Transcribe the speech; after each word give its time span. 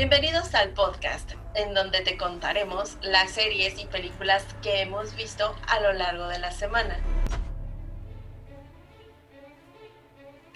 Bienvenidos 0.00 0.54
al 0.54 0.70
podcast, 0.70 1.32
en 1.54 1.74
donde 1.74 2.00
te 2.00 2.16
contaremos 2.16 2.96
las 3.02 3.32
series 3.32 3.78
y 3.78 3.84
películas 3.84 4.46
que 4.62 4.80
hemos 4.80 5.14
visto 5.14 5.54
a 5.66 5.78
lo 5.80 5.92
largo 5.92 6.26
de 6.28 6.38
la 6.38 6.50
semana. 6.52 6.98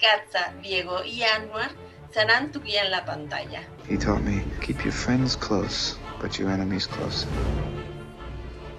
Katza, 0.00 0.54
Diego 0.62 1.04
y 1.04 1.24
Anwar 1.24 1.72
serán 2.10 2.52
tu 2.52 2.62
guía 2.62 2.84
en 2.84 2.90
la 2.90 3.04
pantalla. 3.04 3.60
He 3.86 3.98
taught 3.98 4.22
me, 4.22 4.42
keep 4.62 4.82
your 4.82 4.94
friends 4.94 5.36
close, 5.36 5.98
but 6.22 6.38
your 6.38 6.50
enemies 6.50 6.86
closer. 6.86 7.28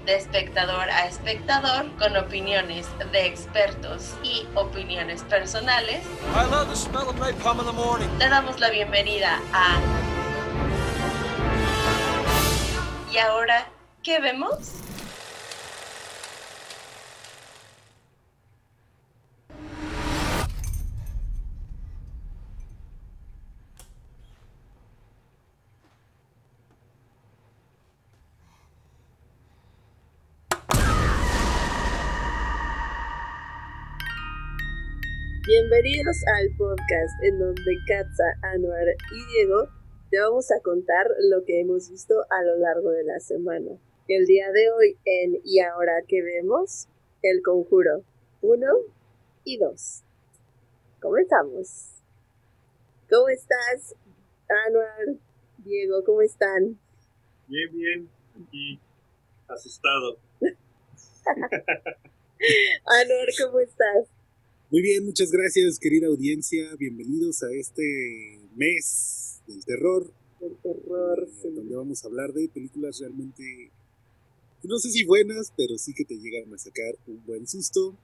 De 0.07 0.15
espectador 0.15 0.89
a 0.89 1.05
espectador, 1.05 1.95
con 1.99 2.17
opiniones 2.17 2.87
de 3.11 3.27
expertos 3.27 4.15
y 4.23 4.47
opiniones 4.55 5.21
personales, 5.25 6.01
I 6.33 6.49
love 6.49 6.69
the 6.69 6.75
smell 6.75 7.07
of 7.07 7.19
napalm 7.19 7.59
in 7.59 7.67
the 7.67 7.71
morning. 7.71 8.09
te 8.17 8.27
damos 8.27 8.59
la 8.59 8.71
bienvenida 8.71 9.39
a... 9.53 10.04
¿Y 13.15 13.17
ahora 13.17 13.65
qué 14.03 14.19
vemos? 14.19 14.73
Bienvenidos 35.47 36.17
al 36.35 36.49
podcast 36.57 37.23
en 37.23 37.39
donde 37.39 37.77
Katza, 37.87 38.23
Anuar 38.41 38.87
y 39.13 39.25
Diego 39.31 39.84
te 40.15 40.21
vamos 40.21 40.49
a 40.49 40.61
contar 40.61 41.07
lo 41.29 41.43
que 41.43 41.59
hemos 41.59 41.89
visto 41.89 42.15
a 42.29 42.41
lo 42.41 42.55
largo 42.55 42.89
de 42.91 43.03
la 43.03 43.19
semana. 43.19 43.71
El 44.07 44.25
día 44.25 44.49
de 44.49 44.71
hoy 44.71 44.97
en 45.03 45.41
Y 45.43 45.59
ahora 45.59 46.03
que 46.07 46.21
vemos, 46.21 46.87
El 47.21 47.41
Conjuro 47.41 48.01
1 48.39 48.65
y 49.43 49.57
2. 49.57 50.03
Comenzamos. 51.01 52.01
¿Cómo 53.09 53.27
estás, 53.27 53.93
Anuar? 54.67 55.19
Diego, 55.57 56.01
¿cómo 56.05 56.21
están? 56.21 56.79
Bien, 57.49 57.69
bien, 57.73 58.09
aquí 58.41 58.79
asustado. 59.49 60.17
Anuar, 62.85 63.27
¿cómo 63.43 63.59
estás? 63.59 64.07
Muy 64.71 64.81
bien, 64.81 65.03
muchas 65.03 65.29
gracias 65.29 65.77
querida 65.77 66.07
audiencia. 66.07 66.73
Bienvenidos 66.79 67.43
a 67.43 67.51
este 67.51 67.83
mes 68.55 69.34
del 69.47 69.63
terror, 69.65 70.11
El 70.41 70.55
terror, 70.57 71.23
eh, 71.27 71.31
sí. 71.41 71.49
donde 71.49 71.75
vamos 71.75 72.03
a 72.03 72.07
hablar 72.07 72.33
de 72.33 72.47
películas 72.49 72.99
realmente, 72.99 73.43
no 74.63 74.77
sé 74.79 74.89
si 74.91 75.05
buenas, 75.05 75.53
pero 75.55 75.77
sí 75.77 75.93
que 75.93 76.05
te 76.05 76.15
llegan 76.17 76.53
a 76.53 76.57
sacar 76.57 76.95
un 77.07 77.23
buen 77.25 77.47
susto 77.47 77.95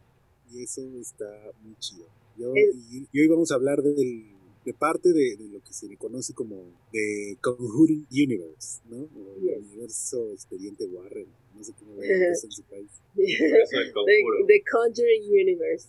y 0.51 0.63
eso 0.63 0.81
está 0.99 1.51
muy 1.63 1.75
chido. 1.79 2.05
Yo- 2.37 2.53
y, 2.55 3.07
y 3.11 3.19
hoy 3.21 3.27
vamos 3.27 3.51
a 3.51 3.55
hablar 3.55 3.81
del- 3.81 4.31
de 4.63 4.73
parte 4.75 5.09
de, 5.11 5.37
de 5.37 5.47
lo 5.49 5.63
que 5.63 5.73
se 5.73 5.87
le 5.87 5.97
conoce 5.97 6.33
como 6.35 6.63
The 6.91 7.37
Conjuring 7.41 8.05
Universe, 8.11 8.79
¿no? 8.89 8.97
O 8.97 9.35
el 9.39 9.63
universo 9.63 10.31
expediente 10.33 10.85
Warren, 10.85 11.25
no 11.55 11.63
sé 11.63 11.73
cómo 11.79 11.95
lo 11.95 12.01
en 12.03 12.35
su 12.35 12.61
país. 12.63 12.89
Del. 13.15 14.47
The 14.47 14.63
Conjuring 14.71 15.23
Universe. 15.31 15.87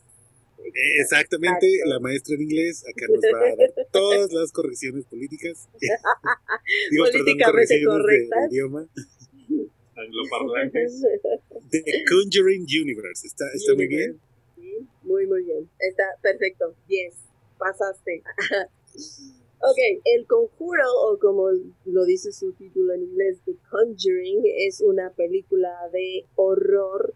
Exactamente, 1.00 1.66
Exacto. 1.66 1.90
la 1.90 2.00
maestra 2.00 2.34
en 2.34 2.42
inglés 2.42 2.84
acá 2.88 3.06
nos 3.08 3.20
va 3.22 3.38
a 3.38 3.56
dar 3.56 3.86
todas 3.92 4.32
las 4.32 4.52
correcciones 4.52 5.04
políticas. 5.06 5.68
Digo, 6.90 7.04
perdón, 7.04 7.24
Políticamente 7.24 7.44
correcciones 7.44 7.80
de- 7.82 7.86
correctas. 7.86 8.40
de 8.50 8.54
idioma. 8.56 8.88
Angloparlantes. 9.96 11.02
The 11.70 11.82
Conjuring 12.08 12.66
Universe, 12.82 13.26
está, 13.26 13.44
está 13.54 13.74
muy 13.74 13.86
bien. 13.86 14.20
Sí, 14.56 14.86
muy, 15.02 15.26
muy 15.26 15.44
bien. 15.44 15.68
Está 15.78 16.04
perfecto. 16.22 16.74
10. 16.88 17.14
Pasaste. 17.58 18.22
ok, 19.60 19.78
El 20.04 20.26
Conjuro, 20.26 20.84
o 21.08 21.18
como 21.18 21.50
lo 21.84 22.04
dice 22.04 22.32
su 22.32 22.52
título 22.52 22.94
en 22.94 23.02
inglés, 23.04 23.38
The 23.44 23.54
Conjuring, 23.70 24.42
es 24.66 24.80
una 24.80 25.10
película 25.12 25.70
de 25.92 26.24
horror 26.34 27.14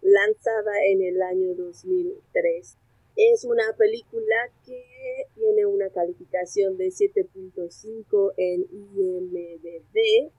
lanzada 0.00 0.72
en 0.90 1.02
el 1.02 1.22
año 1.22 1.54
2003. 1.54 2.76
Es 3.16 3.44
una 3.44 3.74
película 3.76 4.50
que 4.64 4.84
tiene 5.34 5.66
una 5.66 5.90
calificación 5.90 6.76
de 6.76 6.88
7.5 6.88 8.32
en 8.36 8.66
IMDb 8.96 10.32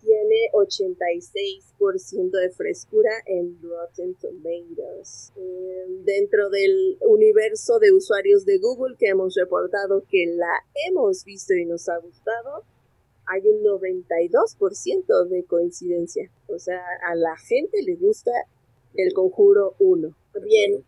tiene 0.00 0.50
86% 0.52 2.30
de 2.30 2.50
frescura 2.50 3.10
en 3.26 3.60
Rotten 3.62 4.14
Tomatoes. 4.14 5.32
Eh, 5.36 5.86
dentro 6.04 6.48
del 6.50 6.98
universo 7.06 7.78
de 7.78 7.92
usuarios 7.92 8.44
de 8.44 8.58
Google 8.58 8.96
que 8.98 9.08
hemos 9.08 9.34
reportado 9.34 10.04
que 10.08 10.26
la 10.26 10.64
hemos 10.88 11.24
visto 11.24 11.54
y 11.54 11.64
nos 11.66 11.88
ha 11.88 11.98
gustado, 11.98 12.64
hay 13.26 13.42
un 13.46 13.62
92% 13.62 15.28
de 15.28 15.44
coincidencia. 15.44 16.30
O 16.48 16.58
sea, 16.58 16.82
a 17.06 17.14
la 17.14 17.36
gente 17.36 17.82
le 17.82 17.94
gusta 17.96 18.32
el 18.94 19.12
Conjuro 19.12 19.76
1. 19.78 20.14
Bien, 20.42 20.84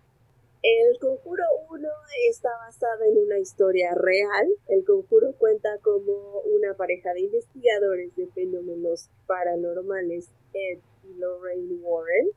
el 0.62 0.98
Conjuro 1.00 1.42
1 1.70 1.88
está 2.30 2.48
basado 2.64 3.02
en 3.04 3.18
una 3.18 3.38
historia 3.38 3.92
real. 3.94 4.46
El 4.68 4.84
Conjuro 4.84 5.32
cuenta 5.36 5.68
como 5.82 6.40
una 6.40 6.74
pareja 6.74 7.12
de 7.14 7.22
investigadores 7.22 8.14
de 8.14 8.28
fenómenos 8.28 9.10
paranormales, 9.26 10.30
Ed 10.54 10.78
y 11.02 11.14
Lorraine 11.18 11.80
Warren, 11.82 12.28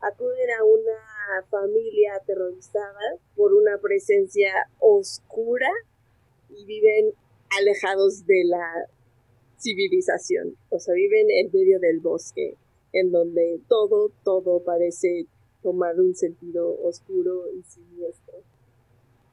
acuden 0.00 0.50
a 0.58 0.64
una 0.64 1.46
familia 1.50 2.16
aterrorizada 2.16 3.18
por 3.36 3.54
una 3.54 3.78
presencia 3.78 4.50
oscura 4.80 5.70
y 6.50 6.64
viven 6.64 7.14
alejados 7.60 8.26
de 8.26 8.42
la 8.44 8.88
civilización. 9.56 10.56
O 10.70 10.80
sea, 10.80 10.94
viven 10.94 11.30
en 11.30 11.50
medio 11.52 11.78
del 11.78 12.00
bosque, 12.00 12.56
en 12.92 13.12
donde 13.12 13.60
todo, 13.68 14.10
todo 14.24 14.64
parece 14.64 15.26
tomar 15.62 16.00
un 16.00 16.14
sentido 16.14 16.78
oscuro 16.82 17.50
y 17.52 17.62
siniestro. 17.62 18.42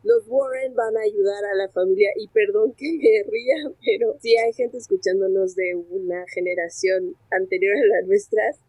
Los 0.04 0.24
Warren 0.28 0.76
van 0.76 0.96
a 0.96 1.02
ayudar 1.02 1.44
a 1.44 1.56
la 1.56 1.68
familia 1.70 2.12
y 2.16 2.28
perdón 2.30 2.74
que 2.74 2.94
me 2.94 3.24
ría, 3.30 3.70
pero 3.86 4.18
si 4.22 4.38
hay 4.38 4.54
gente 4.54 4.78
escuchándonos 4.78 5.56
de 5.56 5.76
una 5.76 6.24
generación 6.34 7.18
anterior 7.32 7.76
a 7.76 7.86
las 7.98 8.08
nuestras, 8.08 8.62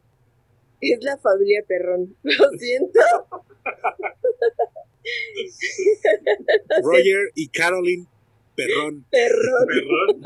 es 0.81 1.05
la 1.05 1.19
familia 1.19 1.63
Perrón. 1.67 2.17
Lo 2.23 2.51
siento. 2.59 3.01
Roger 6.83 7.31
y 7.35 7.49
Caroline 7.49 8.07
Perrón. 8.57 9.05
Perrón. 9.11 9.67
Perrón. 9.67 10.23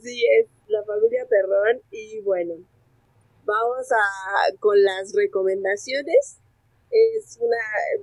Sí, 0.00 0.24
es 0.40 0.48
la 0.68 0.82
familia 0.84 1.26
Perrón 1.28 1.82
y 1.90 2.20
bueno, 2.20 2.54
vamos 3.44 3.90
a 3.92 4.56
con 4.58 4.82
las 4.82 5.14
recomendaciones. 5.14 6.38
Es 6.90 7.38
una, 7.40 7.56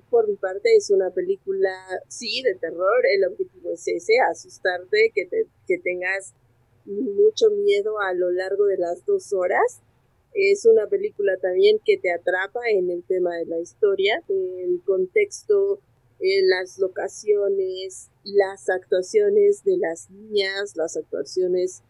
por 0.09 0.27
mi 0.27 0.35
parte, 0.35 0.75
es 0.75 0.89
una 0.89 1.11
película, 1.11 1.69
sí, 2.07 2.41
de 2.41 2.55
terror. 2.55 3.05
El 3.05 3.25
objetivo 3.25 3.71
es 3.73 3.87
ese, 3.87 4.19
asustarte, 4.19 5.11
que, 5.13 5.25
te, 5.25 5.45
que 5.67 5.77
tengas 5.77 6.33
mucho 6.85 7.51
miedo 7.51 7.99
a 7.99 8.13
lo 8.13 8.31
largo 8.31 8.65
de 8.65 8.77
las 8.77 9.05
dos 9.05 9.31
horas. 9.33 9.81
Es 10.33 10.65
una 10.65 10.87
película 10.87 11.37
también 11.37 11.79
que 11.85 11.97
te 11.97 12.11
atrapa 12.11 12.61
en 12.69 12.89
el 12.89 13.03
tema 13.03 13.35
de 13.35 13.45
la 13.45 13.59
historia, 13.59 14.23
el 14.27 14.81
contexto, 14.85 15.79
eh, 16.19 16.41
las 16.43 16.77
locaciones, 16.79 18.09
las 18.23 18.69
actuaciones 18.69 19.63
de 19.63 19.77
las 19.77 20.09
niñas, 20.09 20.75
las 20.75 20.97
actuaciones 20.97 21.83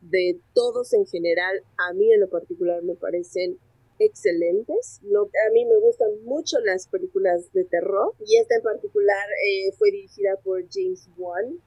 de 0.00 0.38
todos 0.54 0.92
en 0.92 1.06
general, 1.06 1.62
a 1.76 1.92
mí 1.92 2.12
en 2.12 2.20
lo 2.20 2.28
particular 2.28 2.82
me 2.82 2.94
parecen 2.94 3.58
excelentes. 3.98 5.00
A 5.02 5.52
mí 5.52 5.64
me 5.64 5.78
gustan 5.78 6.22
mucho 6.24 6.58
las 6.60 6.86
películas 6.88 7.52
de 7.52 7.64
terror 7.64 8.14
y 8.24 8.36
esta 8.36 8.56
en 8.56 8.62
particular 8.62 9.26
eh, 9.46 9.72
fue 9.72 9.90
dirigida 9.90 10.36
por 10.42 10.64
James 10.70 11.08
Wan, 11.16 11.60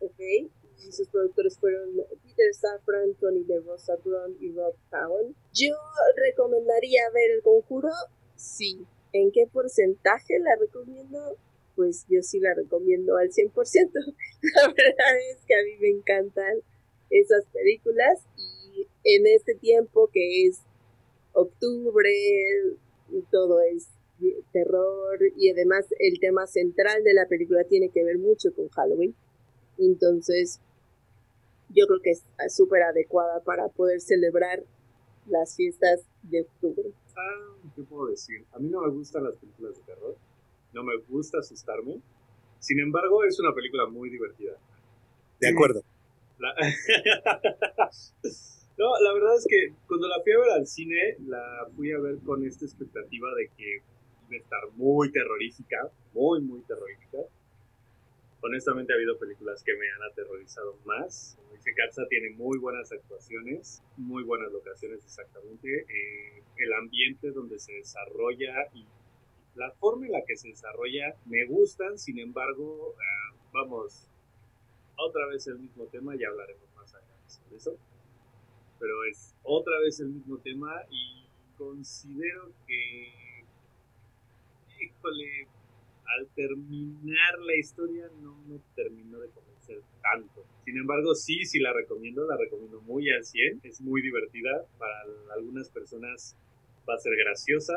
¿ok? 0.00 0.18
Y 0.18 0.92
sus 0.92 1.08
productores 1.08 1.58
fueron 1.58 1.90
Peter 2.22 2.54
Safran, 2.54 3.14
Tony 3.14 3.44
de 3.44 3.60
Rosa 3.60 3.96
Brown 4.04 4.36
y 4.40 4.52
Rob 4.52 4.74
Cowan. 4.90 5.34
Yo 5.52 5.74
recomendaría 6.16 7.02
ver 7.12 7.30
El 7.30 7.42
Conjuro, 7.42 7.90
sí. 8.36 8.86
¿En 9.12 9.30
qué 9.30 9.46
porcentaje 9.46 10.38
la 10.40 10.56
recomiendo? 10.56 11.36
Pues 11.76 12.04
yo 12.08 12.20
sí 12.22 12.40
la 12.40 12.54
recomiendo 12.54 13.16
al 13.16 13.30
100%. 13.30 13.52
La 14.54 14.66
verdad 14.66 15.16
es 15.30 15.38
que 15.46 15.54
a 15.54 15.62
mí 15.64 15.76
me 15.80 15.88
encantan 15.88 16.60
esas 17.20 17.44
películas 17.46 18.24
y 18.36 18.86
en 19.04 19.26
este 19.26 19.54
tiempo 19.54 20.10
que 20.12 20.46
es 20.46 20.60
octubre 21.32 22.10
y 23.10 23.22
todo 23.30 23.60
es 23.60 23.88
terror 24.52 25.18
y 25.36 25.50
además 25.50 25.86
el 25.98 26.18
tema 26.20 26.46
central 26.46 27.02
de 27.04 27.14
la 27.14 27.26
película 27.26 27.64
tiene 27.64 27.90
que 27.90 28.04
ver 28.04 28.18
mucho 28.18 28.54
con 28.54 28.68
Halloween. 28.68 29.14
Entonces, 29.78 30.60
yo 31.68 31.86
creo 31.86 32.00
que 32.00 32.10
es 32.10 32.24
súper 32.48 32.82
adecuada 32.82 33.42
para 33.42 33.68
poder 33.68 34.00
celebrar 34.00 34.64
las 35.26 35.56
fiestas 35.56 36.04
de 36.22 36.42
octubre. 36.42 36.90
Ah, 37.16 37.56
¿qué 37.74 37.82
puedo 37.82 38.06
decir? 38.06 38.44
A 38.52 38.58
mí 38.58 38.68
no 38.68 38.82
me 38.82 38.90
gustan 38.90 39.24
las 39.24 39.36
películas 39.36 39.76
de 39.76 39.82
terror. 39.82 40.16
No 40.72 40.82
me 40.82 40.96
gusta 41.08 41.38
asustarme. 41.38 42.00
Sin 42.58 42.80
embargo, 42.80 43.24
es 43.24 43.38
una 43.40 43.54
película 43.54 43.86
muy 43.86 44.10
divertida. 44.10 44.56
De 45.40 45.48
acuerdo. 45.48 45.82
No, 48.76 48.90
la 49.00 49.14
verdad 49.14 49.36
es 49.36 49.46
que 49.48 49.72
cuando 49.86 50.08
la 50.08 50.20
fui 50.24 50.32
a 50.32 50.38
ver 50.38 50.50
al 50.50 50.66
cine, 50.66 51.16
la 51.26 51.64
fui 51.76 51.92
a 51.92 52.00
ver 52.00 52.18
con 52.26 52.44
esta 52.44 52.64
expectativa 52.64 53.32
de 53.36 53.48
que 53.56 53.76
iba 53.76 54.32
a 54.32 54.36
estar 54.36 54.68
muy 54.74 55.12
terrorífica, 55.12 55.92
muy, 56.12 56.40
muy 56.40 56.60
terrorífica. 56.62 57.18
Honestamente 58.42 58.92
ha 58.92 58.96
habido 58.96 59.16
películas 59.16 59.62
que 59.62 59.76
me 59.76 59.88
han 59.88 60.02
aterrorizado 60.10 60.76
más. 60.84 61.38
Katza, 61.72 62.06
tiene 62.08 62.30
muy 62.30 62.58
buenas 62.58 62.92
actuaciones, 62.92 63.82
muy 63.96 64.22
buenas 64.22 64.52
locaciones 64.52 65.02
exactamente. 65.04 65.86
Eh, 65.88 66.42
el 66.58 66.72
ambiente 66.74 67.30
donde 67.30 67.58
se 67.58 67.72
desarrolla 67.72 68.68
y 68.74 68.86
la 69.54 69.70
forma 69.72 70.06
en 70.06 70.12
la 70.12 70.22
que 70.26 70.36
se 70.36 70.48
desarrolla 70.48 71.16
me 71.26 71.46
gustan, 71.46 71.98
sin 71.98 72.18
embargo, 72.18 72.94
ah, 72.98 73.36
vamos, 73.52 74.08
otra 74.96 75.26
vez 75.26 75.46
el 75.46 75.58
mismo 75.58 75.86
tema, 75.86 76.14
ya 76.16 76.28
hablaremos 76.28 76.68
más 76.76 76.94
adelante 76.94 77.28
sobre 77.28 77.56
eso. 77.56 77.76
Pero 78.78 79.04
es 79.04 79.34
otra 79.42 79.78
vez 79.80 80.00
el 80.00 80.08
mismo 80.08 80.38
tema 80.38 80.82
y 80.90 81.26
considero 81.56 82.52
que, 82.66 83.44
híjole, 84.80 85.48
al 86.06 86.26
terminar 86.28 87.38
la 87.40 87.56
historia 87.56 88.08
no 88.20 88.36
me 88.46 88.58
terminó 88.74 89.18
de 89.20 89.28
convencer 89.30 89.80
tanto. 90.02 90.44
Sin 90.64 90.76
embargo, 90.76 91.14
sí, 91.14 91.44
sí 91.44 91.60
la 91.60 91.72
recomiendo, 91.72 92.26
la 92.26 92.36
recomiendo 92.36 92.80
muy 92.82 93.10
al 93.10 93.24
100, 93.24 93.60
es 93.64 93.80
muy 93.80 94.02
divertida, 94.02 94.66
para 94.78 94.94
algunas 95.34 95.70
personas 95.70 96.36
va 96.88 96.94
a 96.94 96.98
ser 96.98 97.16
graciosa, 97.16 97.74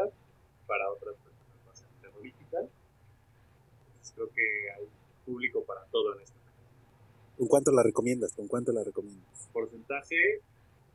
para 0.68 0.90
otras 0.92 1.16
personas 1.16 1.68
va 1.68 1.72
a 1.72 1.76
ser 1.76 1.88
terrorífica. 2.02 2.60
Entonces, 2.60 4.14
creo 4.14 4.30
que 4.30 4.72
hay 4.72 4.88
público 5.26 5.64
para 5.64 5.86
todo 5.86 6.16
en 6.16 6.22
esta 6.22 6.37
¿Con 7.38 7.48
cuánto 7.48 7.72
la 7.72 7.84
recomiendas? 7.84 8.34
¿Con 8.34 8.48
cuánto 8.48 8.72
la 8.72 8.84
recomiendas? 8.84 9.50
porcentaje, 9.54 10.16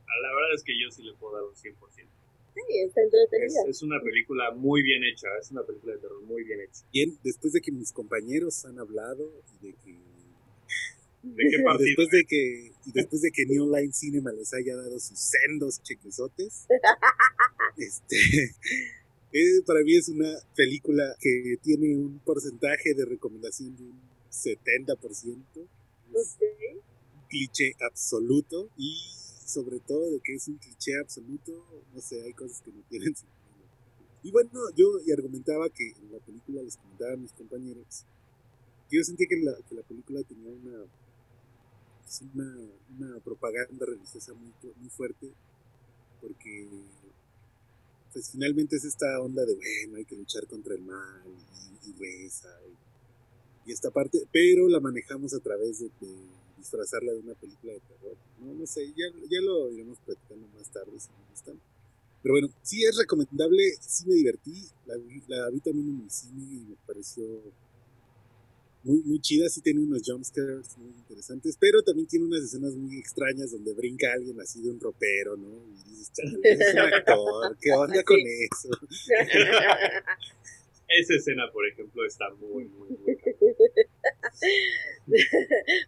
a 0.05 0.21
la 0.21 0.29
verdad 0.35 0.53
es 0.55 0.63
que 0.63 0.73
yo 0.79 0.91
sí 0.91 1.03
le 1.03 1.13
puedo 1.13 1.33
dar 1.35 1.43
un 1.43 1.53
100%. 1.55 2.07
Sí, 2.53 2.61
está 2.85 3.01
Es, 3.01 3.05
entretenida. 3.07 3.61
es 3.67 3.81
una 3.81 3.99
película 4.01 4.51
muy 4.51 4.83
bien 4.83 5.03
hecha, 5.03 5.27
es 5.41 5.49
una 5.51 5.63
película 5.63 5.93
de 5.93 5.99
terror 5.99 6.21
muy 6.23 6.43
bien 6.43 6.61
hecha. 6.61 6.85
Bien, 6.93 7.17
después 7.23 7.51
de 7.53 7.61
que 7.61 7.71
mis 7.71 7.91
compañeros 7.91 8.63
han 8.65 8.77
hablado 8.79 9.31
y 9.61 9.67
de 9.67 9.73
que 9.83 9.97
¿De 11.23 11.43
qué 11.49 11.63
partido? 11.63 11.87
después 11.87 12.09
de 12.09 12.25
que 12.25 12.71
y 12.85 12.91
después 12.91 13.21
de 13.21 13.31
que 13.31 13.45
New 13.45 13.73
Line 13.73 13.93
Cinema 13.93 14.31
les 14.33 14.53
haya 14.53 14.75
dado 14.75 14.99
sus 14.99 15.17
sendos 15.17 15.81
chequesotes, 15.81 16.67
este 17.77 18.17
eh, 19.31 19.61
para 19.65 19.79
mí 19.81 19.95
es 19.95 20.09
una 20.09 20.31
película 20.55 21.15
que 21.19 21.55
tiene 21.63 21.95
un 21.95 22.19
porcentaje 22.19 22.93
de 22.93 23.05
recomendación 23.05 23.75
de 23.77 23.83
un 23.83 23.99
70%. 24.29 25.67
Es 26.21 26.35
Ok. 26.35 26.83
un 27.15 27.27
cliché 27.29 27.73
absoluto 27.81 28.69
y 28.77 28.97
sobre 29.45 29.79
todo 29.79 30.11
de 30.11 30.19
que 30.21 30.35
es 30.35 30.47
un 30.47 30.57
cliché 30.57 30.99
absoluto, 30.99 31.51
no 31.93 32.01
sé, 32.01 32.21
hay 32.23 32.33
cosas 32.33 32.61
que 32.61 32.71
no 32.71 32.81
tienen 32.89 33.15
sentido. 33.15 33.33
Y 34.23 34.31
bueno, 34.31 34.51
yo 34.75 34.87
argumentaba 35.13 35.69
que 35.69 35.91
en 35.91 36.11
la 36.11 36.19
película 36.19 36.61
les 36.63 36.77
comentaba 36.77 37.13
a 37.13 37.17
mis 37.17 37.33
compañeros 37.33 38.05
yo 38.91 39.03
sentía 39.03 39.27
que 39.27 39.37
la, 39.37 39.55
que 39.67 39.75
la 39.75 39.81
película 39.83 40.21
tenía 40.23 40.51
una, 40.51 40.85
pues, 42.03 42.21
una, 42.33 42.57
una 42.89 43.19
propaganda 43.21 43.85
religiosa 43.85 44.33
muy, 44.33 44.53
muy 44.75 44.89
fuerte 44.89 45.33
porque 46.21 46.69
pues 48.11 48.29
finalmente 48.31 48.75
es 48.75 48.85
esta 48.85 49.19
onda 49.21 49.43
de 49.45 49.55
bueno, 49.55 49.97
hay 49.97 50.05
que 50.05 50.15
luchar 50.15 50.45
contra 50.47 50.75
el 50.75 50.81
mal 50.83 51.23
y, 51.27 51.89
y 51.89 51.93
reza 51.93 52.49
y, 52.69 52.77
y 53.65 53.71
esta 53.71 53.91
parte, 53.91 54.19
pero 54.31 54.67
la 54.67 54.79
manejamos 54.79 55.33
a 55.33 55.39
través 55.39 55.79
de, 55.79 55.85
de 56.01 56.15
disfrazarla 56.57 57.13
de 57.13 57.19
una 57.19 57.33
película 57.35 57.73
de 57.73 57.79
terror. 57.81 58.17
No, 58.39 58.53
no 58.53 58.65
sé, 58.67 58.87
ya, 58.89 59.05
ya 59.29 59.41
lo 59.41 59.71
iremos 59.71 59.97
platicando 60.05 60.47
más 60.57 60.69
tarde 60.71 60.91
si 60.99 61.09
me 61.09 61.29
gustan. 61.31 61.59
Pero 62.21 62.33
bueno, 62.35 62.49
sí 62.61 62.83
es 62.85 62.97
recomendable, 62.97 63.63
sí 63.81 64.05
me 64.07 64.15
divertí, 64.15 64.67
la, 64.85 64.95
vi- 64.97 65.23
la 65.27 65.49
vi 65.49 65.59
también 65.59 65.89
en 65.89 66.01
el 66.03 66.09
cine 66.11 66.41
y 66.41 66.59
me 66.69 66.75
pareció 66.87 67.25
muy, 68.83 69.01
muy 69.03 69.19
chida, 69.21 69.47
sí 69.49 69.61
tiene 69.61 69.79
unos 69.81 70.01
jumpscares 70.05 70.77
muy 70.77 70.89
interesantes, 70.91 71.55
pero 71.57 71.81
también 71.83 72.05
tiene 72.07 72.25
unas 72.25 72.43
escenas 72.43 72.73
muy 72.75 72.97
extrañas 72.97 73.51
donde 73.51 73.73
brinca 73.73 74.11
alguien 74.13 74.39
así 74.41 74.61
de 74.61 74.69
un 74.71 74.79
ropero, 74.79 75.37
¿no? 75.37 75.63
Y 75.85 75.89
dices, 75.89 76.11
"Chale, 76.13 76.37
es 76.43 76.73
un 76.73 76.79
actor, 76.79 77.57
¿qué 77.61 77.71
onda 77.71 77.95
Sí. 77.99 78.03
con 78.03 78.19
eso? 78.19 78.69
Esa 80.87 81.15
escena, 81.15 81.49
por 81.51 81.67
ejemplo, 81.67 82.05
está 82.05 82.29
muy, 82.35 82.65
muy, 82.65 82.89
muy. 82.89 83.17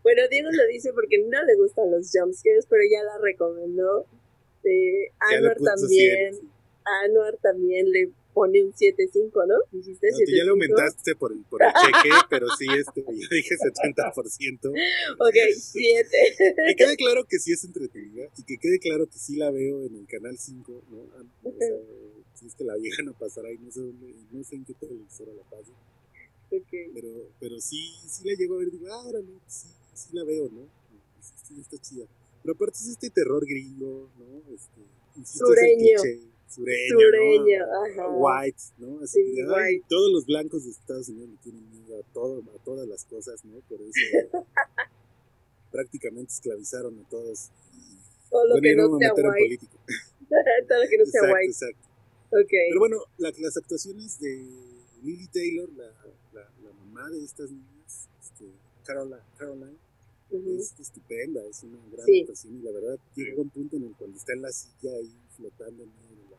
bueno, 0.03 0.21
Diego 0.29 0.49
lo 0.51 0.67
dice 0.67 0.93
porque 0.93 1.17
no 1.19 1.43
le 1.43 1.55
gustan 1.55 1.91
los 1.91 2.09
jumpscares, 2.11 2.65
pero 2.69 2.81
ya 2.89 3.03
la 3.03 3.17
recomendó. 3.21 4.05
Eh, 4.63 5.11
Anuar 5.19 5.57
también, 5.57 6.33
siete. 6.33 6.47
Anuar 7.03 7.37
también 7.37 7.91
le 7.91 8.09
pone 8.35 8.63
un 8.63 8.73
7.5, 8.73 9.47
¿no? 9.47 9.55
Dijiste 9.71 10.07
No, 10.11 10.17
tú 10.17 10.23
ya 10.27 10.43
7.5. 10.43 10.45
lo 10.45 10.51
aumentaste 10.51 11.15
por 11.15 11.31
el, 11.31 11.43
por 11.49 11.63
el 11.63 11.69
cheque, 11.71 12.09
pero 12.29 12.47
sí, 12.57 12.65
este, 12.77 13.01
yo 13.01 13.27
dije 13.31 13.55
70%. 13.55 14.69
Ok, 15.19 15.35
7. 15.57 16.09
Que 16.67 16.75
quede 16.75 16.97
claro 16.97 17.25
que 17.25 17.39
sí 17.39 17.53
es 17.53 17.63
entretenida 17.63 18.27
y 18.37 18.43
que 18.43 18.57
quede 18.57 18.79
claro 18.79 19.07
que 19.07 19.17
sí 19.17 19.37
la 19.37 19.49
veo 19.51 19.85
en 19.85 19.95
el 19.95 20.05
canal 20.05 20.37
5, 20.37 20.83
¿no? 20.89 20.97
O 21.43 21.53
sea, 21.57 21.69
si 22.35 22.47
es 22.47 22.55
que 22.55 22.63
la 22.63 22.75
vieja 22.75 23.01
no 23.03 23.13
pasará 23.13 23.51
y 23.51 23.57
no 23.57 23.71
sé, 23.71 23.81
dónde, 23.81 24.13
no 24.31 24.43
sé 24.43 24.55
en 24.55 24.65
qué 24.65 24.73
televisora 24.75 25.33
la 25.33 25.43
pase, 25.43 25.71
Ok. 26.51 26.93
pero, 26.93 27.09
pero 27.39 27.59
sí, 27.59 27.93
sí 28.07 28.27
la 28.27 28.35
llego 28.35 28.55
a 28.55 28.59
ver 28.59 28.71
digo, 28.71 28.87
ah, 28.91 29.03
órale, 29.07 29.33
sí, 29.47 29.67
sí 29.93 30.09
la 30.13 30.23
veo, 30.23 30.49
¿no? 30.49 30.67
Sí, 31.21 31.33
sí, 31.47 31.59
está 31.61 31.77
chida. 31.79 32.05
Pero 32.43 32.53
aparte 32.53 32.77
es 32.77 32.87
este 32.87 33.09
terror 33.09 33.43
gringo, 33.47 34.09
¿no? 34.19 34.53
Este, 34.53 34.81
insisto, 35.15 35.45
es 35.53 35.57
el 35.57 35.57
Sureño. 35.57 36.01
cliché, 36.03 36.19
sureño, 36.47 36.99
Sureño, 36.99 37.65
¿no? 37.65 38.03
ajá. 38.03 38.07
White, 38.43 38.63
¿no? 38.77 38.99
Así 39.01 39.23
Sí, 39.25 39.33
que, 39.33 39.41
ay, 39.55 39.81
todos 39.89 40.11
los 40.13 40.25
blancos 40.27 40.63
de 40.65 40.69
Estados 40.71 41.09
Unidos 41.09 41.29
le 41.31 41.37
tienen 41.37 41.71
miedo 41.71 41.99
a, 41.99 42.13
todo, 42.13 42.43
a 42.55 42.63
todas 42.63 42.87
las 42.87 43.03
cosas, 43.05 43.43
¿no? 43.45 43.59
Por 43.67 43.81
eso 43.81 43.91
prácticamente 45.71 46.31
esclavizaron 46.33 46.99
a 46.99 47.09
todos. 47.09 47.49
Todo 48.29 48.45
lo 48.47 48.55
bueno, 48.59 48.61
que 48.69 48.75
no 48.75 48.99
sea 48.99 49.09
a 49.09 49.31
white. 49.33 49.65
Todo 50.67 50.83
lo 50.83 50.89
que 50.89 50.97
no 50.97 51.05
sea 51.05 51.21
white. 51.33 51.45
exacto. 51.45 51.87
Ok. 52.31 52.49
Pero 52.69 52.79
bueno, 52.79 52.97
la- 53.17 53.31
las 53.39 53.57
actuaciones 53.57 54.19
de 54.19 54.45
Lily 55.03 55.27
Taylor, 55.27 55.69
la, 55.73 55.87
la, 56.33 56.49
la 56.63 56.73
mamá 56.73 57.09
de 57.09 57.23
estas 57.23 57.51
niñas, 57.51 58.07
este, 58.21 58.45
Caroline, 58.83 59.21
Caroline 59.37 59.77
es 60.59 60.73
estupenda, 60.79 61.41
es 61.49 61.63
una 61.63 61.77
gran 61.91 62.05
Sí. 62.05 62.21
actuación 62.21 62.55
y 62.57 62.61
la 62.63 62.71
verdad 62.71 62.99
llega 63.15 63.41
un 63.41 63.49
punto 63.49 63.77
en 63.77 63.83
el 63.83 63.95
cual 63.95 64.13
está 64.15 64.33
en 64.33 64.41
la 64.41 64.51
silla 64.51 64.91
ahí 64.97 65.13
flotando 65.37 65.83
en 65.83 65.89
la... 65.89 66.37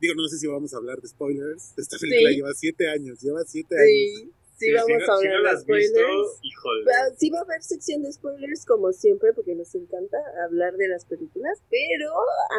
Digo, 0.00 0.14
no 0.16 0.26
sé 0.28 0.38
si 0.38 0.46
vamos 0.48 0.74
a 0.74 0.76
hablar 0.78 1.00
de 1.00 1.08
spoilers, 1.08 1.72
esta 1.78 1.96
película 1.98 2.30
Sí. 2.30 2.36
lleva 2.36 2.54
siete 2.54 2.88
años, 2.90 3.20
lleva 3.22 3.44
siete 3.46 3.74
años. 3.76 4.30
Sí, 4.62 4.70
sí, 4.70 4.72
si 4.86 4.92
vamos 4.92 5.02
a 5.08 5.16
si 5.20 5.28
no 5.28 5.34
hablar 5.36 5.40
la 5.42 5.50
de 5.60 5.74
visto, 5.76 5.98
spoilers. 6.00 6.96
Ah, 6.96 7.14
Sí 7.18 7.30
va 7.30 7.38
a 7.38 7.42
haber 7.42 7.62
sección 7.62 8.02
de 8.02 8.12
spoilers 8.12 8.64
como 8.66 8.92
siempre 8.92 9.32
porque 9.32 9.54
nos 9.54 9.74
encanta 9.74 10.18
hablar 10.44 10.76
de 10.76 10.88
las 10.88 11.04
películas, 11.04 11.58
pero 11.70 12.12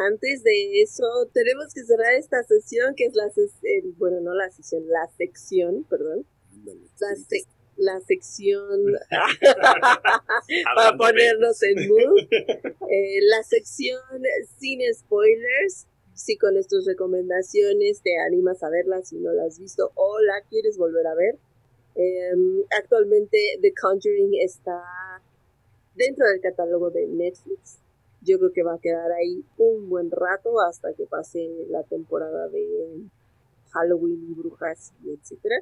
antes 0.08 0.42
de 0.42 0.82
eso 0.82 1.04
tenemos 1.32 1.72
que 1.74 1.82
cerrar 1.84 2.12
esta 2.14 2.42
sesión 2.44 2.94
que 2.94 3.04
es 3.06 3.14
la 3.14 3.24
ses- 3.30 3.58
el- 3.62 3.92
bueno 3.92 4.20
no 4.20 4.34
la 4.34 4.50
sesión, 4.50 4.86
la 4.88 5.08
sección, 5.16 5.84
perdón, 5.84 6.26
la, 7.76 8.00
sección 8.00 8.84
para 10.74 10.96
ponernos 10.96 11.62
en 11.62 11.88
mood, 11.88 12.18
Eh, 12.90 13.20
la 13.22 13.42
sección 13.42 14.00
sin 14.58 14.80
spoilers. 14.94 15.86
Si 16.16 16.36
con 16.38 16.56
estas 16.56 16.84
recomendaciones 16.86 18.00
te 18.02 18.16
animas 18.20 18.62
a 18.62 18.70
verla 18.70 19.02
si 19.02 19.16
no 19.16 19.32
la 19.32 19.46
has 19.46 19.58
visto 19.58 19.90
o 19.96 20.20
la 20.20 20.42
quieres 20.48 20.76
volver 20.78 21.04
a 21.08 21.14
ver. 21.16 21.38
Em, 21.94 22.64
actualmente 22.78 23.38
The 23.60 23.72
Conjuring 23.80 24.34
está 24.42 24.82
dentro 25.94 26.26
del 26.26 26.40
catálogo 26.40 26.90
de 26.90 27.06
Netflix. 27.06 27.78
Yo 28.22 28.38
creo 28.38 28.52
que 28.52 28.62
va 28.62 28.74
a 28.74 28.78
quedar 28.80 29.12
ahí 29.12 29.44
un 29.58 29.88
buen 29.88 30.10
rato 30.10 30.60
hasta 30.60 30.92
que 30.94 31.06
pase 31.06 31.48
la 31.68 31.82
temporada 31.84 32.48
de 32.48 33.04
Halloween 33.70 34.26
y 34.30 34.34
brujas 34.34 34.92
y 35.04 35.10
etcétera. 35.12 35.56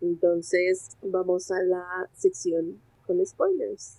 Entonces 0.00 0.96
vamos 1.02 1.50
a 1.50 1.62
la 1.62 2.08
sección 2.14 2.80
con 3.06 3.24
spoilers. 3.24 3.98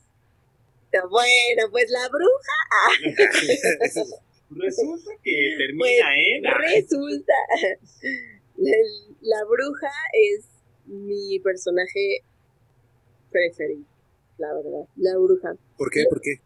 Bueno, 1.10 1.70
pues 1.72 1.89
la 1.89 2.08
bruja 2.08 3.01
Resulta 4.50 5.12
que 5.24 5.55
termina 5.58 5.79
Pues, 5.79 6.00
en. 6.27 6.44
Resulta, 6.46 7.34
la, 8.58 8.77
la 9.22 9.44
bruja 9.46 9.91
es 10.13 10.46
mi 10.87 11.39
personaje 11.39 12.21
preferido, 13.31 13.85
la 14.37 14.53
verdad. 14.53 14.87
La 14.97 15.17
bruja. 15.17 15.55
¿Por 15.77 15.89
qué? 15.91 16.05
¿Por 16.09 16.21
qué? 16.21 16.39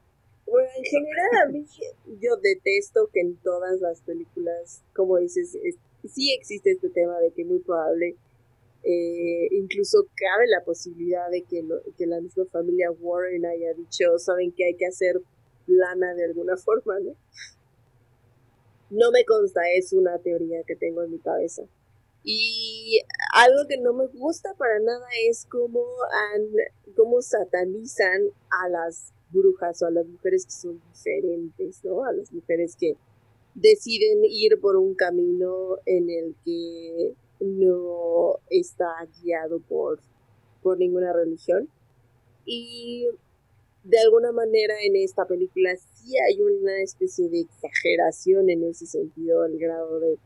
Bueno, 0.48 0.68
en 0.78 0.84
general 0.84 1.30
a 1.44 1.52
mí 1.52 1.66
yo 2.20 2.36
detesto 2.38 3.08
que 3.14 3.22
en 3.22 3.36
todas 3.38 3.80
las 3.82 4.02
películas, 4.02 4.82
como 4.96 5.18
dices, 5.18 5.56
es- 5.64 5.78
sí 6.12 6.34
existe 6.34 6.72
este 6.72 6.90
tema 6.90 7.20
de 7.20 7.32
que 7.32 7.46
muy 7.46 7.60
probable, 7.60 8.16
eh, 8.84 9.48
incluso 9.52 10.08
cabe 10.16 10.48
la 10.48 10.64
posibilidad 10.64 11.30
de 11.30 11.44
que, 11.44 11.62
lo- 11.62 11.82
que 11.98 12.08
la 12.08 12.20
misma 12.22 12.46
familia 12.46 12.90
Warren 12.92 13.46
haya 13.46 13.74
dicho, 13.74 14.18
saben 14.18 14.52
que 14.52 14.66
hay 14.66 14.76
que 14.76 14.88
hacer 14.88 15.22
lana 15.68 16.16
de 16.16 16.26
alguna 16.26 16.58
forma, 16.66 17.00
¿no? 17.00 17.14
No 18.90 19.12
me 19.12 19.24
consta, 19.26 19.62
es 19.76 19.94
una 19.94 20.18
teoría 20.18 20.64
que 20.64 20.76
tengo 20.76 21.04
en 21.04 21.12
mi 21.12 21.20
cabeza. 21.20 21.62
Y 22.24 23.02
algo 23.34 23.68
que 23.68 23.78
no 23.78 23.94
me 23.94 24.08
gusta 24.08 24.54
para 24.56 24.80
nada 24.80 25.08
es 25.30 25.46
cómo, 25.50 25.86
cómo 26.96 27.22
satanizan 27.22 28.30
a 28.50 28.70
las 28.70 29.14
brujas 29.32 29.82
o 29.82 29.86
a 29.86 29.92
las 29.92 30.06
mujeres 30.06 30.46
que 30.46 30.52
son 30.52 30.82
diferentes, 30.92 31.84
¿no? 31.84 32.04
A 32.04 32.12
las 32.12 32.32
mujeres 32.34 32.76
que 32.76 32.96
deciden 33.56 34.26
ir 34.26 34.60
por 34.60 34.76
un 34.76 34.96
camino 34.96 35.78
en 35.86 36.10
el 36.10 36.36
que 36.44 37.14
no 37.40 38.38
está 38.50 39.08
guiado 39.22 39.60
por, 39.60 40.00
por 40.62 40.78
ninguna 40.78 41.14
religión. 41.14 41.70
Y 42.46 43.08
de 43.84 44.00
alguna 44.00 44.32
manera 44.32 44.76
en 44.84 44.96
esta 44.98 45.26
película 45.26 45.76
sí 45.78 46.18
hay 46.18 46.42
una 46.42 46.82
especie 46.82 47.30
de 47.30 47.42
exageración 47.42 48.50
en 48.50 48.64
ese 48.66 48.86
sentido, 48.86 49.44
al 49.44 49.58
grado 49.58 50.00
de, 50.00 50.18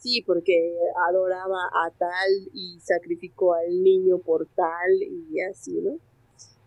sí, 0.00 0.22
porque 0.22 0.74
adoraba 1.08 1.58
a 1.86 1.90
tal 1.96 2.48
y 2.52 2.80
sacrificó 2.80 3.54
al 3.54 3.82
niño 3.82 4.18
por 4.18 4.46
tal 4.54 5.02
y 5.02 5.40
así, 5.42 5.80
¿no? 5.80 5.98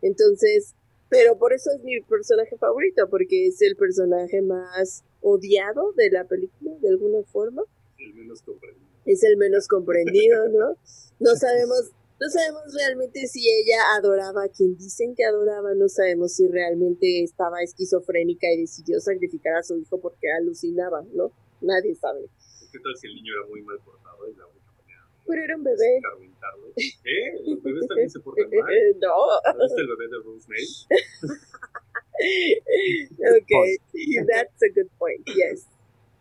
Entonces, 0.01 0.75
pero 1.09 1.37
por 1.37 1.53
eso 1.53 1.69
es 1.71 1.83
mi 1.83 2.01
personaje 2.01 2.57
favorito, 2.57 3.09
porque 3.09 3.47
es 3.47 3.61
el 3.61 3.75
personaje 3.75 4.41
más 4.41 5.03
odiado 5.21 5.93
de 5.93 6.09
la 6.09 6.25
película, 6.25 6.71
de 6.81 6.89
alguna 6.89 7.23
forma. 7.23 7.63
El 7.97 8.13
menos 8.13 8.41
comprendido. 8.41 8.87
Es 9.05 9.23
el 9.23 9.37
menos 9.37 9.67
comprendido, 9.67 10.49
¿no? 10.49 10.75
No 11.19 11.35
sabemos, 11.35 11.91
no 12.19 12.29
sabemos 12.29 12.73
realmente 12.73 13.27
si 13.27 13.47
ella 13.47 13.95
adoraba 13.95 14.45
a 14.45 14.49
quien 14.49 14.75
dicen 14.75 15.13
que 15.15 15.23
adoraba, 15.23 15.73
no 15.75 15.87
sabemos 15.87 16.33
si 16.33 16.47
realmente 16.47 17.23
estaba 17.23 17.61
esquizofrénica 17.61 18.51
y 18.51 18.61
decidió 18.61 18.99
sacrificar 18.99 19.55
a 19.55 19.63
su 19.63 19.77
hijo 19.77 19.99
porque 19.99 20.31
alucinaba, 20.31 21.03
¿no? 21.13 21.31
Nadie 21.61 21.95
sabe. 21.95 22.27
¿Qué 22.73 22.79
tal 22.79 22.97
si 22.97 23.05
el 23.05 23.13
niño 23.13 23.33
era 23.37 23.45
muy 23.47 23.61
mal 23.61 23.77
portado 23.85 24.27
y 24.27 24.33
la 24.33 24.47
única 24.47 24.71
manera 24.71 25.05
de 25.05 25.13
Pero 25.27 25.43
era 25.43 25.55
un 25.55 25.63
bebé. 25.63 26.01
¿Qué? 26.75 27.33
¿Los 27.45 27.61
bebés 27.61 27.87
también 27.87 28.09
se 28.09 28.19
portan 28.19 28.49
mal? 28.59 28.73
no. 28.99 29.27
¿No 29.53 29.63
viste 29.63 29.81
el 29.81 29.87
bebé 29.89 30.07
de 30.09 30.17
Rose 30.23 30.47
May? 30.49 30.65
okay, 33.41 33.77
that's 34.25 34.63
a 34.63 34.69
good 34.73 34.89
point, 34.97 35.23
yes. 35.27 35.67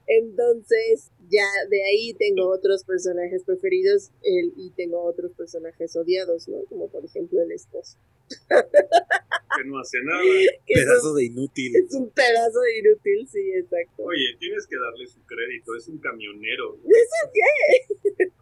Entonces, 0.06 1.11
ya 1.30 1.49
de 1.71 1.82
ahí 1.85 2.12
tengo 2.18 2.50
otros 2.50 2.85
personajes 2.85 3.44
preferidos 3.44 4.11
el, 4.23 4.52
y 4.59 4.73
tengo 4.73 5.02
otros 5.04 5.32
personajes 5.32 5.97
odiados, 5.97 6.49
¿no? 6.49 6.64
Como 6.68 6.90
por 6.90 7.02
ejemplo 7.02 7.40
el 7.40 7.52
esposo. 7.52 7.97
Que 9.56 9.64
no 9.64 9.78
hace 9.78 9.99
nada. 10.04 10.23
Pedazo 10.66 11.11
un, 11.11 11.16
de 11.18 11.25
inútil. 11.25 11.76
es 11.76 11.94
un 11.94 12.11
pedazo 12.11 12.61
de 12.61 12.78
inútil, 12.78 13.28
sí, 13.30 13.50
exacto. 13.54 14.02
Oye, 14.04 14.37
tienes 14.38 14.66
que 14.66 14.76
darle 14.76 15.06
su 15.06 15.21
crédito, 15.25 15.75
es 15.76 15.88
un 15.88 15.99
camionero. 15.99 16.76
¿Eso 16.76 17.30
qué? 17.35 18.32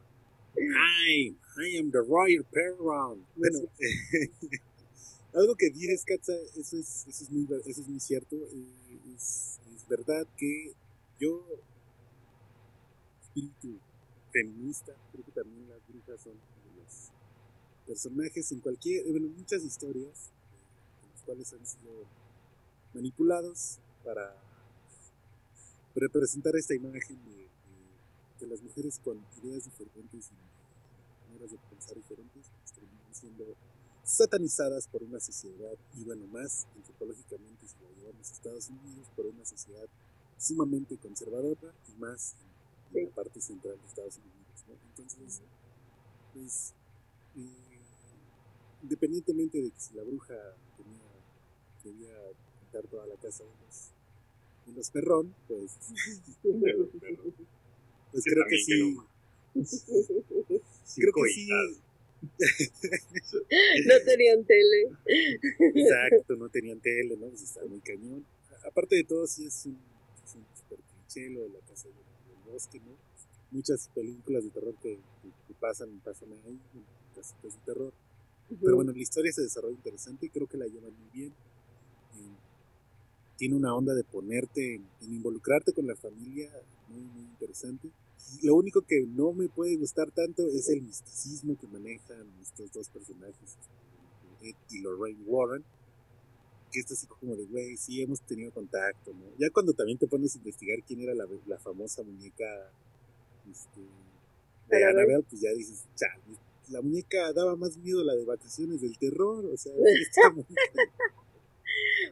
I, 0.56 1.36
I 1.58 1.78
am 1.78 1.90
the 1.90 1.98
Royal 2.00 2.44
Perron. 2.52 3.24
Bueno, 3.36 3.58
algo 5.34 5.54
que 5.56 5.70
dices, 5.70 6.04
Katza, 6.04 6.32
eso 6.56 6.76
es, 6.78 7.06
eso 7.08 7.24
es, 7.24 7.30
muy, 7.30 7.46
eso 7.66 7.80
es 7.80 7.88
muy 7.88 8.00
cierto. 8.00 8.36
eh, 8.36 9.14
Es, 9.16 9.58
es 9.74 9.88
verdad 9.88 10.26
que 10.36 10.72
yo, 11.18 11.44
espíritu 13.22 13.78
feminista, 14.32 14.92
creo 15.12 15.24
que 15.24 15.32
también 15.32 15.68
las 15.68 15.80
brujas 15.88 16.20
son 16.22 16.34
los 16.76 17.10
personajes 17.86 18.52
en 18.52 18.60
cualquier, 18.60 19.04
bueno, 19.10 19.28
muchas 19.28 19.64
historias 19.64 20.30
cuales 21.22 21.52
han 21.52 21.64
sido 21.66 21.90
manipulados 22.94 23.78
para 24.04 24.34
representar 25.94 26.54
esta 26.56 26.74
imagen 26.74 27.18
de, 27.24 27.36
de- 27.36 27.48
de 28.40 28.46
las 28.46 28.62
mujeres 28.62 28.98
con 29.04 29.18
ideas 29.42 29.64
diferentes 29.64 30.30
y 30.30 31.28
maneras 31.30 31.50
de 31.50 31.58
pensar 31.68 31.96
diferentes 31.96 32.46
pues, 32.58 32.72
terminan 32.72 33.14
siendo 33.14 33.44
satanizadas 34.04 34.86
por 34.88 35.02
una 35.02 35.20
sociedad 35.20 35.74
y 35.96 36.04
bueno 36.04 36.26
más 36.28 36.66
antropológicamente 36.74 37.66
si 37.68 37.74
lo 37.82 37.90
llevamos 38.00 38.30
a 38.30 38.32
Estados 38.32 38.68
Unidos 38.70 39.08
por 39.14 39.26
una 39.26 39.44
sociedad 39.44 39.86
sumamente 40.38 40.96
conservadora 40.96 41.74
y 41.88 42.00
más 42.00 42.34
en, 42.92 42.98
en 42.98 43.04
la 43.08 43.14
parte 43.14 43.40
central 43.40 43.76
de 43.78 43.86
Estados 43.86 44.16
Unidos 44.16 44.64
¿no? 44.68 44.74
entonces 44.88 45.42
pues 46.32 46.72
eh, 47.36 47.80
independientemente 48.82 49.60
de 49.60 49.70
que 49.70 49.80
si 49.80 49.94
la 49.94 50.02
bruja 50.02 50.34
debía 51.84 52.14
pintar 52.60 52.86
toda 52.90 53.06
la 53.06 53.16
casa 53.16 53.44
de 53.44 53.50
los 54.74 54.90
perrón 54.90 55.34
pues 55.48 55.76
pues 58.12 58.24
creo 58.24 58.44
que 58.48 58.58
sí 58.58 58.96
creo 60.96 61.12
que 61.12 61.28
sí 61.32 61.48
no 63.86 63.94
tenían 64.04 64.44
tele. 64.44 64.88
Exacto, 65.74 66.36
no 66.36 66.48
tenían 66.48 66.80
tele, 66.80 67.16
¿no? 67.16 67.28
Pues 67.28 67.42
está 67.42 67.64
muy 67.64 67.80
cañón. 67.80 68.24
Aparte 68.66 68.96
de 68.96 69.04
todo, 69.04 69.26
sí 69.26 69.46
es 69.46 69.66
un, 69.66 69.78
es 70.24 70.34
un 70.34 70.44
super 70.54 70.78
cliché 70.78 71.30
lo 71.30 71.42
de 71.42 71.48
la 71.50 71.60
casa 71.60 71.88
del, 71.88 71.96
del 71.96 72.52
bosque, 72.52 72.78
¿no? 72.80 72.92
Muchas 73.50 73.88
películas 73.94 74.44
de 74.44 74.50
terror 74.50 74.74
que, 74.82 74.96
que- 75.22 75.32
que 75.48 75.54
pasan, 75.60 76.00
pasan 76.04 76.28
ahí, 76.44 76.58
casitas 77.14 77.54
de 77.54 77.60
terror. 77.64 77.92
Pero 78.64 78.76
bueno, 78.76 78.92
la 78.92 79.00
historia 79.02 79.32
se 79.32 79.42
desarrolla 79.42 79.74
interesante 79.76 80.26
y 80.26 80.30
creo 80.30 80.46
que 80.46 80.58
la 80.58 80.66
llevan 80.66 80.92
muy 80.98 81.10
bien. 81.12 81.32
Eh, 82.16 82.36
tiene 83.36 83.56
una 83.56 83.74
onda 83.74 83.94
de 83.94 84.04
ponerte, 84.04 84.74
en, 84.74 84.86
en 85.00 85.14
involucrarte 85.14 85.72
con 85.72 85.86
la 85.86 85.96
familia 85.96 86.50
muy, 86.88 87.02
muy 87.02 87.22
interesante. 87.22 87.90
Y 88.40 88.46
lo 88.46 88.54
único 88.54 88.82
que 88.82 89.06
no 89.06 89.32
me 89.32 89.48
puede 89.48 89.76
gustar 89.76 90.10
tanto 90.10 90.46
es 90.46 90.68
el 90.68 90.82
misticismo 90.82 91.56
que 91.58 91.66
manejan 91.66 92.26
estos 92.40 92.72
dos 92.72 92.88
personajes, 92.88 93.56
Ed 94.42 94.54
y 94.70 94.80
Lorraine 94.80 95.22
Warren. 95.26 95.64
Que 96.70 96.80
esto 96.80 96.94
así 96.94 97.06
como 97.06 97.34
de, 97.34 97.46
güey, 97.46 97.76
sí 97.76 98.00
hemos 98.00 98.20
tenido 98.20 98.52
contacto, 98.52 99.12
¿no? 99.12 99.24
Ya 99.38 99.50
cuando 99.50 99.72
también 99.72 99.98
te 99.98 100.06
pones 100.06 100.34
a 100.34 100.38
investigar 100.38 100.78
quién 100.86 101.00
era 101.00 101.14
la, 101.14 101.26
la 101.46 101.58
famosa 101.58 102.04
muñeca 102.04 102.70
este, 103.50 103.80
de 104.68 104.84
Annabelle. 104.84 105.24
Pues 105.28 105.40
ya 105.40 105.50
dices, 105.52 105.84
chale, 105.96 106.38
la 106.68 106.80
muñeca 106.80 107.32
daba 107.32 107.56
más 107.56 107.76
miedo 107.78 108.04
la 108.04 108.14
de 108.14 108.24
vacaciones 108.24 108.80
del 108.80 108.96
terror, 108.98 109.44
o 109.46 109.56
sea, 109.56 109.72
está 110.00 110.30
muy 110.30 110.44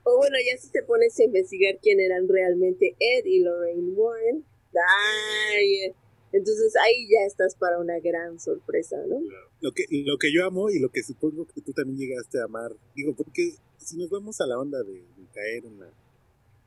O 0.05 0.17
bueno, 0.17 0.37
ya 0.47 0.57
si 0.61 0.71
te 0.71 0.83
pones 0.83 1.19
a 1.19 1.25
investigar 1.25 1.79
quién 1.83 2.01
eran 2.01 2.29
realmente 2.29 2.97
Ed 2.99 3.25
y 3.25 3.41
Lorraine 3.41 3.93
Warren, 3.93 4.45
ay, 4.75 5.93
entonces 6.33 6.75
ahí 6.77 7.09
ya 7.11 7.27
estás 7.27 7.55
para 7.57 7.79
una 7.79 7.99
gran 8.01 8.39
sorpresa, 8.39 8.97
¿no? 9.07 9.21
lo 9.61 9.73
que, 9.73 9.85
lo 9.91 10.19
que 10.19 10.33
yo 10.33 10.45
amo 10.45 10.71
y 10.71 10.79
lo 10.79 10.91
que 10.91 11.03
supongo 11.03 11.47
que 11.47 11.61
tú 11.63 11.73
también 11.73 11.99
llegaste 11.99 12.39
a 12.41 12.45
amar, 12.45 12.73
digo, 12.95 13.15
porque 13.15 13.55
si 13.79 13.97
nos 13.97 14.11
vamos 14.11 14.41
a 14.41 14.47
la 14.47 14.59
onda 14.59 14.83
de, 14.83 14.93
de 14.93 15.27
caer 15.35 15.65
en 15.65 15.81
la 15.81 15.91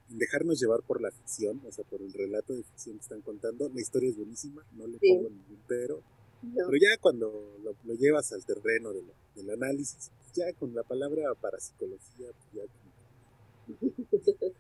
dejarnos 0.10 0.60
llevar 0.60 0.81
por 0.81 1.00
la 1.01 1.10
ficción, 1.12 1.62
o 1.65 1.71
sea, 1.71 1.86
por 1.86 2.01
el 2.01 2.12
relato 2.12 2.53
de 2.53 2.63
ficción 2.63 2.98
que 2.98 3.03
están 3.03 3.21
contando, 3.21 3.69
la 3.74 3.79
historia 3.79 4.10
es 4.10 4.17
buenísima, 4.17 4.65
no 4.74 4.86
le 4.88 4.98
Sí. 5.00 5.07
pongo 5.15 5.29
ningún 5.29 5.60
pero, 5.69 6.03
No. 6.41 6.65
pero 6.67 6.77
ya 6.81 6.98
cuando 7.00 7.55
lo, 7.63 7.75
lo 7.86 7.93
llevas 7.93 8.33
al 8.33 8.43
terreno 8.45 8.91
de 8.91 9.03
lo- 9.03 9.13
del 9.36 9.50
análisis, 9.51 10.12
ya 10.33 10.51
con 10.53 10.74
la 10.75 10.83
palabra 10.83 11.33
parapsicología, 11.36 12.27
ya 12.53 12.63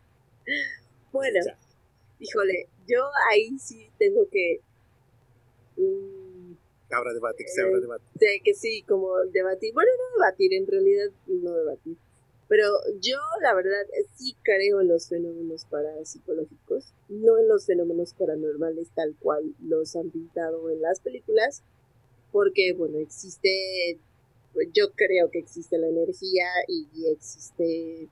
Bueno, 1.11 1.39
Ya. 1.45 1.57
híjole, 2.19 2.67
yo 2.87 3.03
ahí 3.31 3.57
sí 3.59 3.89
tengo 3.99 4.27
que... 4.29 4.61
habrá 6.89 7.13
debate, 7.13 7.43
que 7.43 7.49
se 7.51 7.61
abra 7.61 7.77
Eh, 7.77 7.81
debate. 7.81 8.03
de 8.15 8.41
que 8.43 8.53
sí, 8.53 8.83
como 8.83 9.17
debatir, 9.31 9.73
bueno, 9.73 9.89
no 9.97 10.23
debatir, 10.23 10.53
en 10.53 10.67
realidad 10.67 11.07
no 11.27 11.53
debatir, 11.55 11.97
pero 12.47 12.65
yo 13.01 13.17
la 13.41 13.53
verdad 13.53 13.85
sí 14.15 14.35
creo 14.43 14.81
en 14.81 14.87
los 14.89 15.07
fenómenos 15.09 15.65
parapsicológicos, 15.65 16.93
no 17.09 17.37
en 17.37 17.47
los 17.47 17.65
fenómenos 17.65 18.13
paranormales 18.13 18.89
tal 18.95 19.15
cual 19.19 19.53
los 19.61 19.95
han 19.95 20.09
pintado 20.11 20.69
en 20.69 20.81
las 20.81 20.99
películas, 20.99 21.63
porque 22.31 22.73
bueno, 22.73 22.99
existe, 22.99 23.99
yo 24.73 24.91
creo 24.95 25.29
que 25.31 25.39
existe 25.39 25.77
la 25.77 25.87
energía 25.87 26.47
y 26.67 26.87
existe 27.09 28.09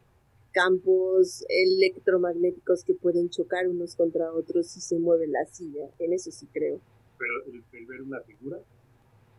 campos 0.52 1.44
electromagnéticos 1.48 2.84
que 2.84 2.94
pueden 2.94 3.30
chocar 3.30 3.68
unos 3.68 3.96
contra 3.96 4.32
otros 4.34 4.68
si 4.68 4.82
se 4.82 4.98
mueve 5.00 5.28
la 5.28 5.46
silla, 5.46 5.90
en 6.00 6.14
eso 6.14 6.32
sí 6.32 6.48
creo. 6.52 6.80
Pero 7.18 7.46
el, 7.48 7.64
el 7.72 7.86
ver 7.86 8.02
una 8.02 8.22
figura, 8.22 8.60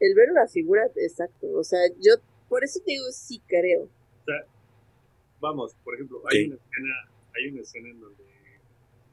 El 0.01 0.15
ver 0.15 0.31
una 0.31 0.47
figura, 0.47 0.83
exacto. 0.97 1.51
O 1.53 1.65
sea, 1.65 1.81
yo 2.01 2.15
por 2.49 2.65
eso 2.65 2.81
te 2.81 2.93
digo 2.93 3.05
sí 3.13 3.41
creo. 3.47 3.89
vamos, 5.41 5.75
por 5.85 5.95
ejemplo, 5.95 6.23
hay 6.31 6.47
una 6.47 6.57
escena 6.57 7.11
hay 7.35 7.49
una 7.49 7.63
escena 7.63 7.89
en 7.89 8.01
donde 8.01 8.25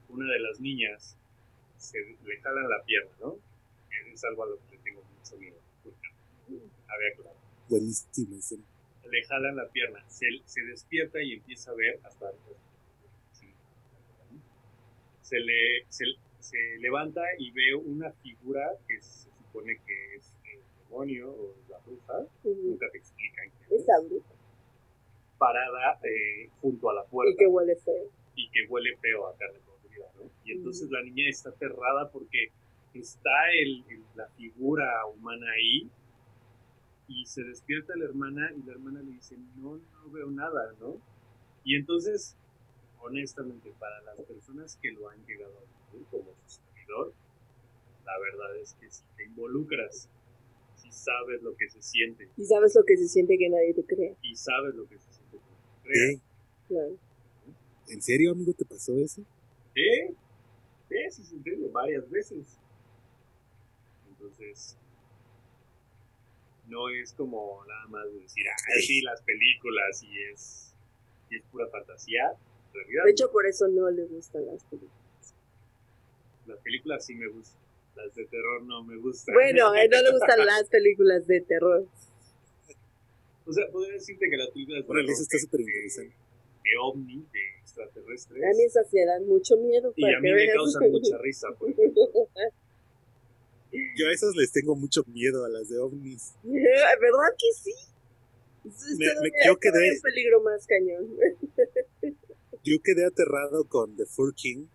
una 0.09 0.33
de 0.33 0.39
las 0.39 0.59
niñas 0.59 1.15
se 1.77 1.99
le 1.99 2.41
jalan 2.41 2.69
la 2.69 2.83
pierna, 2.83 3.11
¿no? 3.21 3.37
Es 4.13 4.23
algo 4.23 4.43
a 4.43 4.47
lo 4.47 4.57
que 4.57 4.75
le 4.75 4.81
tengo 4.83 5.01
mucho 5.03 5.37
miedo. 5.37 5.57
porque 5.83 6.09
Había 6.49 7.15
claro. 7.15 7.37
Buenísima 7.69 8.35
escena. 8.37 8.63
Le 9.09 9.23
jalan 9.23 9.55
la 9.55 9.67
pierna, 9.69 10.03
se, 10.09 10.25
se 10.45 10.61
despierta 10.63 11.21
y 11.21 11.33
empieza 11.33 11.71
a 11.71 11.75
ver 11.75 11.99
hasta. 12.03 12.31
sí. 13.31 13.53
Se, 15.21 15.39
le, 15.39 15.85
se, 15.89 16.05
se 16.39 16.57
levanta 16.79 17.21
y 17.37 17.51
ve 17.51 17.75
una 17.75 18.11
figura 18.13 18.69
que 18.87 19.01
se 19.01 19.29
supone 19.31 19.77
que 19.85 20.15
es 20.15 20.33
el 20.53 20.59
demonio 20.83 21.29
o 21.31 21.55
la 21.69 21.77
bruja, 21.79 22.19
Ujú. 22.43 22.61
nunca 22.63 22.87
te 22.91 22.97
explican 22.97 23.45
es, 23.69 23.81
Esa 23.81 23.99
bruja. 24.01 24.33
parada 25.37 25.99
eh, 26.03 26.49
junto 26.61 26.89
a 26.89 26.95
la 26.95 27.03
Y 27.03 27.07
puerta 27.09 27.35
que 27.39 27.47
huele 27.47 27.75
feo. 27.75 28.09
y 28.35 28.49
que 28.49 28.65
huele 28.69 28.95
feo 28.97 29.27
a 29.27 29.37
carne 29.37 29.59
podrida, 29.65 30.05
¿no? 30.15 30.29
Y 30.43 30.51
entonces 30.53 30.89
la 30.89 31.01
niña 31.03 31.29
está 31.29 31.49
aterrada 31.49 32.09
porque 32.11 32.47
está 32.93 33.51
el, 33.53 33.83
el- 33.89 34.03
la 34.15 34.27
figura 34.29 35.05
humana 35.07 35.45
ahí 35.51 35.89
y 37.07 37.25
se 37.25 37.43
despierta 37.43 37.95
la 37.95 38.05
hermana 38.05 38.51
y 38.55 38.63
la 38.63 38.73
hermana 38.73 39.01
le 39.01 39.11
dice, 39.11 39.37
no, 39.55 39.77
no 39.77 40.11
veo 40.11 40.29
nada, 40.29 40.73
¿no? 40.79 40.99
Y 41.63 41.75
entonces, 41.75 42.35
honestamente, 42.99 43.73
para 43.79 44.01
las 44.01 44.17
personas 44.25 44.77
que 44.81 44.91
lo 44.91 45.09
han 45.09 45.25
llegado 45.25 45.53
a 45.57 45.91
vivir 45.91 46.07
como 46.09 46.33
su 46.45 46.61
servidor, 46.61 47.13
la 48.05 48.19
verdad 48.19 48.57
es 48.57 48.73
que 48.75 48.89
si 48.89 49.03
te 49.15 49.25
involucras, 49.25 50.09
si 50.75 50.91
sabes 50.91 51.41
lo 51.41 51.55
que 51.55 51.69
se 51.69 51.81
siente 51.81 52.29
Y 52.37 52.45
sabes 52.45 52.75
lo 52.75 52.83
que 52.85 52.97
se 52.97 53.07
siente 53.07 53.37
que 53.37 53.49
nadie 53.49 53.73
te 53.73 53.83
crea. 53.85 54.15
y 54.21 54.35
sabes 54.35 54.75
lo 54.75 54.87
que 54.87 54.97
se 54.97 55.11
siente 55.13 55.37
que 55.37 55.43
no 55.43 55.81
te 55.83 55.89
¿Qué? 55.89 56.19
Claro. 56.67 56.97
¿En 57.89 58.01
serio, 58.01 58.31
amigo, 58.31 58.53
te 58.53 58.65
pasó 58.65 58.93
eso? 58.97 59.21
¿Eh? 59.75 60.13
Sí, 60.89 60.95
sí, 61.11 61.23
sí, 61.23 61.35
en 61.35 61.43
serio, 61.43 61.71
varias 61.71 62.09
veces. 62.09 62.57
Entonces, 64.09 64.77
no 66.67 66.89
es 66.89 67.13
como 67.13 67.63
nada 67.67 67.87
más 67.87 68.05
de 68.13 68.19
decir, 68.19 68.45
ah, 68.49 68.55
sí, 68.81 69.01
las 69.01 69.21
películas 69.21 70.03
y 70.03 70.23
es, 70.33 70.73
y 71.29 71.37
es 71.37 71.43
pura 71.51 71.67
fantasía. 71.67 72.31
En 72.31 72.73
realidad, 72.73 73.03
De 73.05 73.11
hecho, 73.11 73.31
por 73.31 73.45
eso 73.45 73.67
no 73.67 73.89
le 73.89 74.03
gustan 74.05 74.45
las 74.45 74.63
películas. 74.65 75.35
las 76.45 76.59
películas 76.59 77.05
sí 77.05 77.15
me 77.15 77.27
gustan, 77.27 77.61
las 77.95 78.13
de 78.15 78.25
terror 78.25 78.61
no 78.63 78.83
me 78.83 78.97
gustan. 78.97 79.33
Bueno, 79.35 79.71
a 79.71 79.81
él 79.81 79.89
no 79.89 80.01
le 80.01 80.11
gustan 80.11 80.39
las 80.45 80.67
películas 80.69 81.25
de 81.27 81.41
terror. 81.41 81.87
o 83.45 83.51
sea, 83.53 83.67
podría 83.71 83.93
decirte 83.93 84.29
que 84.29 84.37
las 84.37 84.49
películas 84.49 84.81
de 84.83 84.87
terror 84.87 85.03
eso 85.09 85.21
está 85.23 85.37
de- 85.37 85.41
súper 85.41 85.61
interesante. 85.61 86.15
de, 86.15 86.69
de 86.69 86.77
ovni, 86.81 87.25
de 87.31 87.39
extraterrestres, 87.61 88.43
A 88.43 88.49
mí 88.57 88.63
esas 88.63 88.93
me 88.93 89.05
dan 89.05 89.25
mucho 89.25 89.55
miedo. 89.57 89.93
y 89.95 90.05
a 90.13 90.19
mí 90.19 90.31
me 90.31 90.47
causan 90.53 90.91
mucha 90.91 91.17
risa. 91.19 91.47
Porque, 91.57 91.91
Yo 93.95 94.07
a 94.07 94.11
esas 94.13 94.35
les 94.35 94.51
tengo 94.51 94.75
mucho 94.75 95.03
miedo, 95.07 95.43
a 95.45 95.49
las 95.49 95.69
de 95.69 95.77
ovnis. 95.79 96.33
¿Verdad 96.43 97.33
que 97.37 97.51
sí? 97.61 97.73
Es 98.65 98.97
Me- 98.97 99.05
yo 99.45 99.57
quedé- 99.59 99.91
un 99.95 100.01
peligro 100.01 100.41
más 100.43 100.65
cañón. 100.67 101.07
Yo 102.63 102.81
quedé 102.83 103.05
aterrado 103.05 103.63
con 103.65 103.95
The 103.95 104.05
Fur 104.05 104.33
King. 104.35 104.65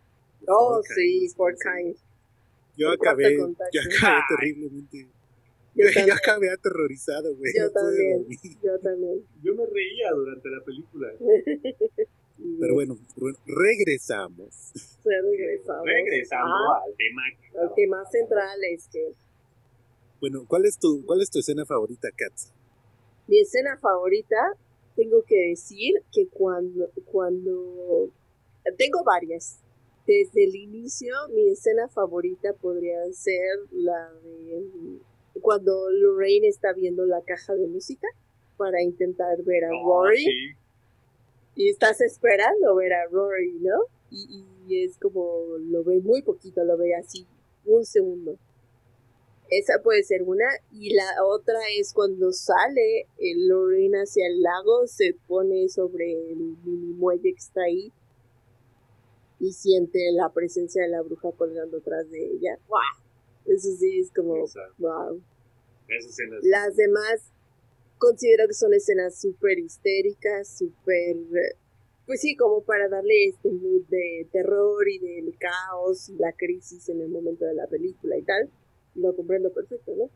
The 0.40 0.46
Oh, 0.48 0.76
Four 0.82 0.84
sí, 0.94 1.28
sí. 1.28 1.34
kind. 1.36 1.96
Yo 2.74 2.90
acabé, 2.90 3.36
yo 3.36 3.80
acabé 3.82 4.20
terriblemente. 4.30 5.08
Yo 5.74 5.84
acabé 6.14 6.50
aterrorizado, 6.50 7.36
güey. 7.36 7.52
Yo 7.54 7.64
no 7.64 7.72
pude 7.72 7.82
también. 7.82 8.18
dormir. 8.18 8.38
Yo 8.62 8.78
también. 8.80 9.24
yo 9.42 9.54
me 9.54 9.66
reía 9.66 10.10
durante 10.14 10.48
la 10.48 10.64
película. 10.64 11.08
Pero 12.60 12.74
bueno, 12.74 12.96
regresamos. 13.46 14.54
Se 15.02 15.10
regresamos. 15.20 15.86
Ah, 16.32 16.82
al 16.86 16.94
tema 16.96 17.22
el 17.62 17.74
tema 17.74 18.04
central 18.06 18.58
es 18.72 18.88
que 18.88 19.12
Bueno, 20.20 20.44
¿cuál 20.46 20.64
es 20.66 20.78
tu, 20.78 21.04
cuál 21.04 21.20
es 21.22 21.30
tu 21.30 21.38
escena 21.40 21.64
favorita, 21.66 22.08
Katz? 22.16 22.50
mi 23.28 23.38
escena 23.40 23.78
favorita, 23.78 24.36
tengo 24.96 25.22
que 25.22 25.48
decir 25.50 25.94
que 26.12 26.26
cuando, 26.28 26.90
cuando, 27.06 28.10
tengo 28.76 29.04
varias. 29.04 29.58
Desde 30.06 30.44
el 30.44 30.54
inicio, 30.56 31.14
mi 31.32 31.48
escena 31.50 31.88
favorita 31.88 32.52
podría 32.54 33.00
ser 33.12 33.58
la 33.70 34.12
de 34.24 34.98
cuando 35.40 35.88
Lorraine 35.90 36.48
está 36.48 36.72
viendo 36.72 37.06
la 37.06 37.22
caja 37.22 37.54
de 37.54 37.66
música 37.68 38.06
para 38.56 38.82
intentar 38.82 39.42
ver 39.44 39.64
a 39.64 39.68
No, 39.68 39.84
Rory. 40.02 40.24
sí. 40.24 40.48
Y 41.54 41.68
estás 41.68 42.00
esperando 42.00 42.74
ver 42.74 42.92
a 42.94 43.06
Rory, 43.10 43.58
¿no? 43.60 43.82
Y, 44.10 44.44
y 44.68 44.84
es 44.84 44.96
como, 44.98 45.56
lo 45.58 45.84
ve 45.84 46.00
muy 46.00 46.22
poquito, 46.22 46.64
lo 46.64 46.76
ve 46.76 46.94
así, 46.94 47.26
un 47.64 47.84
segundo. 47.84 48.38
Esa 49.50 49.82
puede 49.82 50.02
ser 50.02 50.22
una. 50.22 50.46
Y 50.70 50.94
la 50.94 51.24
otra 51.26 51.58
es 51.78 51.92
cuando 51.92 52.32
sale 52.32 53.06
el 53.18 53.48
Lorraine 53.48 53.98
hacia 53.98 54.26
el 54.26 54.40
lago, 54.40 54.86
se 54.86 55.14
pone 55.26 55.68
sobre 55.68 56.12
el 56.30 56.56
mini 56.64 56.94
muelle 56.94 57.32
que 57.34 57.38
está 57.38 57.62
ahí 57.62 57.92
y 59.38 59.52
siente 59.52 59.98
la 60.12 60.32
presencia 60.32 60.82
de 60.82 60.88
la 60.88 61.02
bruja 61.02 61.32
colgando 61.32 61.78
atrás 61.78 62.08
de 62.10 62.24
ella. 62.32 62.58
¡Wow! 62.68 62.78
Eso 63.46 63.68
sí 63.76 63.98
es 64.00 64.10
como, 64.12 64.34
wow. 64.78 65.20
esa 65.88 66.08
escena 66.08 66.38
es- 66.38 66.44
Las 66.44 66.76
demás 66.76 67.20
considero 68.02 68.48
que 68.48 68.54
son 68.54 68.74
escenas 68.74 69.20
súper 69.20 69.60
histéricas, 69.60 70.58
súper... 70.58 71.16
Pues 72.04 72.20
sí, 72.20 72.34
como 72.34 72.64
para 72.64 72.88
darle 72.88 73.28
este 73.28 73.48
mood 73.48 73.82
de 73.88 74.26
terror 74.32 74.88
y 74.88 74.98
del 74.98 75.38
caos 75.38 76.08
y 76.08 76.16
la 76.16 76.32
crisis 76.32 76.88
en 76.88 77.00
el 77.00 77.08
momento 77.08 77.44
de 77.44 77.54
la 77.54 77.68
película 77.68 78.18
y 78.18 78.22
tal. 78.22 78.50
Lo 78.96 79.14
comprendo 79.14 79.52
perfecto, 79.52 79.94
¿no? 79.94 80.10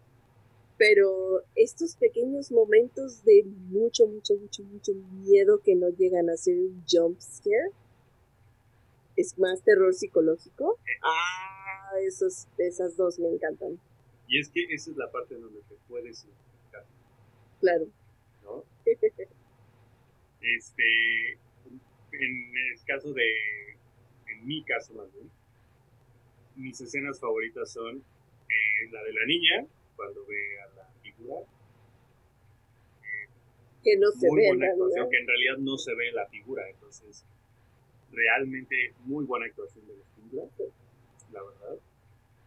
Pero 0.76 1.44
estos 1.54 1.94
pequeños 1.94 2.50
momentos 2.50 3.22
de 3.22 3.44
mucho, 3.44 4.08
mucho, 4.08 4.34
mucho, 4.34 4.64
mucho 4.64 4.92
miedo 5.22 5.60
que 5.62 5.76
no 5.76 5.88
llegan 5.90 6.28
a 6.28 6.36
ser 6.36 6.58
un 6.58 6.82
jump 6.90 7.20
scare, 7.20 7.70
es 9.14 9.38
más 9.38 9.62
terror 9.62 9.94
psicológico. 9.94 10.76
Ah, 11.04 12.00
esos, 12.04 12.48
esas 12.58 12.96
dos 12.96 13.20
me 13.20 13.28
encantan, 13.28 13.78
Y 14.26 14.40
es 14.40 14.50
que 14.50 14.64
esa 14.74 14.90
es 14.90 14.96
la 14.96 15.10
parte 15.12 15.36
donde 15.36 15.60
te 15.60 15.76
puedes 15.88 16.26
claro. 17.60 17.86
¿no? 18.42 18.64
Este, 20.40 21.32
en 22.12 22.56
el 22.56 22.84
caso 22.86 23.12
de, 23.12 23.72
en 24.28 24.46
mi 24.46 24.62
caso 24.62 24.94
más 24.94 25.12
bien, 25.12 25.30
mis 26.56 26.80
escenas 26.80 27.20
favoritas 27.20 27.72
son 27.72 27.96
eh, 27.98 28.90
la 28.90 29.02
de 29.02 29.12
la 29.12 29.26
niña, 29.26 29.66
cuando 29.96 30.24
ve 30.26 30.60
a 30.60 30.66
la 30.76 30.88
figura, 31.02 31.36
Que 33.82 33.96
no 33.98 34.10
se 34.10 34.28
muy 34.28 34.40
ve 34.40 34.48
en 34.48 34.58
buena 34.58 34.72
actuación, 34.72 35.10
que 35.10 35.18
en 35.18 35.26
realidad 35.26 35.58
no 35.58 35.76
se 35.76 35.94
ve 35.94 36.12
la 36.12 36.26
figura, 36.26 36.68
entonces 36.68 37.24
realmente 38.12 38.94
muy 39.04 39.24
buena 39.24 39.46
actuación 39.46 39.86
de 39.86 39.96
la 39.96 40.04
figura, 40.14 40.48
la 41.32 41.42
verdad. 41.42 41.78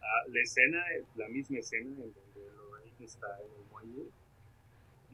Ah, 0.02 0.24
la 0.28 0.40
escena, 0.40 0.82
la 1.16 1.28
misma 1.28 1.58
escena 1.58 1.90
en 1.90 2.12
donde 2.12 2.52
Lorraine 2.56 3.04
está 3.04 3.38
en 3.44 3.52
el 3.52 3.70
muelle 3.70 4.10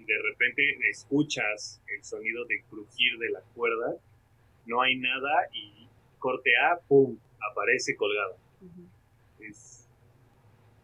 de 0.05 0.23
repente 0.23 0.63
escuchas 0.91 1.83
el 1.89 2.05
sonido 2.05 2.45
de 2.47 2.63
crujir 2.69 3.19
de 3.19 3.31
la 3.31 3.41
cuerda, 3.55 3.97
no 4.67 4.83
hay 4.83 4.97
nada 4.97 5.49
y 5.53 5.89
corte 6.19 6.51
A, 6.57 6.79
¡pum!, 6.81 7.19
aparece 7.51 7.97
colgada. 7.97 8.37
Es 9.41 9.89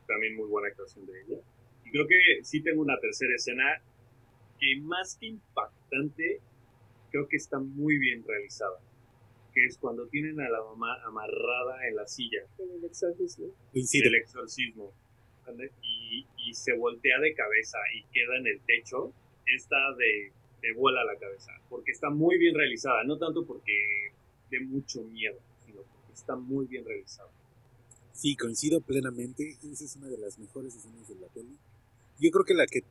también 0.06 0.36
muy 0.36 0.48
buena 0.48 0.68
actuación 0.68 1.06
de 1.06 1.20
ella. 1.22 1.40
Y 1.84 1.90
creo 1.90 2.06
que 2.06 2.44
sí 2.44 2.62
tengo 2.62 2.80
una 2.80 2.98
tercera 2.98 3.34
escena 3.34 3.82
que 4.58 4.80
más 4.80 5.16
que 5.18 5.26
impactante, 5.26 6.40
creo 7.10 7.26
que 7.28 7.36
está 7.36 7.58
muy 7.58 7.98
bien 7.98 8.24
realizada. 8.24 8.78
Que 9.52 9.66
es 9.66 9.76
cuando 9.76 10.06
tienen 10.06 10.40
a 10.40 10.48
la 10.48 10.62
mamá 10.62 11.02
amarrada 11.04 11.86
en 11.86 11.96
la 11.96 12.06
silla 12.06 12.40
En 12.58 12.70
el 12.70 12.84
exorcismo. 12.84 13.48
Coincide. 13.72 14.04
del 14.04 14.14
exorcismo. 14.14 14.92
Y, 15.82 16.01
y 16.44 16.54
se 16.54 16.74
voltea 16.74 17.18
de 17.20 17.34
cabeza 17.34 17.78
y 17.94 18.02
queda 18.12 18.36
en 18.38 18.46
el 18.46 18.60
techo, 18.60 19.12
esta 19.46 19.76
de, 19.96 20.32
de 20.60 20.72
vuela 20.74 21.04
la 21.04 21.18
cabeza. 21.18 21.52
Porque 21.68 21.92
está 21.92 22.10
muy 22.10 22.38
bien 22.38 22.54
realizada, 22.54 23.04
no 23.04 23.18
tanto 23.18 23.44
porque 23.44 24.12
de 24.50 24.60
mucho 24.60 25.02
miedo, 25.04 25.38
sino 25.64 25.82
porque 25.82 26.12
está 26.12 26.36
muy 26.36 26.66
bien 26.66 26.84
realizada. 26.84 27.30
Sí, 28.12 28.36
coincido 28.36 28.80
plenamente. 28.80 29.56
Esa 29.62 29.84
es 29.84 29.96
una 29.96 30.08
de 30.08 30.18
las 30.18 30.38
mejores 30.38 30.74
escenas 30.76 31.08
de 31.08 31.14
la 31.16 31.28
peli. 31.28 31.56
Yo 32.20 32.30
creo 32.30 32.44
que 32.44 32.54
la 32.54 32.66
que 32.66 32.84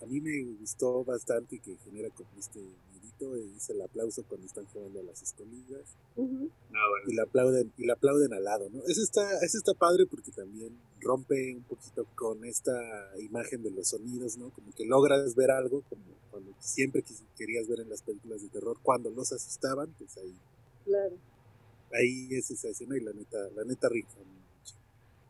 a 0.00 0.06
mí 0.06 0.20
me 0.20 0.42
gustó 0.58 1.04
bastante 1.04 1.56
y 1.56 1.58
que 1.58 1.76
genera 1.84 2.08
como 2.10 2.30
este 2.38 2.60
miedito 3.00 3.36
es 3.36 3.70
el 3.70 3.80
aplauso 3.82 4.24
cuando 4.28 4.46
están 4.46 4.64
jugando 4.66 5.00
a 5.00 5.02
las. 5.04 5.22
No, 6.70 6.78
bueno, 6.88 7.10
y 7.10 7.14
la 7.14 7.22
aplauden 7.24 7.72
y 7.76 7.86
la 7.86 7.94
aplauden 7.94 8.32
al 8.32 8.44
lado, 8.44 8.68
¿no? 8.70 8.80
Eso 8.86 9.02
está 9.02 9.38
eso 9.44 9.58
está 9.58 9.74
padre 9.74 10.06
porque 10.06 10.30
también 10.30 10.72
rompe 11.00 11.54
un 11.56 11.64
poquito 11.64 12.06
con 12.14 12.44
esta 12.44 12.72
imagen 13.18 13.62
de 13.62 13.70
los 13.70 13.88
sonidos, 13.88 14.36
¿no? 14.36 14.50
Como 14.50 14.70
que 14.72 14.84
logras 14.84 15.34
ver 15.34 15.50
algo 15.50 15.82
como 15.88 16.04
cuando 16.30 16.52
siempre 16.60 17.02
quis- 17.02 17.26
querías 17.36 17.66
ver 17.66 17.80
en 17.80 17.88
las 17.88 18.02
películas 18.02 18.42
de 18.42 18.48
terror 18.50 18.76
cuando 18.82 19.10
los 19.10 19.32
asustaban, 19.32 19.92
pues 19.98 20.16
ahí 20.18 20.34
Claro. 20.84 21.16
ahí 21.92 22.28
es 22.30 22.50
esa 22.50 22.68
escena 22.68 22.96
y 22.96 23.00
la 23.00 23.12
neta, 23.12 23.38
la 23.56 23.64
neta 23.64 23.88
rifa. 23.88 24.18
mucho. 24.18 24.74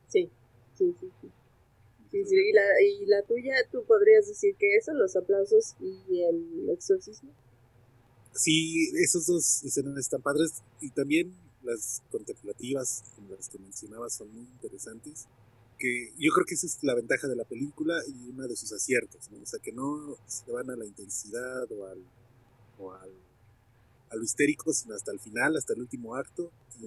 Sí, 0.08 0.28
sí, 0.76 0.94
sí, 1.00 1.10
sí. 1.22 1.28
Sí, 2.10 2.24
sí, 2.26 2.34
Y, 2.36 2.52
la, 2.52 2.62
y 2.82 3.06
la 3.06 3.22
tuya, 3.22 3.54
tú 3.70 3.84
podrías 3.84 4.26
decir 4.26 4.56
que 4.58 4.76
eso, 4.76 4.92
los 4.92 5.14
aplausos 5.16 5.76
y 5.80 6.22
el 6.24 6.68
exorcismo. 6.70 7.30
Sí, 8.34 8.90
esos 9.02 9.26
dos 9.26 9.62
escenas 9.64 9.96
están 9.98 10.22
padres 10.22 10.62
y 10.80 10.90
también 10.90 11.34
las 11.62 12.02
contemplativas, 12.10 13.02
como 13.16 13.34
las 13.34 13.48
que 13.48 13.58
mencionabas, 13.58 14.14
son 14.14 14.32
muy 14.32 14.42
interesantes. 14.44 15.26
Que 15.78 16.12
yo 16.18 16.30
creo 16.32 16.46
que 16.46 16.54
esa 16.54 16.66
es 16.66 16.78
la 16.82 16.94
ventaja 16.94 17.26
de 17.26 17.36
la 17.36 17.44
película 17.44 17.94
y 18.06 18.28
una 18.30 18.46
de 18.46 18.56
sus 18.56 18.72
aciertos, 18.72 19.30
¿no? 19.30 19.42
O 19.42 19.46
sea, 19.46 19.58
que 19.60 19.72
no 19.72 20.16
se 20.26 20.50
van 20.52 20.70
a 20.70 20.76
la 20.76 20.84
intensidad 20.86 21.70
o 21.72 21.86
al, 21.86 22.04
o 22.78 22.92
al, 22.92 23.10
a 24.10 24.16
lo 24.16 24.22
histérico, 24.22 24.72
sino 24.72 24.94
hasta 24.94 25.12
el 25.12 25.20
final, 25.20 25.56
hasta 25.56 25.72
el 25.74 25.80
último 25.80 26.16
acto, 26.16 26.50
y, 26.80 26.86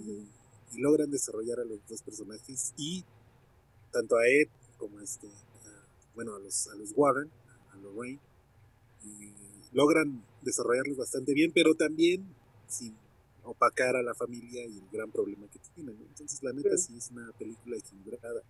y 0.77 0.81
logran 0.81 1.09
desarrollar 1.11 1.59
a 1.59 1.65
los 1.65 1.79
dos 1.87 2.01
personajes 2.03 2.73
y 2.77 3.03
tanto 3.91 4.17
a 4.17 4.27
Ed 4.27 4.49
como 4.77 4.99
a 4.99 5.03
este, 5.03 5.27
a- 5.27 5.85
bueno, 6.15 6.35
a 6.35 6.39
los, 6.39 6.67
a 6.67 6.75
los 6.75 6.91
Warren, 6.95 7.29
a 7.73 7.77
Lorraine, 7.77 8.19
y 9.03 9.33
logran 9.73 10.23
desarrollarlos 10.41 10.97
bastante 10.97 11.33
bien, 11.33 11.51
pero 11.53 11.73
también 11.75 12.23
sin 12.67 12.95
opacar 13.43 13.95
a 13.95 14.01
la 14.03 14.13
familia 14.13 14.65
y 14.65 14.77
el 14.79 14.89
gran 14.91 15.11
problema 15.11 15.47
que 15.51 15.59
tienen. 15.75 15.97
¿no? 15.99 16.05
Entonces, 16.05 16.41
la 16.43 16.53
neta 16.53 16.77
Sí. 16.77 16.93
sí 16.93 16.97
es 16.97 17.11
una 17.11 17.31
película 17.37 17.77
equilibrada. 17.77 18.41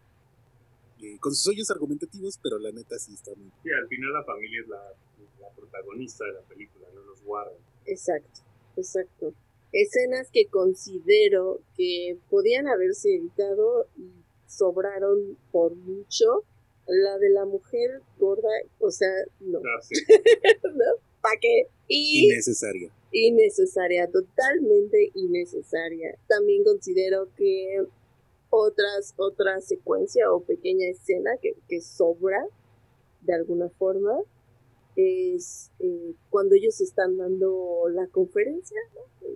Eh, 1.02 1.18
con 1.20 1.34
sus 1.36 1.48
hoyos 1.48 1.70
argumentativos, 1.72 2.40
pero 2.42 2.58
la 2.60 2.72
neta 2.72 2.98
sí 2.98 3.14
está 3.14 3.32
muy... 3.36 3.52
Sí, 3.64 3.70
al 3.72 3.88
final 3.88 4.14
la 4.14 4.24
familia 4.24 4.62
es 4.62 4.68
la, 4.68 4.94
la 5.42 5.50
protagonista 5.56 6.24
de 6.26 6.34
la 6.34 6.42
película, 6.42 6.88
no 6.94 7.02
los 7.02 7.22
Warren. 7.26 7.58
Exacto, 7.86 8.42
exacto. 8.78 9.34
Escenas 9.74 10.30
que 10.32 10.46
considero 10.48 11.60
que 11.76 12.18
podían 12.30 12.68
haberse 12.68 13.16
evitado 13.16 13.88
y 13.98 14.12
sobraron 14.48 15.38
por 15.52 15.76
mucho. 15.76 16.44
La 16.86 17.18
de 17.18 17.30
la 17.32 17.46
mujer 17.46 18.02
gorda, 18.20 18.50
o 18.80 18.92
sea, 18.92 19.10
no, 19.40 19.60
Ah, 19.60 19.82
sí. 19.82 19.96
¿no? 20.64 21.13
¿Para 21.24 21.40
qué? 21.40 21.68
Y 21.88 22.26
Innecesaria. 22.26 22.92
innecesaria, 23.12 24.12
totalmente 24.12 25.12
innecesaria. 25.16 26.16
También 26.28 26.64
considero 26.64 27.30
que 27.36 27.82
otras, 28.52 29.16
otra 29.18 29.60
secuencia 29.62 30.32
o 30.32 30.44
pequeña 30.44 30.88
escena 30.88 31.32
que, 31.42 31.56
que 31.68 31.82
sobra 31.82 32.46
de 33.22 33.34
alguna 33.34 33.70
forma 33.70 34.20
es 34.96 35.72
eh, 35.80 36.14
cuando 36.30 36.54
ellos 36.56 36.80
están 36.82 37.18
dando 37.18 37.86
la 37.90 38.06
conferencia, 38.08 38.78
¿no? 38.94 39.28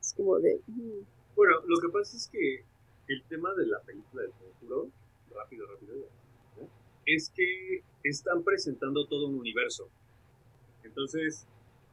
Es 0.00 0.12
como 0.14 0.38
de... 0.38 0.60
mm, 0.66 1.00
Bueno, 1.34 1.54
lo 1.66 1.80
que 1.80 1.88
pasa 1.92 2.16
es 2.16 2.28
que 2.28 2.62
el 3.08 3.22
tema 3.28 3.52
de 3.54 3.66
la 3.66 3.80
película 3.82 4.22
del 4.22 4.32
conjuro, 4.32 4.90
rápido, 5.34 5.66
rápido, 5.66 5.94
es 7.06 7.30
que 7.30 7.82
están 8.04 8.44
presentando 8.44 9.06
todo 9.08 9.26
un 9.28 9.38
universo. 9.38 9.88
Entonces, 10.84 11.46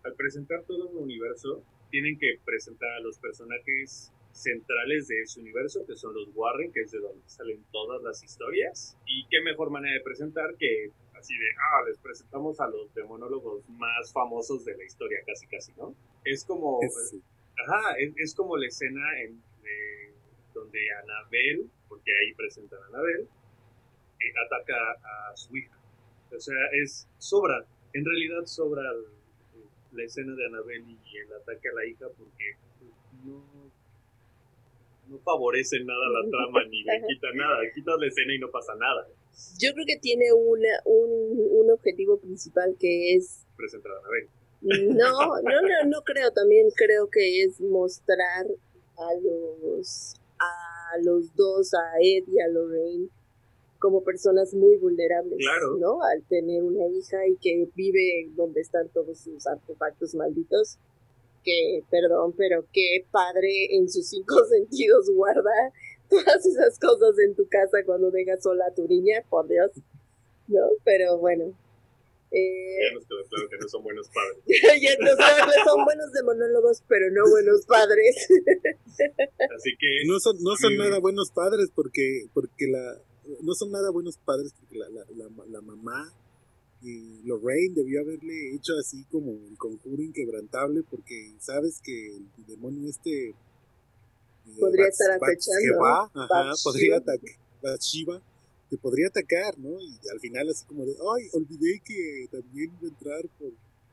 al 0.03 0.13
presentar 0.15 0.63
todo 0.63 0.87
un 0.89 0.97
universo, 0.97 1.63
tienen 1.89 2.17
que 2.17 2.35
presentar 2.45 2.89
a 2.91 2.99
los 3.01 3.17
personajes 3.19 4.11
centrales 4.31 5.07
de 5.07 5.21
ese 5.21 5.41
universo, 5.41 5.85
que 5.85 5.95
son 5.95 6.13
los 6.13 6.29
Warren, 6.33 6.71
que 6.71 6.81
es 6.81 6.91
de 6.91 6.99
donde 6.99 7.27
salen 7.27 7.63
todas 7.71 8.01
las 8.01 8.23
historias. 8.23 8.97
Y 9.05 9.27
qué 9.29 9.41
mejor 9.41 9.69
manera 9.71 9.93
de 9.95 10.01
presentar 10.01 10.55
que 10.57 10.89
así 11.19 11.33
de, 11.37 11.45
ah, 11.59 11.83
les 11.87 11.99
presentamos 11.99 12.59
a 12.59 12.67
los 12.67 12.93
demonólogos 12.95 13.67
más 13.69 14.11
famosos 14.13 14.63
de 14.65 14.75
la 14.77 14.83
historia, 14.85 15.19
casi, 15.27 15.47
casi, 15.47 15.73
¿no? 15.73 15.93
Es 16.23 16.45
como... 16.45 16.79
Es- 16.81 17.15
Ajá, 17.67 17.93
es, 17.99 18.13
es 18.17 18.33
como 18.33 18.57
la 18.57 18.65
escena 18.65 19.21
en, 19.21 19.33
eh, 19.65 20.13
donde 20.53 20.79
Anabel, 21.03 21.69
porque 21.89 22.11
ahí 22.11 22.33
presentan 22.33 22.81
a 22.81 22.87
Anabel, 22.87 23.27
eh, 24.19 24.33
ataca 24.45 24.73
a 25.31 25.35
su 25.35 25.55
hija. 25.57 25.77
O 26.35 26.39
sea, 26.39 26.55
es 26.81 27.07
sobra, 27.19 27.63
en 27.93 28.05
realidad 28.05 28.45
sobra 28.45 28.83
la 29.91 30.03
escena 30.03 30.35
de 30.35 30.45
Anabel 30.45 30.83
y 30.89 31.17
el 31.17 31.33
ataque 31.33 31.69
a 31.69 31.73
la 31.73 31.85
hija 31.85 32.07
porque 32.17 32.55
no, 33.25 33.43
no 35.09 35.19
favorece 35.19 35.83
nada 35.83 36.09
la 36.09 36.29
trama 36.29 36.63
ni 36.69 36.83
le 36.83 37.01
quita 37.07 37.27
nada. 37.33 37.59
Quitas 37.75 37.95
la 37.99 38.07
escena 38.07 38.33
y 38.33 38.39
no 38.39 38.49
pasa 38.49 38.73
nada. 38.75 39.07
Yo 39.59 39.73
creo 39.73 39.85
que 39.85 39.97
tiene 39.97 40.31
una, 40.33 40.69
un, 40.85 41.39
un 41.51 41.71
objetivo 41.71 42.19
principal 42.19 42.75
que 42.79 43.15
es 43.15 43.45
Presentar 43.57 43.91
a 43.91 43.99
Anabel. 43.99 44.29
No, 44.61 45.41
no, 45.41 45.61
no, 45.61 45.89
no 45.89 46.01
creo. 46.03 46.31
También 46.31 46.67
creo 46.75 47.09
que 47.09 47.43
es 47.43 47.59
mostrar 47.61 48.45
a 48.97 49.13
los, 49.21 50.15
a 50.39 50.97
los 51.03 51.35
dos, 51.35 51.73
a 51.73 51.99
Ed 52.01 52.23
y 52.27 52.39
a 52.39 52.47
Lorraine, 52.47 53.09
como 53.81 54.03
personas 54.03 54.53
muy 54.53 54.77
vulnerables, 54.77 55.37
Claro. 55.39 55.75
¿no? 55.77 56.03
Al 56.03 56.23
tener 56.29 56.61
una 56.63 56.87
hija 56.87 57.27
y 57.27 57.35
que 57.37 57.67
vive 57.75 58.29
donde 58.35 58.61
están 58.61 58.87
todos 58.89 59.17
sus 59.19 59.45
artefactos 59.47 60.13
malditos. 60.15 60.77
Que, 61.43 61.81
perdón, 61.89 62.33
pero 62.37 62.65
qué 62.71 63.03
padre 63.09 63.75
en 63.75 63.89
sus 63.89 64.07
cinco 64.07 64.35
sentidos 64.49 65.09
guarda 65.13 65.73
todas 66.09 66.45
esas 66.45 66.77
cosas 66.77 67.17
en 67.25 67.35
tu 67.35 67.47
casa 67.49 67.79
cuando 67.85 68.11
dejas 68.11 68.43
sola 68.43 68.65
a 68.69 68.73
tu 68.75 68.87
niña, 68.87 69.23
por 69.29 69.47
Dios. 69.47 69.71
¿No? 70.47 70.61
Pero 70.85 71.17
bueno. 71.17 71.45
Eh, 72.33 72.77
Ya 72.87 72.93
nos 72.93 73.05
quedó 73.05 73.23
claro 73.29 73.49
que 73.49 73.57
no 73.57 73.67
son 73.67 73.83
buenos 73.83 74.07
padres. 74.09 74.37
ya 74.81 74.95
no 74.99 75.15
sabes, 75.17 75.55
son 75.65 75.83
buenos 75.83 76.11
de 76.13 76.23
monólogos, 76.23 76.83
pero 76.87 77.09
no 77.11 77.23
buenos 77.29 77.65
padres. 77.65 78.27
Así 79.55 79.71
que 79.79 79.87
No 80.07 80.19
son, 80.19 80.37
no 80.41 80.55
son 80.55 80.71
Sí. 80.71 80.77
nada 80.77 80.99
buenos 80.99 81.31
padres 81.31 81.71
porque, 81.73 82.25
porque 82.33 82.67
la, 82.69 83.01
no 83.41 83.53
son 83.53 83.71
nada 83.71 83.89
buenos 83.91 84.17
padres 84.17 84.53
porque 84.59 84.77
la, 84.77 84.89
la, 84.89 85.05
la, 85.15 85.29
la 85.47 85.61
mamá 85.61 86.13
y 86.81 87.21
Lorraine 87.23 87.75
debió 87.75 88.01
haberle 88.01 88.55
hecho 88.55 88.73
así 88.79 89.03
como 89.11 89.31
el 89.31 89.57
conjuro 89.57 90.01
inquebrantable 90.01 90.83
porque 90.89 91.33
sabes 91.39 91.79
que 91.83 92.15
el 92.15 92.45
demonio 92.47 92.89
este 92.89 93.29
eh, 93.29 93.35
Podría 94.59 94.85
Bats- 94.85 94.89
estar 94.99 95.11
acechando, 95.11 95.85
ajá, 96.15 96.53
podría 96.63 96.97
atacar 96.97 97.35
Bathsheba, 97.61 98.21
te 98.69 98.77
podría 98.77 99.07
atacar, 99.07 99.57
¿no? 99.59 99.79
Y 99.79 99.95
al 100.11 100.19
final 100.19 100.49
así 100.49 100.65
como 100.65 100.85
de, 100.85 100.93
ay, 100.93 101.29
olvidé 101.33 101.79
que 101.85 102.27
también 102.31 102.71
iba 102.79 102.87
a 102.87 102.91
entrar 102.91 103.21
por, 103.37 103.51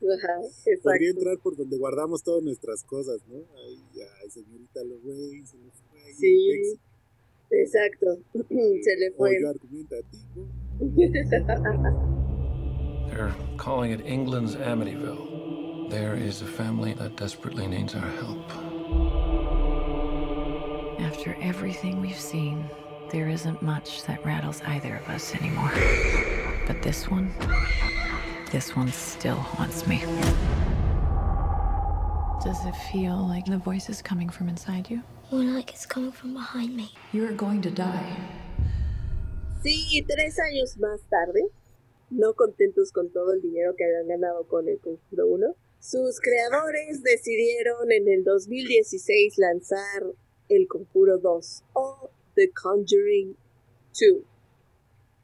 Ajá, 0.09 0.39
podría 0.81 1.09
entrar 1.11 1.37
por 1.39 1.55
donde 1.55 1.77
guardamos 1.77 2.23
todas 2.23 2.41
nuestras 2.41 2.83
cosas, 2.83 3.19
¿no? 3.27 3.35
Ay, 3.55 3.77
señorita 4.31 4.83
Lorraine, 4.83 5.45
se 5.45 5.57
fue 5.57 6.01
ahí 6.01 6.13
Sí. 6.15 6.79
El 7.51 7.71
texto. 7.71 8.17
Exacto. 8.17 8.17
Se 8.81 8.95
le 8.97 9.11
fue. 9.17 9.31
yo. 9.39 9.53
They're 13.09 13.33
calling 13.57 13.91
it 13.91 14.01
England's 14.05 14.55
Amityville. 14.55 15.89
There 15.89 16.13
is 16.13 16.41
a 16.41 16.45
family 16.45 16.93
that 16.93 17.15
desperately 17.17 17.67
needs 17.67 17.95
our 17.95 18.01
help. 18.01 18.49
After 21.01 21.35
everything 21.41 21.99
we've 22.01 22.19
seen, 22.19 22.69
there 23.11 23.27
isn't 23.27 23.61
much 23.61 24.03
that 24.03 24.23
rattles 24.23 24.61
either 24.67 24.95
of 24.97 25.09
us 25.09 25.33
anymore. 25.35 25.71
But 26.67 26.81
this 26.83 27.09
one, 27.09 27.33
this 28.51 28.75
one 28.75 28.91
still 28.91 29.35
haunts 29.35 29.87
me. 29.87 30.03
Does 32.43 32.63
it 32.65 32.75
feel 32.91 33.17
like 33.27 33.45
the 33.45 33.57
voice 33.57 33.89
is 33.89 34.01
coming 34.01 34.29
from 34.29 34.47
inside 34.47 34.89
you? 34.89 35.01
More 35.31 35.43
like 35.43 35.69
it's 35.69 35.85
coming 35.85 36.11
from 36.11 36.33
behind 36.33 36.75
me. 36.75 36.91
You 37.13 37.25
are 37.25 37.33
going 37.33 37.61
to 37.61 37.69
die. 37.69 38.17
Sí, 39.61 39.85
y 39.91 40.01
tres 40.01 40.39
años 40.39 40.77
más 40.79 41.01
tarde, 41.07 41.43
no 42.09 42.33
contentos 42.33 42.91
con 42.91 43.11
todo 43.11 43.33
el 43.33 43.41
dinero 43.41 43.75
que 43.77 43.85
habían 43.85 44.07
ganado 44.07 44.47
con 44.47 44.67
el 44.67 44.79
Conjuro 44.79 45.27
1, 45.27 45.55
sus 45.79 46.19
creadores 46.19 47.03
decidieron 47.03 47.91
en 47.91 48.07
el 48.07 48.23
2016 48.23 49.37
lanzar 49.37 50.03
el 50.49 50.67
Conjuro 50.67 51.19
2 51.19 51.63
o 51.73 52.09
The 52.33 52.49
Conjuring 52.51 53.35
2. 53.99 54.23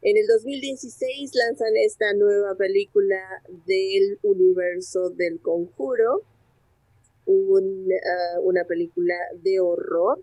En 0.04 0.18
el 0.18 0.28
2016 0.28 1.32
lanzan 1.34 1.76
esta 1.84 2.14
nueva 2.14 2.54
película 2.54 3.42
del 3.66 4.20
universo 4.22 5.10
del 5.10 5.40
Conjuro, 5.42 6.22
ah, 7.28 8.40
una 8.42 8.64
película 8.66 9.16
de 9.42 9.60
horror 9.60 10.22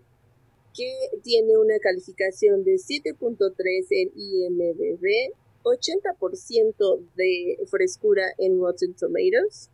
que 0.75 0.91
tiene 1.21 1.57
una 1.57 1.79
calificación 1.79 2.63
de 2.63 2.73
7.3 2.73 3.87
en 3.89 4.11
IMDb, 4.15 5.33
80% 5.63 7.05
de 7.15 7.59
frescura 7.67 8.23
en 8.37 8.59
Rotten 8.59 8.93
Tomatoes. 8.93 9.69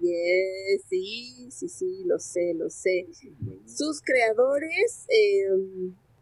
Yes, 0.00 0.82
sí, 0.88 1.48
sí, 1.50 1.68
sí, 1.68 2.02
lo 2.04 2.18
sé, 2.18 2.54
lo 2.54 2.70
sé. 2.70 3.06
Sus 3.66 4.00
creadores 4.02 5.06
eh, 5.08 5.48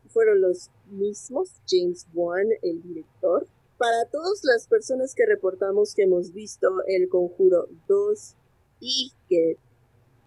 fueron 0.09 0.41
los 0.41 0.71
mismos, 0.91 1.53
James 1.67 2.07
Wan, 2.13 2.49
el 2.63 2.83
director. 2.83 3.47
Para 3.79 4.05
todas 4.11 4.41
las 4.45 4.67
personas 4.67 5.15
que 5.15 5.25
reportamos 5.25 5.95
que 5.95 6.03
hemos 6.03 6.35
visto 6.35 6.69
El 6.87 7.09
Conjuro 7.09 7.69
2 7.89 8.35
y 8.81 9.13
que 9.29 9.57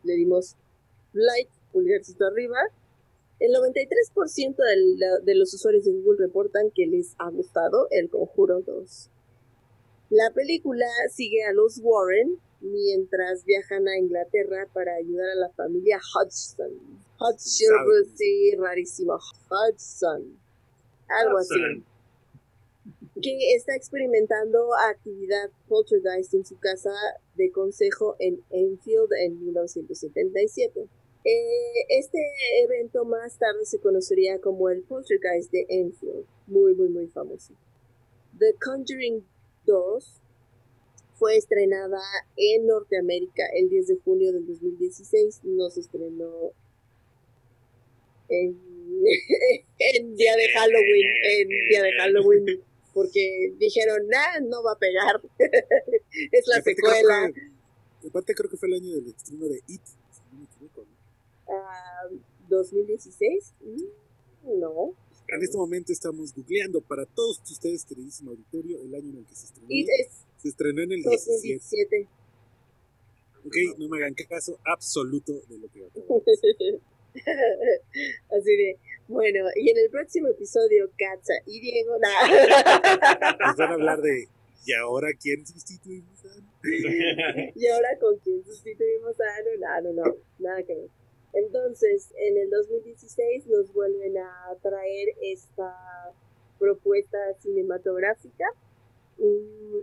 le 0.04 0.14
dimos 0.14 0.56
like 1.14 1.52
pulgarcito 1.72 2.26
arriba. 2.26 2.58
El 3.40 3.52
93% 3.54 4.56
de, 4.56 4.98
la- 4.98 5.20
de 5.20 5.36
los 5.36 5.54
usuarios 5.54 5.84
de 5.86 5.92
Google 5.92 6.18
reportan 6.28 6.72
que 6.72 6.86
les 6.88 7.14
ha 7.18 7.30
gustado 7.30 7.88
El 7.92 8.10
Conjuro 8.10 8.62
2. 8.62 9.10
La 10.12 10.32
película 10.34 10.86
sigue 11.12 11.44
a 11.44 11.54
los 11.54 11.80
Warren 11.82 12.38
mientras 12.62 13.44
viajan 13.44 13.88
a 13.88 13.98
Inglaterra 13.98 14.68
para 14.74 14.96
ayudar 14.96 15.30
a 15.32 15.36
la 15.36 15.50
familia 15.50 15.98
Hudson. 15.98 16.72
Hudson, 17.20 18.06
sí, 18.16 18.56
rarísimo. 18.58 19.18
Hudson. 19.50 20.38
Algo 21.10 21.38
así 21.40 21.84
que 23.22 23.56
está 23.56 23.76
experimentando 23.76 24.70
actividad 24.90 25.50
poltergeist 25.68 26.34
en 26.34 26.46
su 26.46 26.58
casa 26.60 26.90
de 27.36 27.52
consejo 27.52 28.16
en 28.20 28.44
Enfield 28.50 29.12
en 29.20 29.40
1977. 29.40 30.88
Eh, 31.26 31.86
este 31.90 32.20
evento 32.64 33.06
más 33.06 33.38
tarde 33.38 33.66
se 33.66 33.80
conocería 33.80 34.40
como 34.40 34.70
el 34.70 34.84
poltergeist 34.84 35.52
de 35.52 35.66
Enfield, 35.70 36.26
muy, 36.48 36.76
muy, 36.76 36.90
muy 36.90 37.08
famoso. 37.08 37.54
The 38.38 38.56
Conjuring 38.62 39.26
2 39.66 40.22
fue 41.14 41.38
estrenada 41.38 42.02
en 42.36 42.66
Norteamérica 42.66 43.44
el 43.56 43.70
10 43.70 43.88
de 43.88 43.96
junio 44.04 44.34
del 44.34 44.46
2016, 44.46 45.42
no 45.44 45.70
se 45.70 45.80
estrenó 45.80 46.52
en, 48.28 48.58
en 49.80 50.16
día 50.16 50.36
de 50.36 50.50
Halloween, 50.50 51.08
en 51.24 51.48
día 51.70 51.84
de 51.84 51.92
Halloween 51.94 52.64
porque 52.94 53.54
dijeron, 53.58 54.08
nah, 54.08 54.40
no 54.42 54.64
va 54.64 54.74
a 54.74 54.78
pegar. 54.80 55.22
es 56.32 56.48
la 56.48 56.62
secuela. 56.62 57.32
aparte 58.08 58.36
creo 58.36 58.50
que 58.50 58.58
fue 58.58 58.68
el 58.70 58.76
año 58.76 58.96
del 58.96 59.08
estreno 59.08 59.46
de 59.48 59.62
It, 59.68 59.82
si 59.86 60.22
no 60.32 60.40
me 60.40 60.46
equivoco, 60.46 60.86
¿no? 60.86 61.54
Ah, 61.54 62.08
2016. 62.50 63.54
Mm, 63.62 64.60
No. 64.60 64.96
En 65.30 65.42
este 65.42 65.58
momento 65.58 65.92
estamos 65.94 66.34
googleando 66.36 66.82
para 66.82 67.06
todos 67.06 67.42
ustedes, 67.50 67.86
queridísimo 67.86 68.32
auditorio, 68.32 68.82
el 68.82 68.94
año 68.94 69.10
en 69.12 69.18
el 69.20 69.26
que 69.26 69.36
se 69.36 69.46
estrenó. 69.46 69.68
Es 69.70 70.10
Se 70.38 70.50
estrenó 70.50 70.82
en 70.84 70.92
el 70.92 71.02
17. 71.02 71.32
2017. 71.32 72.08
Ok, 73.46 73.56
no 73.80 73.88
me 73.90 73.98
hagan 73.98 74.14
caso 74.14 74.60
absoluto 74.66 75.34
de 75.50 75.58
lo 75.60 75.68
que 75.70 75.86
acabo 75.86 76.22
de 76.26 76.32
decir. 76.42 76.82
Así 78.30 78.56
de, 78.58 78.78
bueno, 79.14 79.46
y 79.56 79.70
en 79.70 79.78
el 79.78 79.90
próximo 79.90 80.28
episodio, 80.28 80.90
Katza 80.98 81.34
y 81.46 81.62
Diego, 81.62 81.94
nah. 82.00 83.38
Nos 83.48 83.58
van 83.58 83.72
a 83.72 83.74
hablar 83.74 84.02
de 84.02 84.28
¿y 84.66 84.74
ahora 84.74 85.10
quién 85.20 85.46
sustituimos 85.46 86.26
a 86.26 86.30
y 87.56 87.68
ahora 87.68 87.90
con 88.00 88.18
quién 88.20 88.44
sustituimos 88.46 89.16
a 89.20 89.36
Anu, 89.38 89.50
no, 89.60 89.94
no, 89.94 90.06
no, 90.06 90.16
nada 90.40 90.64
que 90.64 90.76
ver. 90.76 90.90
Entonces, 91.34 92.10
en 92.18 92.38
el 92.38 92.50
2016 92.50 93.48
nos 93.48 93.74
vuelven 93.74 94.18
a 94.18 94.56
traer 94.62 95.10
esta 95.22 95.76
propuesta 96.60 97.18
cinematográfica. 97.40 98.46
Mm, 99.18 99.80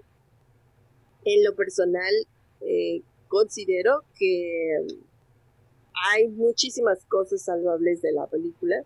En 1.25 1.45
lo 1.45 1.55
personal, 1.55 2.13
eh, 2.63 3.03
considero 3.29 4.05
que 4.19 4.79
hay 6.15 6.29
muchísimas 6.29 7.05
cosas 7.07 7.43
salvables 7.43 8.01
de 8.01 8.13
la 8.13 8.27
película. 8.27 8.85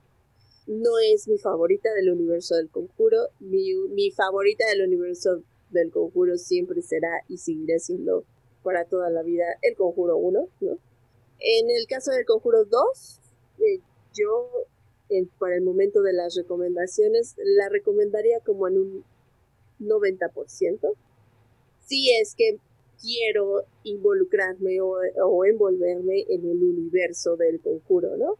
No 0.67 0.99
es 1.13 1.29
mi 1.29 1.39
favorita 1.39 1.93
del 1.93 2.11
universo 2.11 2.57
del 2.57 2.71
conjuro. 2.71 3.29
Mi, 3.41 3.75
mi 3.91 4.11
favorita 4.11 4.67
del 4.67 4.83
universo 4.83 5.43
del 5.71 5.91
conjuro 5.91 6.39
siempre 6.39 6.81
será 6.83 7.23
y 7.29 7.37
seguirá 7.37 7.79
siendo 7.79 8.25
para 8.63 8.87
toda 8.87 9.11
la 9.11 9.23
vida 9.23 9.45
el 9.63 9.77
conjuro 9.77 10.17
1, 10.17 10.49
¿no? 10.61 10.79
En 11.39 11.71
el 11.71 11.87
caso 11.87 12.13
del 12.13 12.25
conjuro 12.25 12.65
2, 12.65 13.21
eh, 13.61 13.81
yo 14.15 14.49
para 15.39 15.57
el 15.57 15.63
momento 15.63 16.03
de 16.03 16.13
las 16.13 16.35
recomendaciones 16.35 17.35
la 17.37 17.69
recomendaría 17.69 18.41
como 18.41 18.67
en 18.69 18.79
un 18.79 19.05
90%. 19.81 20.95
Si 21.81 22.11
es 22.15 22.35
que 22.35 22.59
quiero 23.01 23.65
involucrarme 23.83 24.81
o, 24.81 24.97
o 25.27 25.45
envolverme 25.45 26.25
en 26.29 26.49
el 26.49 26.63
universo 26.63 27.37
del 27.37 27.61
conjuro, 27.61 28.17
¿no? 28.17 28.39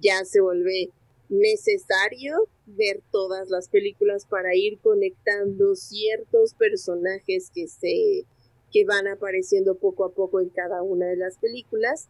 Ya 0.00 0.24
se 0.24 0.40
vuelve 0.40 0.90
necesario 1.28 2.48
ver 2.66 3.02
todas 3.10 3.48
las 3.50 3.68
películas 3.68 4.26
para 4.26 4.54
ir 4.54 4.78
conectando 4.80 5.74
ciertos 5.74 6.54
personajes 6.54 7.50
que 7.54 7.68
se 7.68 8.24
que 8.72 8.84
van 8.84 9.06
apareciendo 9.06 9.76
poco 9.76 10.04
a 10.04 10.12
poco 10.12 10.40
en 10.40 10.48
cada 10.48 10.82
una 10.82 11.06
de 11.06 11.16
las 11.16 11.38
películas, 11.38 12.08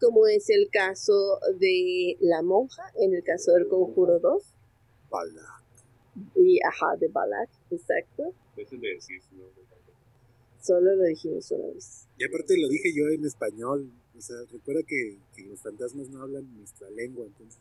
como 0.00 0.26
es 0.26 0.48
el 0.48 0.70
caso 0.70 1.38
de 1.58 2.16
La 2.20 2.40
Monja, 2.40 2.90
en 2.98 3.14
el 3.14 3.22
caso 3.22 3.52
del 3.52 3.68
Conjuro 3.68 4.18
2, 4.18 4.42
Bala. 5.10 5.62
y 6.34 6.58
ajá, 6.64 6.96
de 6.98 7.08
Balak, 7.08 7.50
exacto. 7.70 8.32
Dejen 8.56 8.80
de 8.80 8.94
decir 8.94 9.20
su 9.20 9.36
nombre. 9.36 9.62
Solo 10.58 10.96
lo 10.96 11.04
dijimos 11.04 11.50
una 11.52 11.68
vez. 11.68 12.08
Y 12.18 12.24
aparte 12.24 12.58
lo 12.58 12.68
dije 12.68 12.92
yo 12.92 13.06
en 13.08 13.24
español. 13.24 13.92
O 14.16 14.20
sea, 14.20 14.36
recuerda 14.50 14.82
que, 14.82 15.18
que 15.36 15.42
los 15.42 15.60
fantasmas 15.60 16.08
no 16.08 16.22
hablan 16.22 16.56
nuestra 16.56 16.90
lengua, 16.90 17.26
entonces 17.26 17.60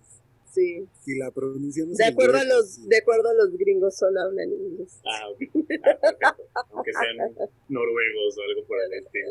Sí. 0.55 0.87
si 1.03 1.17
la 1.17 1.31
pronunciamos 1.31 1.97
De 1.97 2.05
acuerdo 2.05 2.37
a 2.37 2.45
los, 2.45 2.75
sí. 2.75 2.87
de 2.87 2.97
acuerdo 2.97 3.27
a 3.29 3.33
los 3.33 3.57
gringos 3.57 3.97
solo 3.97 4.21
hablan 4.21 4.53
inglés. 4.53 5.01
Ah, 5.05 5.29
ok. 5.29 5.41
Ah, 5.83 5.99
perfecto. 5.99 6.43
Aunque 6.71 6.91
sean 6.93 7.49
noruegos 7.67 8.37
o 8.37 8.41
algo 8.41 8.65
por 8.65 8.77
el 8.81 8.93
estilo. 8.93 9.29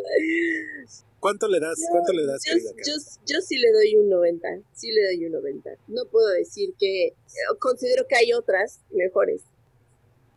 ¿Cuánto 1.21 1.49
le 1.49 1.61
das? 1.61 1.79
¿Cuánto 1.91 2.13
le 2.13 2.27
das, 2.27 2.45
yo, 2.45 2.53
yo, 2.59 2.93
yo 3.27 3.41
sí 3.41 3.57
le 3.57 3.73
doy 3.73 3.97
un 3.97 4.11
90, 4.11 4.49
sí 4.75 4.93
le 4.93 5.07
doy 5.07 5.25
un 5.25 5.33
90. 5.33 5.71
No 5.89 6.05
puedo 6.11 6.29
decir 6.29 6.75
que, 6.79 7.15
considero 7.59 8.07
que 8.07 8.17
hay 8.17 8.35
otras 8.35 8.83
mejores. 8.91 9.45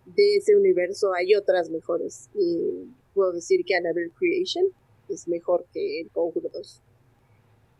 De 0.05 0.37
ese 0.37 0.55
universo 0.55 1.13
hay 1.13 1.35
otras 1.35 1.69
mejores. 1.69 2.29
Y 2.33 2.87
puedo 3.13 3.33
decir 3.33 3.65
que 3.65 3.75
Annabelle 3.75 4.13
Creation 4.17 4.63
es 5.09 5.27
mejor 5.27 5.65
que 5.73 5.99
el 5.99 6.09
Conjuro 6.11 6.47
2. 6.53 6.81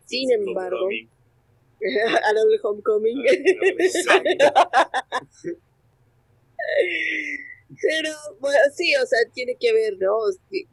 Sin 0.04 0.30
embargo, 0.30 0.88
Homecoming. 1.82 2.24
Annabelle 2.24 2.60
Homecoming. 2.62 3.24
Pero, 7.80 8.10
bueno, 8.40 8.58
sí, 8.74 8.94
o 8.96 9.06
sea, 9.06 9.18
tiene 9.32 9.56
que 9.56 9.72
ver, 9.72 9.98
¿no? 9.98 10.16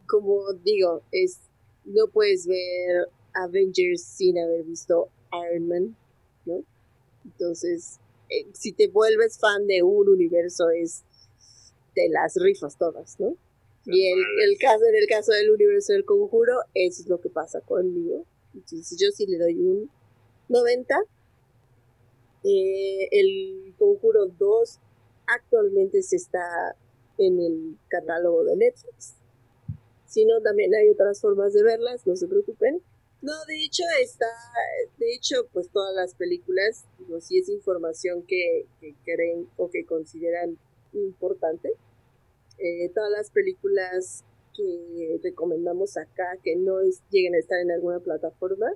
Como 0.07 0.53
digo, 0.63 1.03
es 1.11 1.39
no 1.83 2.07
puedes 2.07 2.47
ver 2.47 3.09
Avengers 3.33 4.03
sin 4.03 4.39
haber 4.39 4.63
visto 4.63 5.09
Iron 5.31 5.67
Man, 5.67 5.97
¿no? 6.45 6.63
Entonces, 7.23 7.99
eh, 8.29 8.47
si 8.53 8.71
te 8.71 8.87
vuelves 8.87 9.37
fan 9.39 9.67
de 9.67 9.83
un 9.83 10.09
universo, 10.09 10.69
es 10.69 11.03
de 11.95 12.09
las 12.09 12.35
rifas 12.35 12.77
todas, 12.77 13.19
¿no? 13.19 13.35
Y 13.85 14.07
el, 14.11 14.19
el 14.49 14.57
caso, 14.57 14.83
en 14.85 14.95
el 14.95 15.07
caso 15.07 15.31
del 15.31 15.51
universo 15.51 15.93
del 15.93 16.05
conjuro, 16.05 16.53
eso 16.73 17.03
es 17.03 17.07
lo 17.07 17.21
que 17.21 17.29
pasa 17.29 17.61
conmigo. 17.61 18.25
Entonces, 18.53 18.97
yo 18.99 19.09
sí 19.11 19.27
le 19.27 19.37
doy 19.37 19.55
un 19.59 19.91
90. 20.49 20.95
Eh, 22.43 23.07
el 23.11 23.73
conjuro 23.77 24.27
2 24.27 24.79
actualmente 25.25 26.03
se 26.03 26.15
está 26.17 26.75
en 27.17 27.39
el 27.39 27.77
catálogo 27.87 28.43
de 28.43 28.55
Netflix. 28.55 29.15
Si 30.05 30.25
no, 30.25 30.41
también 30.41 30.73
hay 30.75 30.89
otras 30.89 31.19
formas 31.21 31.53
de 31.53 31.63
verlas, 31.63 32.05
no 32.05 32.15
se 32.15 32.27
preocupen. 32.27 32.81
No, 33.21 33.33
de 33.47 33.63
hecho 33.63 33.83
está, 34.03 34.27
de 34.99 35.13
hecho, 35.15 35.47
pues 35.51 35.69
todas 35.69 35.95
las 35.95 36.13
películas, 36.13 36.85
digo, 36.99 37.19
si 37.21 37.39
es 37.39 37.49
información 37.49 38.23
que, 38.27 38.67
que 38.79 38.93
creen 39.03 39.49
o 39.57 39.71
que 39.71 39.85
consideran 39.85 40.59
importante, 40.93 41.73
eh, 42.59 42.89
todas 42.93 43.09
las 43.11 43.31
películas 43.31 44.23
que 44.55 45.19
recomendamos 45.23 45.97
acá, 45.97 46.37
que 46.43 46.55
no 46.55 46.79
es- 46.81 47.01
lleguen 47.09 47.35
a 47.35 47.39
estar 47.39 47.59
en 47.59 47.71
alguna 47.71 47.99
plataforma, 47.99 48.67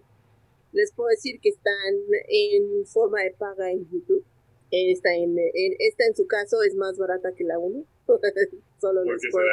les 0.71 0.91
puedo 0.93 1.10
decir 1.10 1.39
que 1.41 1.49
están 1.49 1.95
en 2.27 2.86
forma 2.86 3.21
de 3.23 3.32
paga 3.32 3.71
en 3.71 3.89
YouTube. 3.89 4.23
Esta 4.71 5.15
en, 5.15 5.38
en- 5.39 5.75
esta 5.79 6.05
en 6.05 6.15
su 6.15 6.27
caso 6.27 6.62
es 6.62 6.75
más 6.75 6.97
barata 6.97 7.34
que 7.34 7.43
la 7.43 7.58
1. 7.58 7.86
solo, 8.82 9.03
¿Por 9.03 9.13
les 9.13 9.21
puedo, 9.32 9.47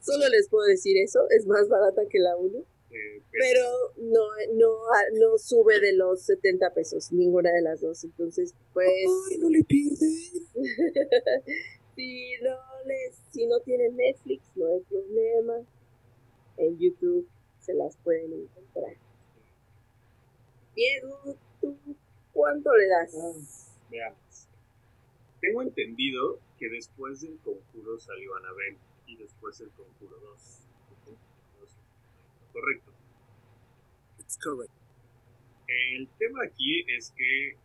solo 0.00 0.28
les 0.28 0.48
puedo 0.48 0.66
decir 0.66 0.96
eso, 0.98 1.28
es 1.30 1.46
más 1.46 1.68
barata 1.68 2.02
que 2.08 2.18
la 2.20 2.36
1. 2.36 2.58
Eh, 2.58 3.22
Pero 3.32 3.64
no, 3.96 4.26
no, 4.54 4.68
no 5.14 5.38
sube 5.38 5.80
de 5.80 5.94
los 5.94 6.22
70 6.22 6.74
pesos, 6.74 7.10
ninguna 7.12 7.50
de 7.52 7.62
las 7.62 7.80
dos. 7.80 8.04
Entonces, 8.04 8.54
pues... 8.74 8.86
Ay, 9.30 9.38
no 9.38 9.48
le 9.48 9.64
pierden. 9.64 9.98
si 11.96 12.32
no 12.42 12.56
les, 12.86 13.16
si 13.32 13.46
no 13.46 13.60
tienen 13.60 13.96
Netflix, 13.96 14.44
no 14.56 14.66
hay 14.66 14.80
problema. 14.80 15.54
En 16.58 16.78
YouTube 16.78 17.26
se 17.60 17.74
las 17.74 17.96
pueden 17.98 18.32
encontrar. 18.32 18.94
Diego, 20.74 21.36
¿tú 21.60 21.76
cuánto 22.32 22.74
le 22.74 22.86
das? 22.88 23.12
Veamos. 23.90 24.48
Tengo 25.40 25.62
entendido 25.62 26.38
que 26.58 26.68
después 26.68 27.20
del 27.20 27.38
conjuro 27.38 27.98
salió 27.98 28.36
Anabel 28.36 28.78
y 29.06 29.16
después 29.16 29.60
el 29.60 29.70
conjuro 29.70 30.18
2. 30.18 30.68
No 31.60 31.66
sé, 31.66 31.76
Correcto. 32.52 32.92
It's 34.20 34.38
correct. 34.38 34.72
El 35.66 36.08
tema 36.18 36.44
aquí 36.44 36.84
es 36.96 37.12
que 37.16 37.56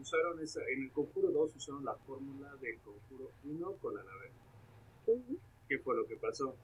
usaron 0.00 0.40
esa, 0.40 0.60
en 0.68 0.84
el 0.84 0.90
Conjuro 0.92 1.30
2 1.30 1.56
usaron 1.56 1.84
la 1.84 1.94
fórmula 1.94 2.54
del 2.56 2.78
Conjuro 2.80 3.32
1 3.44 3.72
con 3.76 3.98
Annabelle. 3.98 4.34
¿Qué 5.68 5.78
fue 5.78 5.96
lo 5.96 6.06
que 6.06 6.16
pasó? 6.16 6.56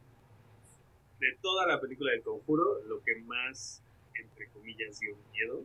De 1.20 1.36
toda 1.40 1.66
la 1.66 1.80
película 1.80 2.12
del 2.12 2.22
Conjuro, 2.22 2.82
lo 2.84 3.02
que 3.02 3.16
más, 3.22 3.82
entre 4.22 4.48
comillas, 4.48 4.98
dio 5.00 5.16
miedo 5.32 5.64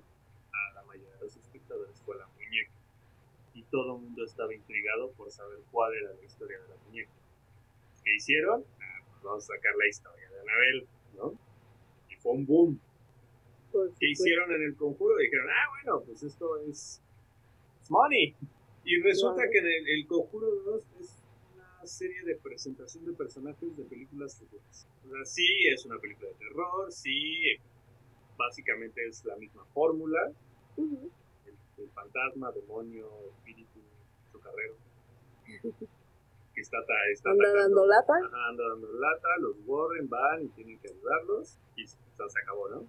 a 0.51 0.73
la 0.75 0.83
mayoría 0.83 1.13
de 1.15 1.21
los 1.21 1.35
espectadores 1.35 2.01
fue 2.05 2.17
la 2.17 2.27
muñeca. 2.27 2.71
Y 3.53 3.63
todo 3.63 3.95
el 3.95 4.01
mundo 4.03 4.23
estaba 4.23 4.53
intrigado 4.53 5.11
por 5.11 5.31
saber 5.31 5.59
cuál 5.71 5.93
era 5.95 6.13
la 6.13 6.23
historia 6.23 6.59
de 6.59 6.67
la 6.67 6.75
muñeca. 6.85 7.11
¿Qué 8.03 8.15
hicieron? 8.15 8.63
Ah, 8.79 9.05
pues 9.09 9.23
vamos 9.23 9.43
a 9.43 9.55
sacar 9.55 9.75
la 9.75 9.87
historia 9.87 10.29
de 10.29 10.39
Annabelle, 10.39 10.87
¿no? 11.15 11.39
Y 12.09 12.15
fue 12.15 12.33
un 12.33 12.45
boom. 12.45 12.79
¿Qué 13.99 14.09
hicieron 14.09 14.51
en 14.51 14.63
el 14.63 14.75
conjuro? 14.75 15.17
Dijeron, 15.17 15.47
ah, 15.49 15.69
bueno, 15.69 16.05
pues 16.05 16.23
esto 16.23 16.57
es, 16.61 17.01
es 17.81 17.91
money. 17.91 18.35
Y 18.87 19.01
resulta 19.01 19.43
que 19.51 19.57
en 19.57 19.65
el, 19.65 19.87
el 19.99 20.07
Conjuro 20.07 20.47
2 20.49 20.83
es 21.01 21.21
una 21.53 21.85
serie 21.85 22.23
de 22.23 22.37
presentación 22.37 23.05
de 23.05 23.11
personajes 23.11 23.75
de 23.75 23.83
películas 23.83 24.37
futuras. 24.39 24.87
O 25.05 25.09
sea, 25.09 25.25
sí 25.25 25.45
es 25.67 25.85
una 25.85 25.99
película 25.99 26.29
de 26.29 26.35
terror, 26.35 26.89
sí, 26.89 27.57
básicamente 28.37 29.05
es 29.07 29.25
la 29.25 29.35
misma 29.35 29.65
fórmula. 29.73 30.31
el, 30.77 31.09
el 31.77 31.89
fantasma, 31.91 32.51
demonio, 32.51 33.09
espíritu, 33.31 33.79
chocarrero. 34.31 34.75
que 36.57 36.61
está, 36.61 36.77
está 37.13 37.29
Anda 37.29 37.53
dando 37.53 37.85
lata. 37.85 38.13
Ajá, 38.13 38.47
anda 38.49 38.63
dando 38.67 38.91
lata, 38.93 39.27
los 39.39 39.55
Warren 39.67 40.09
van 40.09 40.43
y 40.43 40.47
tienen 40.49 40.79
que 40.79 40.89
ayudarlos 40.89 41.59
y 41.75 41.85
se 41.85 41.97
se 41.97 42.39
acabó, 42.41 42.67
¿no? 42.69 42.87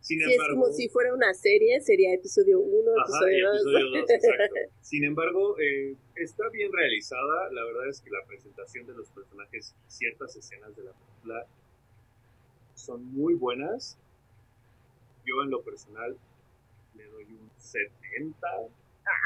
Sin 0.00 0.20
es 0.20 0.32
embargo, 0.32 0.60
como 0.60 0.72
si 0.72 0.88
fuera 0.88 1.14
una 1.14 1.32
serie, 1.32 1.80
sería 1.80 2.12
episodio 2.12 2.60
1, 2.60 2.90
Ajá, 3.00 3.30
y 3.30 3.38
episodio 3.38 3.48
2. 3.48 3.60
episodio 3.60 4.00
2, 4.02 4.10
exacto. 4.10 4.54
Sin 4.82 5.04
embargo, 5.04 5.56
eh, 5.60 5.96
está 6.16 6.48
bien 6.50 6.72
realizada. 6.72 7.50
La 7.52 7.64
verdad 7.64 7.88
es 7.88 8.00
que 8.00 8.10
la 8.10 8.26
presentación 8.26 8.86
de 8.86 8.94
los 8.94 9.08
personajes 9.10 9.74
y 9.88 9.90
ciertas 9.90 10.36
escenas 10.36 10.76
de 10.76 10.82
la 10.82 10.92
película 10.92 11.46
son 12.74 13.04
muy 13.14 13.34
buenas. 13.34 13.96
Yo, 15.24 15.42
en 15.42 15.50
lo 15.50 15.62
personal, 15.62 16.16
le 16.94 17.04
doy 17.06 17.24
un 17.34 17.50
70, 17.58 18.46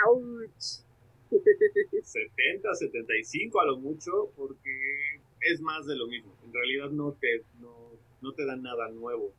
¡Auch! 0.07 0.83
70, 1.31 2.75
75 2.75 3.61
a 3.61 3.67
lo 3.67 3.79
mucho, 3.79 4.31
porque 4.37 5.21
es 5.41 5.61
más 5.61 5.87
de 5.87 5.97
lo 5.97 6.07
mismo. 6.07 6.33
En 6.45 6.53
realidad 6.53 6.91
no 6.91 7.13
te, 7.13 7.43
no, 7.61 7.91
no 8.23 8.33
te 8.35 8.45
dan 8.47 8.63
nada 8.63 8.89
nuevo. 8.91 9.33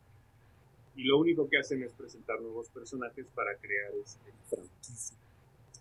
Y 0.96 1.04
lo 1.04 1.20
único 1.20 1.48
que 1.50 1.58
hacen 1.60 1.84
es 1.84 1.94
presentar 1.94 2.42
nuevos 2.42 2.70
personajes 2.70 3.26
para 3.36 3.56
crear 3.58 3.92
este, 4.04 4.32
Franquicia. 4.50 5.18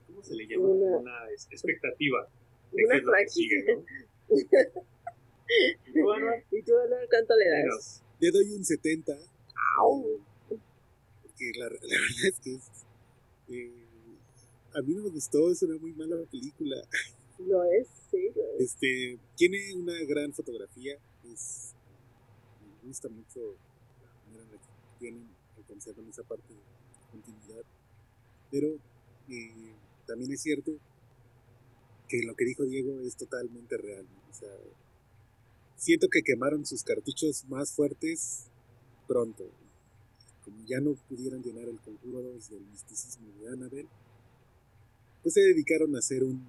¿cómo 0.07 0.23
se 0.23 0.35
le 0.37 0.47
llama? 0.47 0.65
Una- 0.69 0.99
Una, 0.99 1.31
expectativa 1.51 2.29
de 2.73 2.85
Una 2.85 2.95
que 2.97 3.03
franquicia. 3.03 3.33
sigue, 3.33 3.75
¿no? 3.75 3.85
Y 5.87 5.93
tú, 5.93 6.12
Anuar, 6.12 6.43
¿Y 6.51 6.62
tú, 6.62 6.73
Anuar, 6.77 7.07
cuánto 7.09 7.35
le 7.37 7.49
das? 7.49 8.03
Le 8.19 8.31
doy 8.33 8.51
un 8.53 8.65
70. 8.65 9.12
¡Au! 9.79 10.21
Porque 11.37 11.53
la, 11.59 11.66
la 11.70 12.01
verdad 12.01 12.27
es 12.29 12.40
que 12.40 12.55
es, 12.55 12.62
eh, 13.49 13.87
a 14.75 14.83
mí 14.83 14.94
no 14.94 15.03
me 15.05 15.11
gustó, 15.11 15.51
es 15.51 15.62
una 15.62 15.79
muy 15.79 15.92
mala 15.92 16.16
película. 16.31 16.77
Lo 17.38 17.62
es, 17.64 17.88
sí, 18.11 18.31
lo 18.35 18.42
es. 18.55 18.72
Este, 18.72 19.18
tiene 19.37 19.75
una 19.75 19.94
gran 20.05 20.33
fotografía, 20.33 20.96
es, 21.25 21.75
me 22.83 22.88
gusta 22.88 23.09
mucho 23.09 23.57
la 24.03 24.11
manera 24.27 24.44
en 24.44 24.53
la 24.53 24.59
que 24.59 24.99
tienen, 24.99 25.29
alcanzaron 25.57 26.09
esa 26.09 26.22
parte 26.22 26.55
de 26.55 26.61
continuidad, 27.11 27.64
pero 28.51 28.68
eh, 29.29 29.75
también 30.07 30.33
es 30.33 30.40
cierto 30.40 30.72
que 32.09 32.22
lo 32.22 32.35
que 32.35 32.46
dijo 32.46 32.64
Diego 32.64 33.01
es 33.01 33.16
totalmente 33.16 33.77
real, 33.77 34.05
¿no? 34.05 34.31
o 34.31 34.35
sea, 34.35 34.49
siento 35.77 36.09
que 36.09 36.22
quemaron 36.22 36.64
sus 36.64 36.83
cartuchos 36.83 37.44
más 37.49 37.72
fuertes 37.72 38.46
pronto, 39.07 39.44
ya 40.66 40.80
no 40.80 40.94
pudieron 41.09 41.42
llenar 41.42 41.68
el 41.68 41.78
conjuro 41.80 42.22
2 42.22 42.50
del 42.50 42.66
misticismo 42.66 43.26
de 43.40 43.48
Annabelle, 43.48 43.88
pues 45.22 45.35
se 45.35 45.40
dedicaron 45.40 45.94
a 45.94 45.98
hacer 45.98 46.22
un 46.24 46.44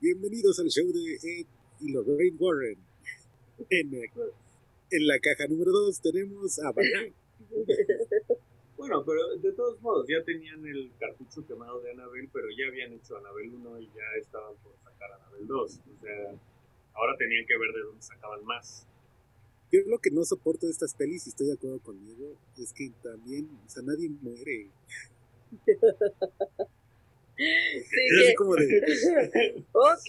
bienvenidos 0.00 0.58
al 0.60 0.68
show 0.68 0.86
de 0.92 1.14
Ed 1.14 1.46
y 1.80 1.92
Lorraine 1.92 2.36
Warren. 2.38 2.78
En, 3.70 3.90
en 3.94 5.06
la 5.06 5.18
caja 5.18 5.46
número 5.48 5.72
2 5.72 6.00
tenemos 6.02 6.58
a 6.58 6.72
Batman. 6.72 7.14
Bueno, 8.76 9.02
pero 9.06 9.36
de 9.38 9.52
todos 9.52 9.80
modos, 9.80 10.06
ya 10.06 10.22
tenían 10.22 10.64
el 10.66 10.92
cartucho 11.00 11.46
quemado 11.46 11.80
de 11.80 11.92
Anabel, 11.92 12.28
pero 12.30 12.46
ya 12.50 12.66
habían 12.68 12.92
hecho 12.92 13.16
Anabel 13.16 13.50
1 13.54 13.80
y 13.80 13.86
ya 13.86 14.20
estaban 14.20 14.54
por 14.62 14.76
sacar 14.84 15.10
Anabel 15.12 15.46
2. 15.46 15.80
O 15.80 16.00
sea, 16.02 16.38
ahora 16.92 17.16
tenían 17.18 17.46
que 17.46 17.56
ver 17.56 17.72
de 17.72 17.80
dónde 17.80 18.02
sacaban 18.02 18.44
más. 18.44 18.86
Yo 19.72 19.80
lo 19.86 19.98
que 19.98 20.10
no 20.10 20.24
soporto 20.24 20.66
de 20.66 20.72
estas 20.72 20.94
pelis, 20.94 21.26
y 21.26 21.30
estoy 21.30 21.48
de 21.48 21.54
acuerdo 21.54 21.80
con 21.80 21.98
Diego, 22.04 22.36
es 22.58 22.72
que 22.72 22.90
también, 23.02 23.48
o 23.66 23.68
sea, 23.68 23.82
nadie 23.82 24.08
muere. 24.08 24.70
Sí, 27.36 27.42
Es 27.42 28.18
así 28.18 28.28
que- 28.28 28.34
como 28.36 28.54
de, 28.54 28.66
ok. 29.72 30.08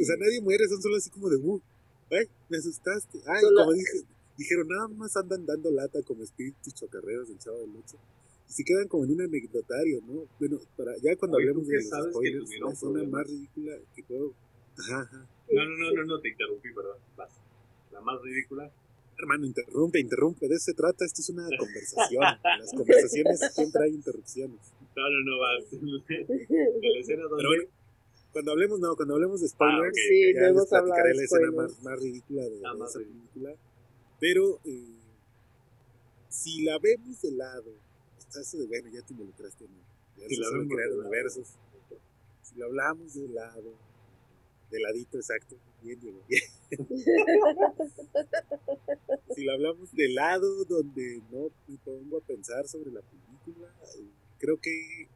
o 0.00 0.04
sea, 0.04 0.16
nadie 0.18 0.40
muere, 0.40 0.68
son 0.68 0.80
solo 0.82 0.96
así 0.96 1.10
como 1.10 1.28
de, 1.30 1.36
uh, 1.36 1.60
ay, 2.10 2.26
me 2.48 2.58
asustaste. 2.58 3.18
Ay, 3.26 3.40
Solo- 3.40 3.60
como 3.62 3.72
dije, 3.72 4.02
dijeron, 4.38 4.68
nada 4.68 4.88
más 4.88 5.16
andan 5.16 5.44
dando 5.46 5.70
lata 5.70 6.00
como 6.02 6.22
espíritus 6.22 6.74
chocarreros 6.74 7.28
del 7.28 7.38
Chavo 7.38 7.58
del 7.58 7.76
Ocho. 7.76 7.96
Y 8.48 8.52
se 8.52 8.62
quedan 8.64 8.86
como 8.88 9.04
en 9.04 9.12
un 9.12 9.22
anecdotario, 9.22 10.00
¿no? 10.06 10.26
Bueno, 10.38 10.60
para, 10.76 10.92
ya 10.98 11.16
cuando 11.16 11.38
Oye, 11.38 11.46
¿tú 11.46 11.60
hablemos 11.60 11.66
de 11.68 11.74
los 11.76 11.84
spoilers, 12.12 12.50
la 12.60 12.80
problemas? 12.80 13.10
más 13.12 13.26
ridícula 13.26 13.76
que 13.96 14.02
puedo... 14.04 14.34
Ajá, 14.78 15.00
ajá. 15.02 15.28
No, 15.50 15.64
no, 15.64 15.76
no, 15.76 15.92
no, 15.92 16.04
no 16.04 16.20
te 16.20 16.28
interrumpí, 16.30 16.72
perdón. 16.72 16.98
Vas. 17.16 17.32
La 17.92 18.00
más 18.00 18.20
ridícula. 18.22 18.70
Hermano, 19.16 19.46
interrumpe, 19.46 20.00
interrumpe, 20.00 20.48
de 20.48 20.56
eso 20.56 20.64
se 20.64 20.74
trata, 20.74 21.04
esto 21.04 21.20
es 21.22 21.28
una 21.30 21.46
conversación. 21.58 22.22
En 22.24 22.60
las 22.60 22.72
conversaciones 22.74 23.40
siempre 23.54 23.84
hay 23.84 23.90
interrupciones. 23.94 24.58
No, 24.96 25.02
no, 25.10 25.20
no, 25.24 25.38
vas. 25.38 25.64
La 25.72 26.98
escena 27.00 27.22
donde... 27.24 27.36
Pero 27.36 27.48
bueno, 27.48 27.64
cuando 28.32 28.50
hablemos, 28.52 28.80
no, 28.80 28.96
cuando 28.96 29.14
hablemos 29.14 29.40
de 29.40 29.48
spoilers, 29.48 29.84
Ah, 29.84 29.88
ok, 29.88 29.94
Sí, 29.94 30.34
ya 30.34 30.50
no 30.50 30.60
les 30.60 30.68
platicaré 30.68 31.14
la 31.14 31.22
escena 31.22 31.50
más, 31.52 31.82
más 31.82 32.00
ridícula 32.00 32.42
de, 32.42 32.60
Ah, 32.66 32.72
de 32.72 32.78
más 32.78 32.90
esa 32.90 32.98
ridícula. 32.98 33.22
película. 33.50 33.56
Pero 34.18 34.60
eh, 34.64 34.98
si 36.28 36.64
la 36.64 36.78
vemos 36.78 37.20
de 37.22 37.30
lado, 37.32 37.72
sea, 38.28 38.42
eso 38.42 38.58
de 38.58 38.66
bueno, 38.66 38.88
ya 38.92 39.02
te 39.02 39.12
involucraste 39.12 39.64
en 39.66 39.70
el 40.24 40.28
Si 40.28 40.36
la 40.36 40.50
vemos 40.50 40.66
crear 40.66 40.88
de 40.90 40.96
lado. 40.96 41.08
universos. 41.08 41.54
Si 42.42 42.56
lo 42.58 42.66
hablamos 42.66 43.14
de 43.14 43.28
lado, 43.28 43.74
de 44.70 44.80
ladito 44.80 45.18
exacto, 45.18 45.56
bien, 45.82 46.00
Diego, 46.00 46.22
bien. 46.28 46.42
si 49.34 49.44
lo 49.44 49.52
hablamos 49.52 49.92
de 49.92 50.08
lado 50.08 50.64
donde 50.64 51.22
no 51.30 51.50
me 51.68 51.76
pongo 51.78 52.18
a 52.18 52.20
pensar 52.20 52.66
sobre 52.66 52.90
la 52.90 53.02
película, 53.02 53.68
eh, 53.96 54.08
creo 54.38 54.60
que 54.60 55.08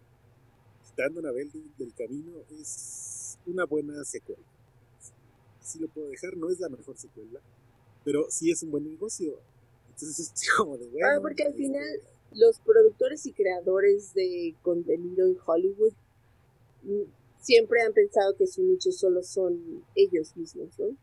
quitando 0.85 1.21
Anabel 1.21 1.51
del, 1.51 1.77
del 1.77 1.95
camino 1.95 2.33
es 2.61 3.39
una 3.47 3.65
buena 3.65 4.05
secuela. 4.05 4.43
Así 5.61 5.79
lo 5.79 5.89
puedo 5.89 6.09
dejar, 6.09 6.37
no 6.37 6.51
es 6.51 6.61
la 6.61 6.69
mejor 6.69 6.97
secuela, 6.97 7.41
pero 8.05 8.27
sí 8.31 8.51
es 8.51 8.63
un 8.63 8.71
buen 8.71 8.85
negocio. 8.85 9.41
Entonces 9.89 10.19
es 10.35 10.51
como 10.57 10.79
de 10.79 10.87
bueno. 10.89 11.07
Ah, 11.07 11.19
porque 11.21 11.43
al 11.43 11.51
este, 11.51 11.63
final 11.63 12.03
los 12.33 12.61
productores 12.61 13.27
y 13.27 13.33
creadores 13.33 14.15
de 14.15 14.55
contenido 14.63 15.27
en 15.27 15.37
Hollywood 15.45 15.93
siempre 17.41 17.81
han 17.83 17.93
pensado 17.93 18.35
que 18.37 18.47
su 18.47 18.63
nicho 18.63 18.93
solo 18.93 19.23
son 19.23 19.85
ellos 19.95 20.37
mismos, 20.37 20.79
¿no? 20.79 20.97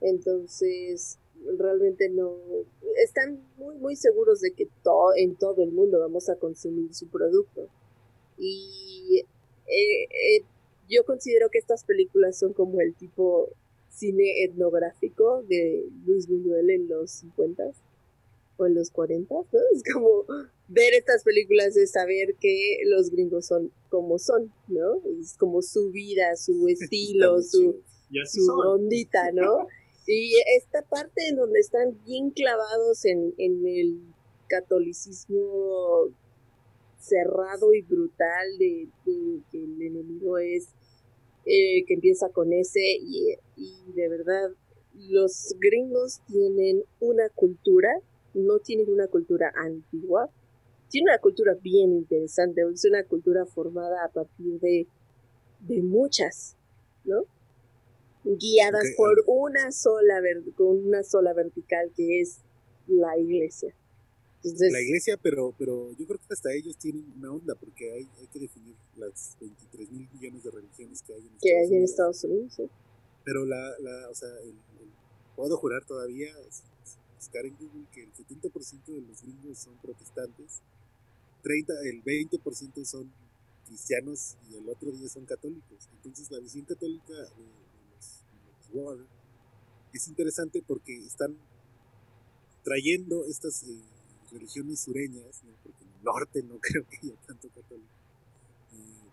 Entonces, 0.00 1.18
realmente 1.58 2.08
no 2.08 2.36
están 2.96 3.40
muy 3.56 3.76
muy 3.76 3.96
seguros 3.96 4.40
de 4.40 4.52
que 4.52 4.68
en 5.16 5.36
todo 5.36 5.62
el 5.62 5.72
mundo 5.72 6.00
vamos 6.00 6.28
a 6.28 6.36
consumir 6.36 6.94
su 6.94 7.08
producto. 7.08 7.68
Y 8.36 9.22
eh, 9.66 10.04
eh, 10.04 10.44
yo 10.88 11.04
considero 11.04 11.48
que 11.50 11.58
estas 11.58 11.84
películas 11.84 12.38
son 12.38 12.52
como 12.52 12.80
el 12.80 12.94
tipo 12.94 13.48
cine 13.90 14.44
etnográfico 14.44 15.42
de 15.42 15.84
Luis 16.06 16.26
Buñuel 16.26 16.70
en 16.70 16.88
los 16.88 17.10
50 17.10 17.70
o 18.56 18.66
en 18.66 18.74
los 18.74 18.90
40, 18.90 19.34
¿no? 19.34 19.44
Es 19.72 19.82
como 19.92 20.24
ver 20.70 20.94
estas 20.94 21.24
películas 21.24 21.76
es 21.76 21.92
saber 21.92 22.36
que 22.40 22.78
los 22.86 23.10
gringos 23.10 23.46
son 23.46 23.72
como 23.88 24.18
son, 24.18 24.52
¿no? 24.68 25.02
Es 25.20 25.36
como 25.36 25.62
su 25.62 25.90
vida, 25.90 26.36
su 26.36 26.68
estilo, 26.68 27.42
su, 27.42 27.82
su 28.24 28.52
ondita, 28.52 29.32
¿no? 29.32 29.66
Y 30.06 30.34
esta 30.56 30.82
parte 30.82 31.28
en 31.28 31.36
donde 31.36 31.58
están 31.58 32.00
bien 32.04 32.30
clavados 32.30 33.04
en, 33.04 33.34
en 33.38 33.66
el 33.66 34.00
catolicismo 34.48 36.08
cerrado 36.98 37.74
y 37.74 37.82
brutal 37.82 38.58
de, 38.58 38.88
de 39.06 39.40
que 39.50 39.58
el 39.58 39.82
enemigo 39.82 40.38
es 40.38 40.68
eh, 41.46 41.84
que 41.86 41.94
empieza 41.94 42.28
con 42.28 42.52
ese 42.52 42.80
y, 42.80 43.34
y 43.56 43.92
de 43.94 44.08
verdad 44.08 44.50
los 45.08 45.56
gringos 45.58 46.20
tienen 46.26 46.82
una 47.00 47.28
cultura, 47.30 47.88
no 48.34 48.58
tienen 48.58 48.90
una 48.90 49.06
cultura 49.06 49.52
antigua, 49.56 50.30
tiene 50.90 51.10
una 51.10 51.18
cultura 51.18 51.54
bien 51.54 51.92
interesante, 51.92 52.62
es 52.72 52.84
una 52.84 53.04
cultura 53.04 53.46
formada 53.46 54.04
a 54.04 54.08
partir 54.08 54.60
de, 54.60 54.86
de 55.60 55.82
muchas, 55.82 56.56
¿no? 57.04 57.24
Guiadas 58.24 58.84
por 58.96 59.18
ah. 59.20 59.22
una 59.26 59.72
sola, 59.72 60.20
ver- 60.20 60.42
con 60.54 60.84
una 60.86 61.02
sola 61.02 61.32
vertical 61.32 61.90
que 61.96 62.20
es 62.20 62.38
la 62.86 63.16
iglesia. 63.18 63.74
Entonces, 64.42 64.72
La 64.72 64.80
iglesia, 64.80 65.18
pero, 65.22 65.54
pero 65.58 65.92
yo 65.92 66.06
creo 66.06 66.18
que 66.18 66.32
hasta 66.34 66.52
ellos 66.52 66.76
tienen 66.76 67.04
una 67.18 67.32
onda, 67.32 67.54
porque 67.54 67.92
hay, 67.92 68.08
hay 68.18 68.26
que 68.32 68.38
definir 68.38 68.74
las 68.96 69.36
23 69.40 69.90
mil 69.90 70.08
millones 70.14 70.42
de 70.44 70.50
religiones 70.50 71.02
que 71.02 71.14
hay 71.14 71.20
en 71.20 71.38
que 71.40 71.56
hay 71.56 71.64
en 71.66 71.70
Unidos. 71.72 71.90
Estados 71.90 72.24
Unidos, 72.24 72.52
¿sí? 72.54 72.68
Pero 73.24 73.44
la, 73.44 73.74
la 73.80 74.08
o 74.10 74.14
sea, 74.14 74.28
el, 74.42 74.48
el- 74.48 74.90
puedo 75.36 75.56
jurar 75.58 75.84
todavía, 75.86 76.28
buscar 77.16 77.44
en 77.46 77.54
Google, 77.56 77.86
que 77.92 78.02
el 78.02 78.12
70% 78.12 78.84
de 78.86 79.00
los 79.02 79.22
gringos 79.22 79.58
son 79.58 79.76
protestantes, 79.82 80.60
30, 81.40 81.72
el 81.84 82.02
20% 82.02 82.84
son 82.84 83.12
cristianos 83.66 84.36
y 84.50 84.56
el 84.56 84.68
otro 84.68 84.90
10 84.90 85.10
son 85.10 85.24
católicos. 85.26 85.88
Entonces 85.96 86.30
la 86.30 86.40
visión 86.40 86.64
católica 86.64 87.14
de, 87.14 87.46
los, 87.94 88.24
de 88.32 88.74
los 88.74 88.84
Warren 88.84 89.06
es 89.92 90.08
interesante 90.08 90.62
porque 90.66 90.96
están 90.96 91.36
trayendo 92.62 93.24
estas 93.26 93.62
eh, 93.64 93.80
religiones 94.32 94.80
sureñas, 94.80 95.42
porque 95.62 95.82
en 95.82 95.90
el 95.90 96.04
norte 96.04 96.42
no 96.42 96.58
creo 96.60 96.86
que 96.88 96.98
haya 96.98 97.16
tanto 97.26 97.48
católico. 97.48 97.88
Eh, 98.72 99.10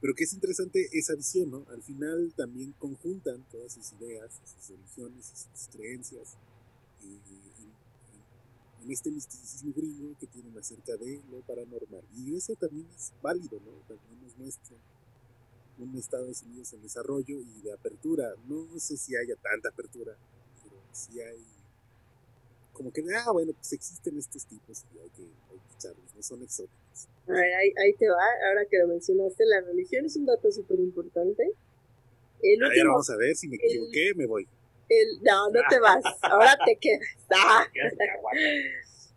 pero 0.00 0.14
que 0.14 0.24
es 0.24 0.32
interesante 0.32 0.88
esa 0.92 1.14
visión, 1.14 1.50
¿no? 1.50 1.66
Al 1.70 1.82
final 1.82 2.32
también 2.36 2.72
conjuntan 2.78 3.44
todas 3.50 3.72
sus 3.72 3.92
ideas, 4.00 4.40
sus 4.44 4.76
religiones, 4.76 5.46
sus 5.54 5.68
creencias 5.68 6.36
eh, 7.02 7.06
en, 7.06 7.77
en- 8.82 8.90
este 8.90 9.10
misticismo 9.10 9.72
gringo 9.74 10.16
que 10.18 10.26
tienen 10.26 10.56
acerca 10.58 10.96
de 10.96 11.20
lo 11.30 11.40
paranormal. 11.42 12.02
Y 12.16 12.36
eso 12.36 12.54
también 12.56 12.86
es 12.94 13.12
válido, 13.22 13.60
¿no? 13.60 13.72
También 13.88 14.22
nos 14.22 14.36
muestra 14.36 14.76
un 15.78 15.96
Estados 15.96 16.42
Unidos 16.42 16.72
en 16.72 16.82
desarrollo 16.82 17.40
y 17.40 17.60
de 17.62 17.72
apertura. 17.72 18.34
No 18.48 18.66
sé 18.78 18.96
si 18.96 19.16
haya 19.16 19.36
tanta 19.36 19.68
apertura, 19.68 20.16
pero 20.62 20.76
sí 20.92 21.20
hay 21.20 21.44
como 22.78 22.92
que, 22.92 23.02
ah, 23.12 23.32
bueno, 23.32 23.52
pues 23.54 23.72
existen 23.72 24.16
estos 24.18 24.46
tipos 24.46 24.84
y 24.94 24.98
hay 25.00 25.10
que, 25.10 25.22
hay 25.22 25.58
que 25.58 25.74
echarlos, 25.74 26.14
no 26.14 26.22
son 26.22 26.42
exóticos. 26.44 27.08
A 27.26 27.32
ver, 27.32 27.52
ahí, 27.54 27.72
ahí 27.76 27.92
te 27.94 28.08
va, 28.08 28.22
ahora 28.48 28.64
que 28.70 28.78
lo 28.78 28.86
mencionaste, 28.86 29.44
la 29.46 29.60
religión 29.62 30.06
es 30.06 30.14
un 30.16 30.26
dato 30.26 30.50
súper 30.52 30.78
importante. 30.78 31.42
El 32.40 32.62
A 32.62 32.68
ver, 32.68 32.86
vamos 32.86 33.10
a 33.10 33.16
ver 33.16 33.34
si 33.34 33.48
me 33.48 33.56
equivoqué, 33.56 34.12
me 34.14 34.26
voy. 34.26 34.46
El, 34.88 35.22
no, 35.22 35.50
no 35.50 35.60
te 35.68 35.78
vas, 35.80 36.02
ahora 36.22 36.56
te 36.64 36.76
quedas. 36.76 37.06
Ah, 37.30 37.66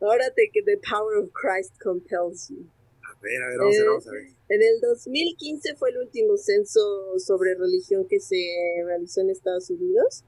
ahora 0.01 0.29
te 0.35 0.49
que 0.51 0.61
the 0.63 0.77
power 0.77 1.17
of 1.17 1.31
Christ 1.31 1.73
compels 1.81 2.49
you. 2.49 2.67
A 3.03 3.17
ver, 3.21 3.41
a 3.41 3.47
ver, 3.47 3.57
vamos 3.57 3.75
a 3.75 3.79
ver, 3.79 3.87
vamos 3.87 4.07
a 4.07 4.11
ver. 4.11 4.41
En 4.49 4.61
el 4.61 4.81
2015 4.81 5.75
fue 5.75 5.91
el 5.91 5.99
último 5.99 6.35
censo 6.37 6.81
sobre 7.19 7.55
religión 7.55 8.05
que 8.05 8.19
se 8.19 8.35
realizó 8.85 9.21
en 9.21 9.29
Estados 9.29 9.69
Unidos. 9.69 10.25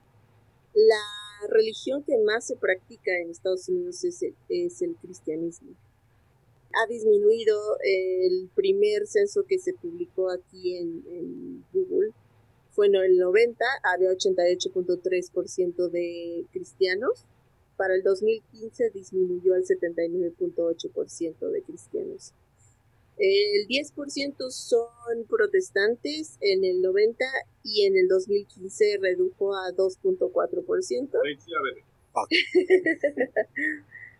La 0.73 1.49
religión 1.49 2.03
que 2.03 2.17
más 2.19 2.47
se 2.47 2.55
practica 2.55 3.11
en 3.19 3.29
Estados 3.29 3.67
Unidos 3.67 4.03
es 4.05 4.23
el, 4.23 4.35
es 4.47 4.81
el 4.81 4.95
cristianismo. 4.95 5.75
Ha 6.73 6.87
disminuido 6.87 7.59
el 7.83 8.49
primer 8.55 9.05
censo 9.07 9.43
que 9.45 9.59
se 9.59 9.73
publicó 9.73 10.31
aquí 10.31 10.77
en, 10.77 11.03
en 11.07 11.65
Google. 11.73 12.11
Fue 12.73 12.87
en 12.87 12.95
el 12.95 13.17
90, 13.17 13.63
había 13.83 14.09
88.3% 14.11 15.89
de 15.89 16.45
cristianos. 16.51 17.25
Para 17.77 17.95
el 17.95 18.03
2015 18.03 18.89
disminuyó 18.91 19.53
al 19.55 19.63
79.8% 19.63 21.49
de 21.51 21.61
cristianos. 21.63 22.33
El 23.17 23.67
10% 23.67 24.49
son 24.49 25.23
protestantes 25.29 26.37
en 26.41 26.63
el 26.63 26.81
90 26.81 27.23
y 27.63 27.85
en 27.85 27.95
el 27.95 28.07
2015 28.07 28.97
redujo 28.99 29.55
a 29.55 29.71
2.4%. 29.71 31.19
Ahí 31.25 31.37
sí, 31.39 31.51
a 31.53 31.61
ver, 31.61 31.83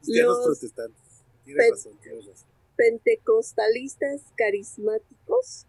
Cristianos 0.01 0.38
Los 0.38 0.45
protestantes. 0.45 1.01
Tienes 1.45 1.64
pe- 1.66 1.70
razón, 1.72 1.93
tienes 2.01 2.26
razón. 2.28 2.47
Pentecostalistas 2.76 4.22
carismáticos 4.36 5.66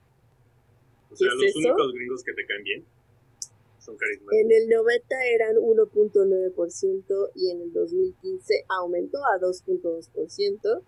o 1.15 1.17
sea, 1.17 1.29
¿Qué 1.29 1.35
es 1.35 1.41
los 1.41 1.51
eso? 1.51 1.59
únicos 1.59 1.93
gringos 1.95 2.25
que 2.25 2.33
te 2.35 2.47
caen 2.47 2.63
bien 2.65 2.85
son 3.79 3.97
carismáticos. 3.97 4.39
en 4.41 4.53
el 4.53 4.69
90 4.69 5.25
eran 5.35 5.57
1.9% 5.57 7.31
y 7.35 7.51
en 7.51 7.61
el 7.63 7.73
2015 7.73 8.65
aumentó 8.69 9.19
a 9.19 9.39
2.2%. 9.41 10.83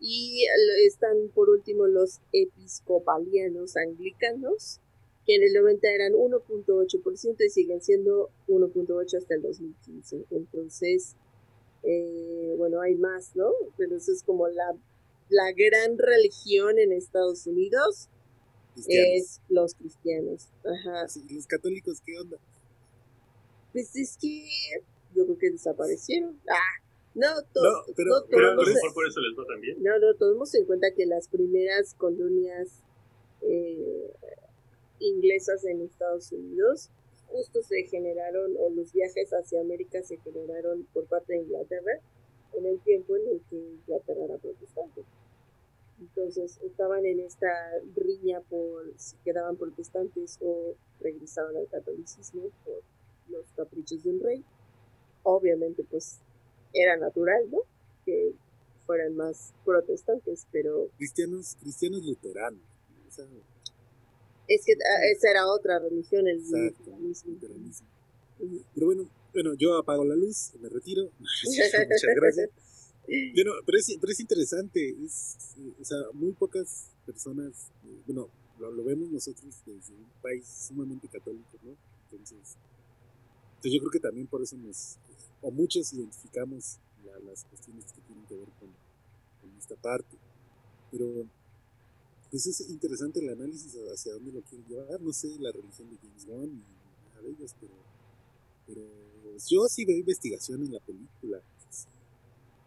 Y 0.00 0.44
están 0.86 1.30
por 1.34 1.48
último 1.48 1.86
los 1.86 2.20
episcopalianos 2.32 3.76
anglicanos, 3.76 4.80
que 5.24 5.36
en 5.36 5.42
el 5.44 5.54
90 5.54 5.88
eran 5.90 6.12
1.8% 6.12 7.36
y 7.40 7.48
siguen 7.48 7.80
siendo 7.80 8.28
1.8 8.48 9.16
hasta 9.16 9.34
el 9.34 9.40
2015. 9.42 10.26
Entonces, 10.30 11.16
eh, 11.84 12.54
bueno, 12.58 12.80
hay 12.82 12.96
más, 12.96 13.34
¿no? 13.34 13.50
Pero 13.78 13.96
eso 13.96 14.12
es 14.12 14.22
como 14.22 14.48
la, 14.48 14.74
la 15.30 15.52
gran 15.52 15.96
religión 15.96 16.78
en 16.78 16.92
Estados 16.92 17.46
Unidos, 17.46 18.10
Cristianos. 18.74 19.08
es 19.14 19.40
los 19.48 19.74
cristianos. 19.74 20.48
Ajá. 20.64 21.08
Sí, 21.08 21.24
¿y 21.28 21.34
los 21.34 21.46
católicos 21.46 22.00
qué 22.04 22.18
onda? 22.18 22.36
Pues 23.72 23.94
es 23.96 24.16
que 24.20 24.46
yo 25.14 25.24
creo 25.24 25.38
que 25.38 25.50
desaparecieron. 25.50 26.40
Ah, 26.48 26.82
no, 27.14 27.28
to- 27.52 27.62
No, 27.62 27.94
pero- 27.96 28.10
no 28.20 28.26
Pero 28.28 28.50
a 28.50 28.54
lo 28.54 28.62
mejor 28.62 28.94
por 28.94 29.06
eso 29.06 29.20
les 29.20 29.38
va 29.38 29.44
tan 29.46 29.60
bien. 29.60 29.82
no, 29.82 29.98
no, 29.98 30.14
tomemos 30.14 30.54
en 30.54 30.64
cuenta 30.66 30.92
que 30.94 31.06
las 31.06 31.28
primeras 31.28 31.94
colonias 31.94 32.80
eh, 33.42 34.10
inglesas 35.00 35.64
en 35.64 35.82
Estados 35.82 36.32
Unidos 36.32 36.90
justo 37.28 37.62
se 37.62 37.82
generaron, 37.84 38.54
o 38.58 38.70
los 38.70 38.92
viajes 38.92 39.30
hacia 39.30 39.60
América 39.60 40.02
se 40.02 40.18
generaron 40.18 40.84
por 40.92 41.06
parte 41.06 41.32
de 41.34 41.40
Inglaterra 41.40 41.92
en 42.56 42.66
el 42.66 42.78
tiempo 42.80 43.16
en 43.16 43.28
el 43.28 43.40
que 43.50 43.56
Inglaterra 43.56 44.24
era 44.24 44.38
protestante. 44.38 45.02
Entonces 46.04 46.58
estaban 46.62 47.06
en 47.06 47.20
esta 47.20 47.48
riña 47.96 48.40
por 48.42 48.92
si 48.96 49.16
quedaban 49.24 49.56
protestantes 49.56 50.38
o 50.42 50.74
regresaban 51.00 51.56
al 51.56 51.68
catolicismo 51.68 52.50
por 52.64 52.82
los 53.28 53.50
caprichos 53.56 54.04
de 54.04 54.10
un 54.10 54.20
rey. 54.20 54.44
Obviamente 55.22 55.82
pues 55.90 56.18
era 56.74 56.96
natural, 56.96 57.50
¿no? 57.50 57.60
Que 58.04 58.34
fueran 58.86 59.16
más 59.16 59.54
protestantes, 59.64 60.46
pero 60.52 60.88
Cristianos, 60.98 61.56
cristianos 61.60 62.04
luteranos. 62.04 62.60
O 63.08 63.10
sea, 63.10 63.24
es 64.46 64.64
que 64.66 64.72
ah, 64.72 65.06
esa 65.10 65.30
era 65.30 65.46
otra 65.46 65.78
religión, 65.78 66.28
el 66.28 66.38
exacto, 66.38 66.90
luteranismo. 66.90 67.88
Pero 68.74 68.86
bueno, 68.86 69.08
bueno, 69.32 69.54
yo 69.54 69.78
apago 69.78 70.04
la 70.04 70.16
luz, 70.16 70.52
me 70.60 70.68
retiro. 70.68 71.04
Muchas 71.18 71.72
gracias. 72.16 72.50
Bueno, 73.06 73.52
pero 73.66 73.78
es, 73.78 73.96
pero 74.00 74.12
es 74.12 74.20
interesante, 74.20 74.96
es, 75.04 75.36
o 75.80 75.84
sea, 75.84 75.98
muy 76.14 76.32
pocas 76.32 76.90
personas, 77.04 77.70
bueno, 78.06 78.28
lo, 78.58 78.84
vemos 78.84 79.10
nosotros 79.10 79.54
desde 79.66 79.92
un 79.94 80.06
país 80.22 80.46
sumamente 80.68 81.08
católico, 81.08 81.58
¿no? 81.62 81.76
Entonces, 82.10 82.56
entonces 83.56 83.72
yo 83.72 83.80
creo 83.80 83.90
que 83.90 84.00
también 84.00 84.26
por 84.26 84.42
eso 84.42 84.56
nos, 84.56 84.98
o 85.42 85.50
muchos 85.50 85.92
identificamos 85.92 86.78
la- 87.04 87.18
las 87.20 87.44
cuestiones 87.44 87.84
que 87.92 88.00
tienen 88.02 88.24
que 88.26 88.36
ver 88.36 88.48
con, 88.60 88.70
esta 89.58 89.76
parte. 89.76 90.16
Pero, 90.90 91.26
pues 92.30 92.46
es 92.46 92.68
interesante 92.68 93.20
el 93.20 93.28
análisis 93.30 93.74
hacia 93.92 94.12
dónde 94.14 94.32
lo 94.32 94.42
quieren 94.42 94.66
llevar, 94.68 95.00
no 95.00 95.12
sé, 95.12 95.28
la 95.38 95.52
religión 95.52 95.88
de 95.90 95.96
James 95.98 96.24
Wan 96.26 96.48
y 96.50 96.62
nada 97.14 97.22
de 97.22 97.30
ellos, 97.30 97.54
pero, 97.60 97.72
pero 98.66 98.82
yo 99.48 99.68
sí 99.68 99.84
veo 99.84 99.98
investigación 99.98 100.62
en 100.64 100.72
la 100.72 100.80
película. 100.80 101.40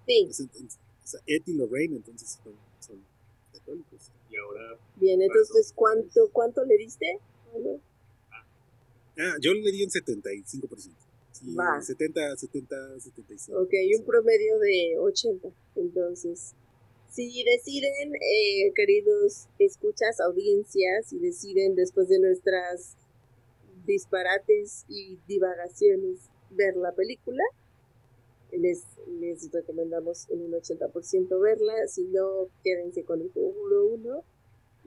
Sí, 0.07 0.27
Es 0.29 0.39
en- 0.39 0.49
en- 0.55 0.65
o 0.67 1.07
sea, 1.07 1.19
Ed 1.27 1.43
y 1.45 1.53
Lorraine 1.53 1.97
entonces 1.97 2.39
son, 2.43 2.53
son 2.79 3.03
católicos. 3.53 4.11
Y 4.31 4.37
ahora, 4.37 4.79
bien, 4.95 5.21
entonces, 5.21 5.71
¿cuánto, 5.75 6.29
cuánto 6.31 6.65
le 6.65 6.77
diste? 6.77 7.19
Bueno, 7.53 7.79
Ah, 9.19 9.35
yo 9.41 9.51
le 9.53 9.71
di 9.71 9.83
en 9.83 9.89
75%. 9.89 10.95
Sí, 11.31 11.53
Va. 11.55 11.81
70, 11.81 12.35
70, 12.37 12.99
75. 12.99 13.59
Ok, 13.61 13.73
un 13.99 14.05
promedio 14.05 14.59
de 14.59 14.95
80. 14.99 15.49
Entonces, 15.75 16.53
si 17.09 17.43
deciden, 17.43 18.13
eh, 18.15 18.71
queridos 18.75 19.47
escuchas, 19.59 20.19
audiencias, 20.19 21.07
si 21.09 21.17
deciden 21.19 21.73
después 21.75 22.09
de 22.09 22.19
nuestras 22.19 22.95
disparates 23.85 24.85
y 24.87 25.17
divagaciones 25.27 26.29
ver 26.51 26.75
la 26.75 26.91
película, 26.93 27.43
les, 28.51 28.83
les 29.19 29.51
recomendamos 29.51 30.29
en 30.29 30.41
un 30.41 30.51
80% 30.51 31.39
verla, 31.39 31.87
si 31.87 32.05
no, 32.05 32.49
quédense 32.63 33.03
con 33.03 33.21
el 33.21 33.31
conjuro 33.31 33.85
1 33.87 34.23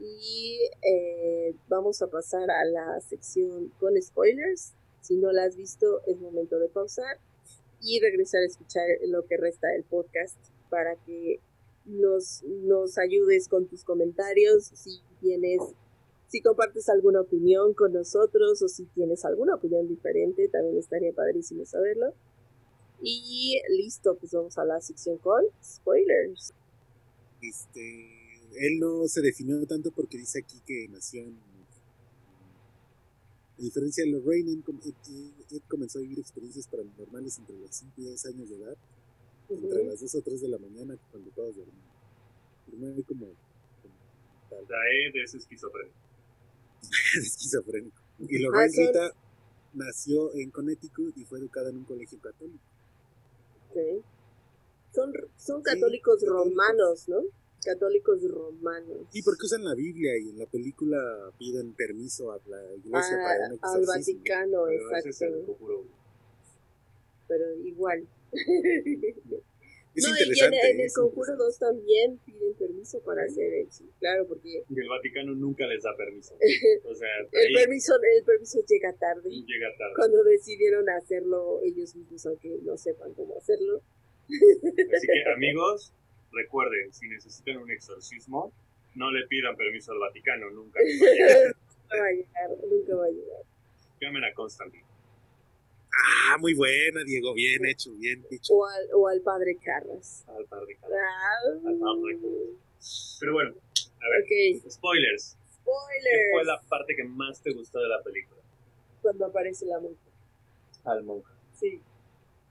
y 0.01 0.59
eh, 0.83 1.55
vamos 1.69 2.01
a 2.03 2.09
pasar 2.09 2.51
a 2.51 2.65
la 2.65 3.01
sección 3.01 3.73
con 3.79 4.01
spoilers. 4.01 4.73
Si 5.03 5.17
no 5.17 5.33
la 5.33 5.45
has 5.45 5.57
visto, 5.57 6.01
es 6.07 6.19
momento 6.19 6.59
de 6.59 6.69
pausar 6.69 7.19
y 7.83 8.01
regresar 8.01 8.43
a 8.43 8.47
escuchar 8.47 8.87
lo 9.07 9.27
que 9.27 9.37
resta 9.37 9.69
del 9.69 9.85
podcast 9.85 10.37
para 10.69 10.97
que 11.05 11.41
nos, 11.85 12.43
nos 12.45 12.99
ayudes 12.99 13.49
con 13.49 13.67
tus 13.67 13.85
comentarios, 13.85 14.67
si 14.75 15.01
tienes, 15.21 15.61
si 16.29 16.41
compartes 16.43 16.89
alguna 16.89 17.23
opinión 17.23 17.75
con 17.75 17.93
nosotros 17.93 18.63
o 18.63 18.69
si 18.69 18.85
tienes 18.87 19.25
alguna 19.25 19.57
opinión 19.57 19.89
diferente, 19.89 20.49
también 20.49 20.79
estaría 20.79 21.13
padrísimo 21.13 21.65
saberlo. 21.65 22.15
Y 23.03 23.61
listo, 23.71 24.17
pues 24.17 24.33
vamos 24.33 24.59
a 24.59 24.65
la 24.65 24.81
sección 24.81 25.19
con 25.19 25.43
spoilers. 25.65 26.53
Este, 27.41 28.21
él 28.67 28.79
no 28.79 29.07
se 29.09 29.23
definió 29.23 29.65
tanto 29.67 29.91
porque 29.91 30.19
dice 30.19 30.41
aquí 30.41 30.61
que 30.67 30.89
nació 30.89 31.23
en... 31.23 31.39
A 33.59 33.63
diferencia 33.63 34.03
de 34.05 34.11
Lorraine, 34.11 34.53
él 34.53 35.63
comenzó 35.69 35.99
a 35.99 36.03
vivir 36.03 36.19
experiencias 36.19 36.67
paranormales 36.67 37.39
entre 37.39 37.59
los 37.59 37.75
5 37.77 37.93
y 37.99 38.05
10 38.05 38.27
años 38.27 38.49
de 38.49 38.57
edad, 38.57 38.77
entre 39.51 39.85
las 39.85 40.01
2 40.01 40.15
o 40.15 40.23
3 40.23 40.41
de 40.41 40.49
la 40.49 40.59
mañana 40.59 40.97
cuando 41.11 41.31
todos 41.33 41.57
dormían. 41.57 42.97
Hay 42.97 43.03
como, 43.03 43.27
como 43.27 43.95
tal, 44.49 44.67
Daed 44.67 45.23
es 45.23 45.35
esquizofrénico. 45.35 45.95
esquizofrénico. 47.19 48.01
Y 48.21 48.39
Lorraine 48.39 48.73
Ah, 48.79 48.87
Rita 48.87 49.15
nació 49.75 50.35
en 50.35 50.51
Connecticut 50.51 51.17
y 51.19 51.25
fue 51.27 51.39
educada 51.39 51.69
en 51.69 51.77
un 51.77 51.85
colegio 51.85 52.19
católico. 52.19 52.70
Son, 54.93 55.13
son 55.37 55.63
católicos 55.63 56.23
romanos, 56.27 57.09
¿no? 57.09 57.23
Católicos 57.65 58.23
romanos. 58.29 59.07
Y 59.13 59.23
porque 59.23 59.47
usan 59.47 59.65
la 59.65 59.75
Biblia 59.75 60.17
y 60.19 60.31
en 60.31 60.39
la 60.39 60.47
película 60.47 60.99
piden 61.39 61.75
permiso 61.75 62.33
a 62.33 62.41
la 62.47 62.75
iglesia 62.75 63.17
Ah, 63.21 63.25
para 63.25 63.53
un 63.53 63.59
al. 63.63 63.87
Vaticano, 63.87 64.65
Pero 64.67 64.97
exacto. 64.97 65.37
Pero 67.29 67.55
igual. 67.65 68.09
Es 69.95 70.05
no, 70.05 70.11
y 70.11 70.23
en, 70.23 70.81
el 70.81 70.93
Conjuro 70.95 71.33
interesante. 71.33 71.45
2 71.45 71.59
también 71.59 72.19
piden 72.25 72.55
permiso 72.55 73.03
para 73.03 73.25
hacer 73.25 73.53
eso. 73.55 73.85
Claro, 73.99 74.27
porque 74.29 74.63
Y 74.69 74.81
el 74.81 74.89
Vaticano 74.89 75.35
nunca 75.35 75.67
les 75.67 75.83
da 75.83 75.97
permiso. 75.97 76.37
O 76.85 76.95
sea, 76.95 77.09
el 77.33 77.47
ahí 77.47 77.55
permiso, 77.55 77.95
el 77.97 78.25
permiso 78.25 78.59
llega 78.69 78.93
tarde. 78.95 79.29
llega 79.29 79.69
tarde. 79.77 79.95
Cuando 79.97 80.23
decidieron 80.25 80.89
hacerlo 80.91 81.61
ellos 81.65 81.95
mismos, 81.97 82.25
aunque 82.27 82.59
no 82.63 82.77
sepan 82.77 83.15
cómo 83.15 83.37
hacerlo. 83.37 83.83
Así 84.29 85.07
que, 85.07 85.31
amigos, 85.35 85.93
recuerden, 86.33 86.93
si 86.93 87.09
necesitan 87.09 87.57
un 87.59 87.71
exorcismo, 87.71 88.53
no 88.95 89.11
le 89.11 89.27
pidan 89.27 89.57
permiso 89.57 89.93
al 89.93 89.99
Vaticano, 89.99 90.51
nunca. 90.51 90.81
les 90.85 91.01
va 91.01 91.09
a 91.09 91.13
llegar. 91.13 91.57
nunca 91.81 91.97
va 91.99 92.07
a 92.07 92.13
llegar, 92.13 92.51
nunca 92.71 92.95
va 92.95 93.05
a 93.05 93.11
llegar. 93.11 93.43
Llamen 94.01 94.25
a 94.25 94.35
Constantine. 94.35 94.90
Ah, 95.93 96.37
muy 96.39 96.55
buena, 96.55 97.03
Diego. 97.05 97.35
Bien 97.35 97.65
hecho, 97.67 97.93
bien 97.95 98.25
dicho. 98.31 98.55
O 98.55 98.67
al, 98.67 98.89
o 98.95 99.09
al 99.09 99.21
padre 99.23 99.57
Carras. 99.57 100.25
al 100.29 100.45
padre 100.47 100.77
Carlos. 100.81 100.99
Ah, 100.99 101.69
Al 101.69 101.79
padre. 101.79 102.19
Pero 103.21 103.33
bueno, 103.35 103.55
a 103.75 104.09
ver, 104.09 104.23
ok, 104.63 104.71
spoilers. 104.71 105.37
¿Qué 105.37 105.61
fue 105.65 105.75
spoilers. 105.75 106.47
la 106.47 106.61
parte 106.69 106.97
que 106.97 107.05
más 107.05 107.43
te 107.43 107.53
gustó 107.53 107.81
de 107.81 107.89
la 107.89 108.03
película? 108.03 108.41
Cuando 109.03 109.27
aparece 109.27 109.67
la 109.67 109.79
monja. 109.81 110.01
Al 110.85 111.03
monja. 111.03 111.35
Sí. 111.59 111.81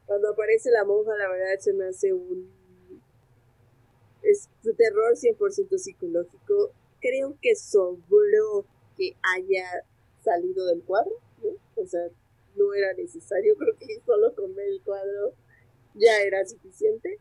Cuando 0.05 0.29
aparece 0.29 0.69
la 0.71 0.83
monja, 0.85 1.15
la 1.17 1.29
verdad 1.29 1.59
se 1.59 1.73
me 1.73 1.85
hace 1.85 2.13
un. 2.13 2.51
Es 4.21 4.49
un 4.65 4.75
terror 4.75 5.15
100% 5.15 5.77
psicológico. 5.77 6.71
Creo 6.99 7.35
que 7.41 7.55
sobró 7.55 8.65
que 8.97 9.15
haya 9.35 9.85
salido 10.23 10.65
del 10.65 10.83
cuadro, 10.83 11.13
¿no? 11.41 11.49
O 11.81 11.87
sea, 11.87 12.01
no 12.59 12.73
era 12.73 12.93
necesario. 12.93 13.55
Creo 13.55 13.75
que 13.77 13.99
solo 14.05 14.35
con 14.35 14.53
ver 14.53 14.67
el 14.67 14.81
cuadro 14.83 15.33
ya 15.95 16.21
era 16.21 16.45
suficiente. 16.45 17.19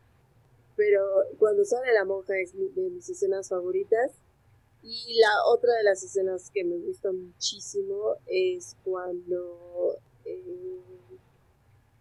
Pero 0.75 1.01
cuando 1.37 1.65
sale 1.65 1.93
la 1.93 2.05
monja 2.05 2.37
es 2.39 2.53
de 2.53 2.89
mis 2.89 3.09
escenas 3.09 3.49
favoritas. 3.49 4.11
Y 4.81 5.19
la 5.19 5.45
otra 5.47 5.73
de 5.75 5.83
las 5.83 6.03
escenas 6.03 6.51
que 6.53 6.63
me 6.63 6.77
gusta 6.77 7.11
muchísimo 7.11 8.15
es 8.27 8.77
cuando 8.85 9.97
eh, 10.23 10.79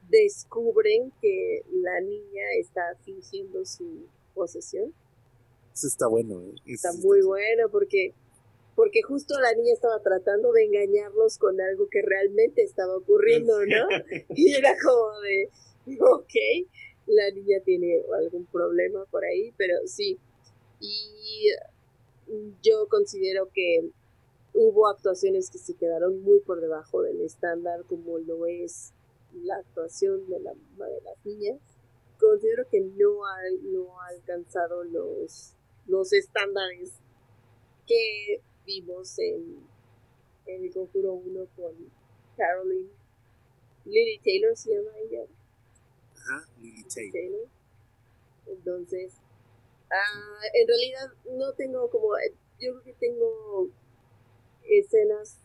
descubren 0.09 1.13
que 1.21 1.63
la 1.73 2.01
niña 2.01 2.45
está 2.59 2.83
fingiendo 3.05 3.65
su 3.65 4.07
posesión. 4.35 4.95
Eso 5.75 5.87
está 5.87 6.07
bueno, 6.07 6.41
¿eh? 6.41 6.55
Eso 6.67 6.89
Está 6.89 6.93
muy 6.93 7.21
bueno 7.23 7.69
porque 7.71 8.15
porque 8.79 9.03
justo 9.03 9.35
la 9.41 9.53
niña 9.55 9.73
estaba 9.73 10.01
tratando 10.05 10.53
de 10.53 10.67
engañarlos 10.67 11.37
con 11.39 11.61
algo 11.61 11.89
que 11.91 12.01
realmente 12.01 12.63
estaba 12.63 12.97
ocurriendo, 12.97 13.59
¿no? 13.67 13.89
Y 14.37 14.55
era 14.55 14.73
como 14.81 15.21
de, 15.21 15.51
ok, 16.01 16.69
la 17.07 17.29
niña 17.33 17.59
tiene 17.65 18.01
algún 18.17 18.47
problema 18.47 19.05
por 19.07 19.25
ahí, 19.25 19.53
pero 19.57 19.75
sí. 19.87 20.17
Y 20.79 21.49
yo 22.63 22.87
considero 22.89 23.51
que 23.53 23.91
hubo 24.55 24.87
actuaciones 24.87 25.51
que 25.51 25.59
se 25.59 25.75
quedaron 25.75 26.23
muy 26.23 26.39
por 26.39 26.61
debajo 26.61 27.03
del 27.03 27.21
estándar, 27.23 27.83
como 27.89 28.19
lo 28.21 28.47
es 28.47 28.93
la 29.43 29.57
actuación 29.57 30.31
de 30.31 30.39
la 30.39 30.55
mamá 30.55 30.87
de 30.87 31.01
las 31.01 31.27
niñas. 31.27 31.59
Considero 32.21 32.69
que 32.71 32.81
no 32.81 33.27
ha, 33.27 33.39
no 33.61 34.01
ha 34.01 34.07
alcanzado 34.07 34.85
los, 34.85 35.57
los 35.89 36.13
estándares 36.13 36.93
que 37.89 38.18
vimos 38.89 39.19
en, 39.19 39.67
en 40.47 40.65
el 40.65 40.73
Conjuro 40.73 41.15
1 41.15 41.47
con 41.57 41.75
Caroline. 42.37 42.91
Lily 43.85 44.19
Taylor 44.25 44.57
se 44.57 44.75
llama 44.75 44.91
ella. 44.99 45.25
Ajá, 46.17 46.49
Lily 46.61 46.85
Taylor. 46.85 47.13
Taylor. 47.13 47.49
Entonces, 48.47 49.15
ah, 49.91 50.41
en 50.55 50.69
realidad 50.69 51.13
no 51.37 51.53
tengo 51.53 51.91
como, 51.91 52.09
yo 52.59 52.73
creo 52.73 52.83
que 52.83 52.93
tengo 52.95 53.69
escenas, 54.65 55.39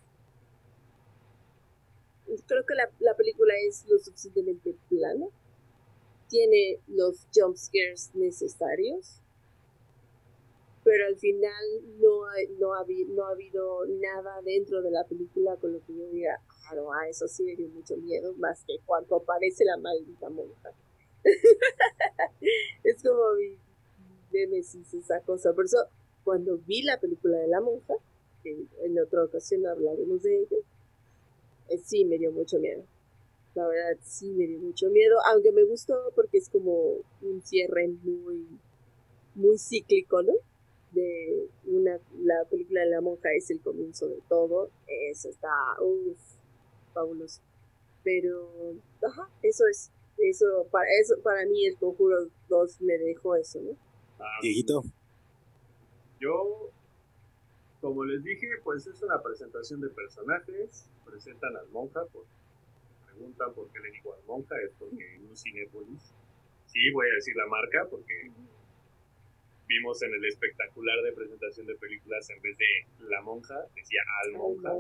creo 2.48 2.66
que 2.66 2.76
la, 2.76 2.90
la 3.00 3.16
película 3.16 3.54
es 3.68 3.86
lo 3.88 4.00
suficientemente 4.00 4.76
plana, 4.90 5.28
tiene 6.30 6.80
los 6.88 7.28
jump 7.34 7.58
scares 7.58 8.12
necesarios, 8.14 9.22
pero 10.84 11.08
al 11.08 11.18
final 11.18 11.64
no 12.00 12.24
no, 12.60 12.74
ha, 12.74 12.86
no 13.08 13.26
ha 13.26 13.32
habido 13.32 13.86
nada 13.86 14.42
dentro 14.44 14.82
de 14.82 14.92
la 14.92 15.04
película 15.06 15.56
con 15.58 15.74
lo 15.74 15.86
que 15.86 15.96
yo 15.96 16.08
diga, 16.10 16.40
no, 16.76 16.92
ah, 16.92 17.08
eso 17.10 17.28
sí 17.28 17.44
me 17.44 17.56
dio 17.56 17.68
mucho 17.70 17.96
miedo, 17.98 18.34
más 18.38 18.64
que 18.66 18.80
cuando 18.86 19.18
aparece 19.18 19.66
la 19.66 19.78
maldita 19.78 20.30
monja. 20.30 20.72
es 22.84 23.02
como 23.02 23.34
mi 23.36 23.58
némesis 24.32 24.94
esa 24.94 25.22
cosa. 25.22 25.54
Por 25.54 25.66
eso, 25.66 25.78
cuando 26.24 26.58
vi 26.60 26.82
la 26.84 27.00
película 27.00 27.38
de 27.38 27.48
la 27.48 27.62
monja, 27.62 27.96
que 28.44 28.66
en 28.82 29.00
otra 29.00 29.24
ocasión 29.24 29.66
hablaremos 29.66 30.24
de 30.24 30.40
ella, 30.40 30.58
eh, 31.70 31.78
sí 31.78 32.06
me 32.06 32.18
dio 32.18 32.32
mucho 32.32 32.60
miedo. 32.60 32.84
La 33.56 33.68
verdad, 33.68 34.00
sí 34.02 34.32
me 34.32 34.48
dio 34.48 34.60
mucho 34.60 34.90
miedo, 34.90 35.18
aunque 35.32 35.52
me 35.52 35.64
gustó 35.64 35.96
porque 36.16 36.40
es 36.40 36.50
como 36.50 36.98
un 37.22 37.42
cierre 37.44 37.88
muy, 37.88 38.48
muy 39.36 39.58
cíclico, 39.60 40.24
¿no? 40.24 40.34
De 40.94 41.50
una, 41.66 42.00
la 42.20 42.46
película 42.50 42.82
de 42.82 42.90
la 42.92 43.02
monja 43.02 43.30
es 43.34 43.50
el 43.50 43.62
comienzo 43.62 44.08
de 44.08 44.20
todo. 44.30 44.70
Eso 44.88 45.30
está, 45.30 45.50
uff, 45.82 46.20
fabuloso. 46.94 47.42
Pero, 48.04 48.76
ajá, 49.02 49.30
eso 49.42 49.64
es. 49.70 49.92
Eso 50.18 50.68
para, 50.72 50.86
eso, 51.02 51.16
para 51.24 51.46
mí, 51.46 51.66
el 51.66 51.76
conjuro 51.78 52.28
2 52.48 52.82
me 52.82 52.98
dejó 53.00 53.36
eso, 53.36 53.60
¿no? 53.62 53.72
Ah, 54.20 54.40
Dieguito. 54.42 54.84
Yo, 56.20 56.70
como 57.82 58.06
les 58.06 58.24
dije, 58.24 58.48
pues 58.64 58.86
es 58.88 59.02
una 59.02 59.22
presentación 59.22 59.82
de 59.82 59.90
personajes. 59.90 60.88
Presentan 61.06 61.58
al 61.58 61.68
monja, 61.70 62.06
por, 62.06 62.26
preguntan 63.06 63.54
por 63.54 63.70
qué 63.72 63.80
le 63.80 63.92
digo 63.92 64.14
al 64.14 64.24
monja, 64.26 64.56
es 64.62 64.72
porque 64.78 65.16
en 65.16 65.28
un 65.28 65.36
Cinépolis. 65.36 66.14
Sí, 66.68 66.92
voy 66.92 67.08
a 67.10 67.16
decir 67.16 67.36
la 67.36 67.48
marca 67.48 67.88
porque 67.90 68.32
vimos 69.74 70.02
en 70.04 70.14
el 70.14 70.24
espectacular 70.26 71.02
de 71.02 71.14
presentación 71.14 71.66
de 71.66 71.76
películas 71.76 72.30
en 72.30 72.42
vez 72.42 72.58
de 72.58 72.86
la 73.10 73.22
monja, 73.22 73.56
decía 73.76 74.02
al 74.24 74.34
monja. 74.34 74.72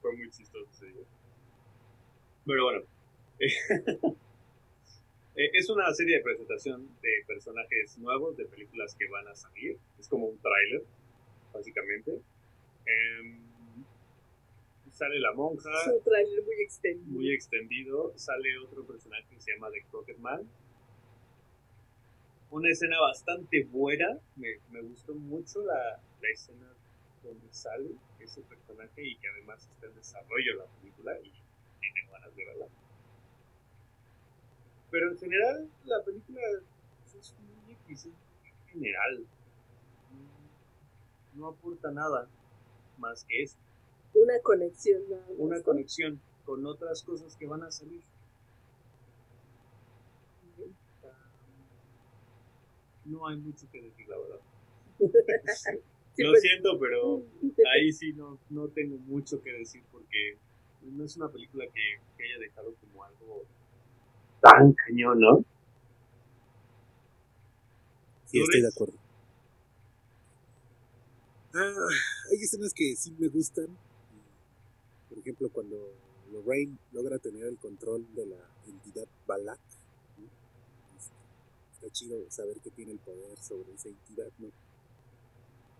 Fue 0.00 0.16
muy 0.16 0.30
chistoso 0.30 0.68
ese 0.72 0.86
día. 0.86 1.04
Pero 2.46 2.64
bueno. 2.64 2.82
Eh, 5.34 5.48
es 5.54 5.70
una 5.70 5.90
serie 5.94 6.18
de 6.18 6.22
presentación 6.22 6.86
de 7.00 7.24
personajes 7.26 7.96
nuevos, 7.96 8.36
de 8.36 8.44
películas 8.44 8.94
que 8.94 9.08
van 9.08 9.26
a 9.28 9.34
salir. 9.34 9.78
Es 9.98 10.06
como 10.06 10.26
un 10.26 10.38
tráiler, 10.38 10.84
básicamente. 11.54 12.20
Em, 12.84 13.40
sale 14.90 15.18
la 15.20 15.32
monja, 15.32 15.70
Es 15.70 15.86
un 15.86 16.02
trailer 16.04 16.44
muy 16.44 16.60
extendido. 16.60 17.10
muy 17.18 17.32
extendido. 17.32 18.12
Sale 18.14 18.58
otro 18.58 18.84
personaje 18.84 19.24
que 19.30 19.40
se 19.40 19.54
llama 19.54 19.70
The 19.70 19.82
Crooked 19.90 20.18
Man. 20.18 20.46
Una 22.52 22.68
escena 22.68 23.00
bastante 23.00 23.64
buena. 23.64 24.18
Me, 24.36 24.58
me 24.70 24.82
gustó 24.82 25.14
mucho 25.14 25.62
la, 25.62 25.98
la 26.20 26.28
escena 26.28 26.68
donde 27.22 27.50
sale 27.50 27.96
ese 28.20 28.42
personaje 28.42 29.06
y 29.06 29.16
que 29.16 29.28
además 29.28 29.66
está 29.72 29.86
en 29.86 29.94
desarrollo 29.94 30.56
la 30.58 30.66
película 30.66 31.18
y 31.20 31.32
tiene 31.80 32.10
ganas 32.10 32.36
de 32.36 32.44
verla. 32.44 32.66
Pero 34.90 35.12
en 35.12 35.18
general 35.18 35.70
la 35.86 36.04
película 36.04 36.40
es 37.06 37.34
muy 37.40 37.76
es 37.94 38.08
general. 38.66 39.26
No, 41.34 41.48
aporta 41.48 41.90
nada 41.90 42.28
más 42.98 43.24
que 43.24 43.44
eso. 43.44 43.56
Una 44.14 44.38
conexión. 44.42 45.02
nada 45.08 45.22
más, 45.22 45.38
Una 45.38 45.62
conexión 45.62 46.20
con 46.44 46.66
otras 46.66 47.02
cosas 47.02 47.34
que 47.36 47.46
van 47.46 47.62
a 47.62 47.70
salir. 47.70 48.02
No 53.04 53.26
hay 53.26 53.36
mucho 53.36 53.66
que 53.70 53.82
decir, 53.82 54.08
la 54.08 54.18
verdad. 54.18 54.40
Sí, 56.14 56.24
Lo 56.24 56.32
pues, 56.32 56.42
siento, 56.42 56.78
pero 56.78 57.22
ahí 57.74 57.90
sí 57.90 58.12
no, 58.12 58.38
no 58.50 58.68
tengo 58.68 58.98
mucho 58.98 59.42
que 59.42 59.50
decir 59.50 59.82
porque 59.90 60.36
no 60.82 61.04
es 61.04 61.16
una 61.16 61.30
película 61.30 61.64
que, 61.64 62.00
que 62.18 62.24
haya 62.24 62.38
dejado 62.38 62.74
como 62.74 63.02
algo 63.02 63.46
tan 64.42 64.74
cañón, 64.74 65.20
¿no? 65.20 65.42
Sí, 68.26 68.40
estoy 68.40 68.60
de 68.60 68.68
acuerdo. 68.68 68.94
Ah, 71.54 71.88
hay 72.30 72.42
escenas 72.42 72.74
que 72.74 72.94
sí 72.96 73.14
me 73.18 73.28
gustan. 73.28 73.68
Por 75.08 75.18
ejemplo, 75.18 75.48
cuando 75.50 75.76
Lorraine 76.32 76.76
logra 76.92 77.18
tener 77.18 77.44
el 77.44 77.58
control 77.58 78.06
de 78.14 78.26
la 78.26 78.50
entidad 78.66 79.06
Balak. 79.26 79.60
Está 81.82 81.92
chido 81.92 82.24
saber 82.30 82.60
que 82.60 82.70
tiene 82.70 82.92
el 82.92 82.98
poder 82.98 83.36
sobre 83.42 83.74
esa 83.74 83.88
entidad, 83.88 84.30
¿no? 84.38 84.46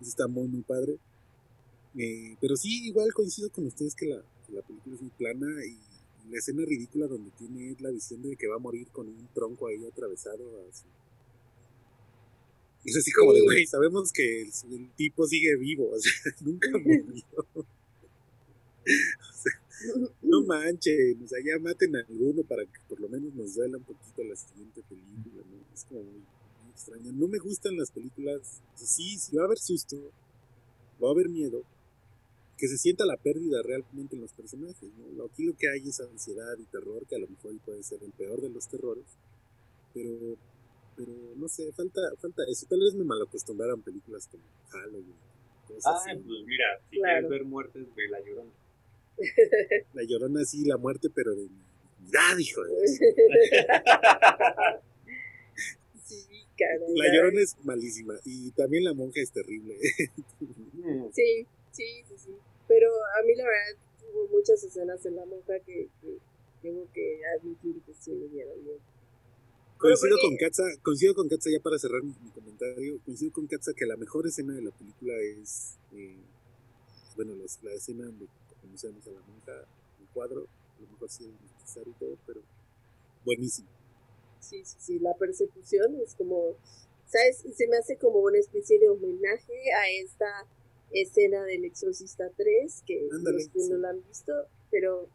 Eso 0.01 0.11
está 0.11 0.27
muy, 0.27 0.49
muy 0.49 0.63
padre. 0.63 0.99
Eh, 1.97 2.37
pero 2.41 2.57
sí, 2.57 2.87
igual 2.87 3.13
coincido 3.13 3.51
con 3.51 3.67
ustedes 3.67 3.95
que 3.95 4.07
la, 4.07 4.21
que 4.47 4.53
la 4.53 4.63
película 4.63 4.97
es 4.97 5.03
muy 5.03 5.11
plana 5.11 5.47
y, 5.65 5.79
y 6.27 6.33
la 6.33 6.39
escena 6.39 6.65
ridícula 6.65 7.07
donde 7.07 7.31
tiene 7.39 7.77
la 7.79 7.91
visión 7.91 8.21
de 8.23 8.35
que 8.35 8.49
va 8.49 8.57
a 8.57 8.59
morir 8.59 8.89
con 8.89 9.07
un 9.07 9.29
tronco 9.33 9.69
ahí 9.69 9.85
atravesado 9.87 10.43
a 10.69 10.75
su 10.75 10.87
y 12.85 12.91
es 12.91 12.97
así 12.97 13.13
como 13.13 13.33
de, 13.33 13.43
güey, 13.43 13.67
sabemos 13.67 14.13
que 14.13 14.43
el, 14.43 14.51
el 14.73 14.91
tipo 14.97 15.27
sigue 15.27 15.57
vivo, 15.57 15.91
o 15.91 15.99
sea, 15.99 16.13
nunca 16.41 16.69
murió. 16.79 17.25
O 18.85 19.43
sea, 19.43 20.13
no 20.23 20.43
manchen, 20.43 21.23
o 21.25 21.29
sea, 21.29 21.39
ya 21.45 21.59
maten 21.61 21.97
a 21.97 22.01
alguno 22.01 22.43
para 22.43 22.65
que 22.65 22.79
por 22.89 23.01
lo 23.01 23.09
menos 23.09 23.33
nos 23.35 23.55
duela 23.55 23.79
un 23.79 23.85
poquito 23.85 24.23
la 24.25 24.37
siguiente. 24.37 24.83
Es 25.83 25.89
como 25.89 26.03
muy. 26.03 26.23
No 27.13 27.29
me 27.29 27.39
gustan 27.39 27.77
las 27.77 27.91
películas, 27.91 28.61
o 28.75 28.79
sea, 28.79 28.87
sí, 28.87 29.19
sí 29.19 29.37
va 29.37 29.43
a 29.43 29.47
haber 29.47 29.59
susto, 29.59 29.97
va 31.03 31.09
a 31.09 31.13
haber 31.13 31.29
miedo, 31.29 31.63
que 32.57 32.67
se 32.69 32.77
sienta 32.79 33.05
la 33.07 33.17
pérdida 33.17 33.63
realmente 33.63 34.15
en 34.17 34.23
los 34.23 34.33
personajes, 34.33 34.91
¿no? 34.99 35.11
Lo- 35.13 35.27
Aquí 35.27 35.45
lo 35.45 35.55
que 35.57 35.69
hay 35.69 35.89
es 35.89 36.01
ansiedad 36.01 36.57
y 36.59 36.65
terror, 36.67 37.07
que 37.07 37.17
a 37.17 37.19
lo 37.19 37.29
mejor 37.29 37.53
puede 37.65 37.83
ser 37.83 38.03
el 38.03 38.13
peor 38.13 38.41
de 38.41 38.51
los 38.51 38.69
terrores, 38.69 39.05
pero 39.95 40.37
pero 40.95 41.11
no 41.37 41.49
sé, 41.49 41.73
falta, 41.73 42.01
falta 42.21 42.43
eso. 42.49 42.67
Tal 42.69 42.79
vez 42.81 42.95
me 42.95 43.05
malacostumbraran 43.05 43.81
películas 43.83 44.29
como 44.29 44.43
Halloween, 44.69 45.15
cosas 45.67 45.87
Ah, 45.87 46.11
así. 46.13 46.21
pues 46.23 46.45
mira, 46.47 46.67
si 46.91 46.97
Claro. 46.99 47.29
quieres 47.29 47.31
ver 47.31 47.45
muertes, 47.45 47.95
ve 47.95 48.09
la 48.09 48.21
llorona. 48.21 48.53
La 49.95 50.03
llorona 50.03 50.45
sí, 50.45 50.65
la 50.67 50.77
muerte, 50.77 51.09
pero 51.15 51.35
de 51.35 51.49
dignidad, 51.49 52.37
hijo 52.39 52.63
de... 52.63 52.73
sí, 56.21 56.47
caray. 56.59 56.95
La 56.95 57.07
llorona 57.15 57.41
es 57.41 57.57
malísima 57.65 58.15
y 58.25 58.51
también 58.53 58.85
la 58.85 58.95
monja 58.95 59.21
es 59.21 59.33
terrible. 59.33 59.77
Sí, 61.13 61.47
sí, 61.73 62.05
sí, 62.09 62.15
sí. 62.19 62.31
Pero 62.69 62.89
a 63.19 63.23
mí 63.25 63.35
la 63.35 63.45
verdad 63.45 63.83
hubo 64.13 64.29
muchas 64.29 64.63
escenas 64.63 65.05
en 65.07 65.17
La 65.17 65.25
Monja 65.27 65.59
que, 65.61 65.89
que 66.01 66.19
tengo 66.63 66.87
que 66.93 67.21
admitir 67.39 67.81
que 67.83 67.95
sí 67.95 68.13
me 68.13 68.29
dieron 68.29 68.63
miedo. 68.65 68.81
coincido 69.79 70.17
con 70.21 70.37
Katza, 70.37 70.63
coincido 70.83 71.15
con 71.15 71.29
Katza 71.29 71.51
ya 71.51 71.61
para 71.61 71.79
cerrar 71.79 72.03
mi, 72.03 72.15
mi 72.23 72.31
comentario, 72.31 73.01
coincido 73.05 73.33
con 73.33 73.47
Katza 73.47 73.73
que 73.75 73.87
la 73.87 73.97
mejor 73.97 74.27
escena 74.27 74.55
de 74.55 74.63
la 74.63 74.71
película 74.71 75.15
es, 75.21 75.77
eh, 75.93 76.17
bueno, 77.17 77.35
la, 77.37 77.45
la 77.63 77.75
escena 77.75 78.05
donde 78.05 78.27
conocemos 78.61 79.07
a 79.07 79.11
la 79.11 79.21
monja, 79.23 79.53
el 80.01 80.07
cuadro, 80.15 80.47
a 80.79 80.81
lo 80.83 80.89
mejor 80.89 81.11
sí 81.11 81.25
es 81.25 81.53
necesario 81.61 81.93
y 81.93 81.99
todo, 81.99 82.17
pero 82.27 82.43
buenísimo. 83.25 83.69
Sí, 84.43 84.65
sí, 84.65 84.77
sí, 84.79 84.99
la 84.99 85.15
persecución 85.15 85.95
es 86.05 86.17
como, 86.17 86.57
¿sabes? 87.07 87.45
Se 87.55 87.69
me 87.69 87.77
hace 87.77 87.97
como 87.97 88.19
una 88.19 88.39
especie 88.39 88.79
de 88.81 88.89
homenaje 88.89 89.73
a 89.73 89.89
esta 90.03 90.47
escena 90.91 91.45
del 91.45 91.65
Exorcista 91.65 92.29
3, 92.37 92.83
que 92.85 93.09
Ándale, 93.13 93.39
los 93.39 93.49
que 93.49 93.61
sí. 93.61 93.71
no 93.71 93.79
la 93.79 93.91
han 93.91 94.05
visto, 94.07 94.33
pero, 94.71 95.09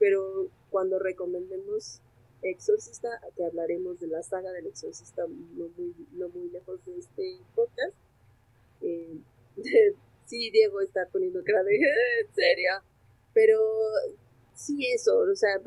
pero 0.00 0.48
cuando 0.70 0.98
recomendemos 0.98 2.00
Exorcista, 2.42 3.08
que 3.36 3.44
hablaremos 3.44 4.00
de 4.00 4.08
la 4.08 4.22
saga 4.22 4.50
del 4.52 4.66
Exorcista 4.66 5.22
no 5.28 5.68
muy, 5.76 5.94
no 6.12 6.28
muy 6.30 6.50
lejos 6.50 6.84
de 6.86 6.98
este 6.98 7.38
podcast, 7.54 7.94
eh, 8.82 9.16
sí, 10.26 10.50
Diego 10.50 10.80
está 10.80 11.06
poniendo 11.06 11.42
cara 11.44 11.62
de, 11.62 11.76
en 11.76 12.34
serio, 12.34 12.72
pero 13.32 13.60
sí 14.54 14.86
eso, 14.92 15.18
o 15.18 15.36
sea, 15.36 15.60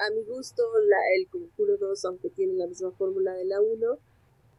a 0.00 0.10
mi 0.10 0.22
gusto 0.24 0.62
la, 0.86 0.96
el 1.16 1.28
Conjuro 1.28 1.76
2, 1.76 2.04
aunque 2.06 2.30
tiene 2.30 2.54
la 2.54 2.66
misma 2.66 2.90
fórmula 2.92 3.34
de 3.34 3.44
la 3.44 3.60
1, 3.60 3.98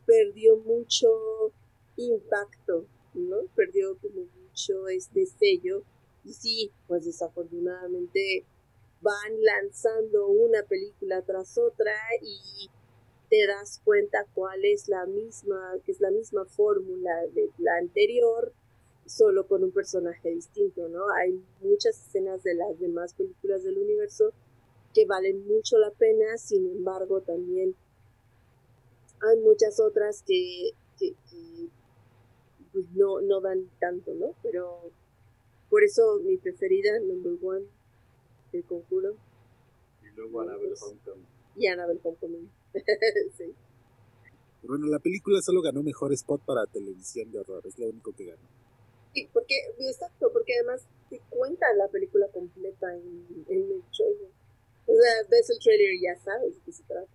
perdió 0.05 0.57
mucho 0.57 1.51
impacto, 1.97 2.85
¿no? 3.13 3.37
Perdió 3.55 3.97
como 3.97 4.25
mucho 4.43 4.87
este 4.87 5.25
sello. 5.25 5.83
Y 6.23 6.33
sí, 6.33 6.71
pues 6.87 7.05
desafortunadamente 7.05 8.45
van 9.01 9.41
lanzando 9.41 10.27
una 10.27 10.63
película 10.63 11.23
tras 11.23 11.57
otra 11.57 11.93
y 12.21 12.69
te 13.29 13.47
das 13.47 13.81
cuenta 13.83 14.27
cuál 14.35 14.63
es 14.63 14.87
la 14.87 15.05
misma, 15.07 15.79
que 15.83 15.91
es 15.91 16.01
la 16.01 16.11
misma 16.11 16.45
fórmula 16.45 17.25
de 17.33 17.49
la 17.57 17.77
anterior, 17.77 18.53
solo 19.05 19.47
con 19.47 19.63
un 19.63 19.71
personaje 19.71 20.29
distinto, 20.29 20.87
¿no? 20.89 21.09
Hay 21.11 21.43
muchas 21.61 21.99
escenas 21.99 22.43
de 22.43 22.53
las 22.53 22.79
demás 22.79 23.15
películas 23.15 23.63
del 23.63 23.79
universo 23.79 24.33
que 24.93 25.05
valen 25.05 25.45
mucho 25.47 25.77
la 25.77 25.91
pena, 25.91 26.37
sin 26.37 26.67
embargo 26.69 27.21
también 27.21 27.75
hay 29.21 29.37
muchas 29.39 29.79
otras 29.79 30.23
que, 30.23 30.71
que, 30.97 31.13
que, 31.29 31.69
pues 32.73 32.85
no, 32.95 33.21
no 33.21 33.39
dan 33.41 33.69
tanto, 33.79 34.13
¿no? 34.15 34.35
Pero 34.41 34.91
por 35.69 35.83
eso 35.83 36.19
mi 36.23 36.37
preferida, 36.37 36.99
number 36.99 37.33
one, 37.41 37.65
El 38.51 38.63
Conjuro 38.65 39.15
Y 40.01 40.15
luego 40.15 40.41
Annabelle 40.41 40.73
Homecoming. 40.81 41.27
y 41.55 41.67
Annabelle 41.67 41.99
Homecoming. 42.03 42.49
sí. 43.37 43.53
Bueno, 44.63 44.87
la 44.87 44.99
película 44.99 45.41
solo 45.41 45.61
ganó 45.61 45.81
mejor 45.83 46.13
spot 46.13 46.41
para 46.45 46.65
televisión 46.67 47.31
de 47.31 47.39
horror, 47.39 47.65
es 47.65 47.77
lo 47.79 47.87
único 47.87 48.13
que 48.13 48.25
ganó. 48.25 48.47
Sí, 49.13 49.27
porque, 49.33 49.55
exacto, 49.79 50.31
porque 50.31 50.53
además 50.55 50.87
te 51.09 51.19
cuenta 51.29 51.65
la 51.75 51.87
película 51.89 52.27
completa 52.31 52.95
en, 52.95 53.45
en 53.49 53.71
el 53.71 53.83
trailer. 53.95 54.29
O 54.85 54.93
sea, 54.93 55.11
ves 55.29 55.49
el 55.49 55.59
trailer 55.59 55.93
y 55.93 56.01
ya 56.01 56.17
sabes 56.17 56.55
de 56.55 56.61
qué 56.65 56.71
se 56.71 56.83
trata. 56.83 57.11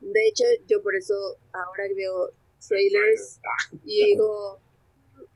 De 0.00 0.28
hecho, 0.28 0.44
yo 0.66 0.82
por 0.82 0.94
eso 0.94 1.14
ahora 1.52 1.84
veo 1.94 2.30
trailers 2.68 3.40
y 3.84 4.04
digo, 4.04 4.60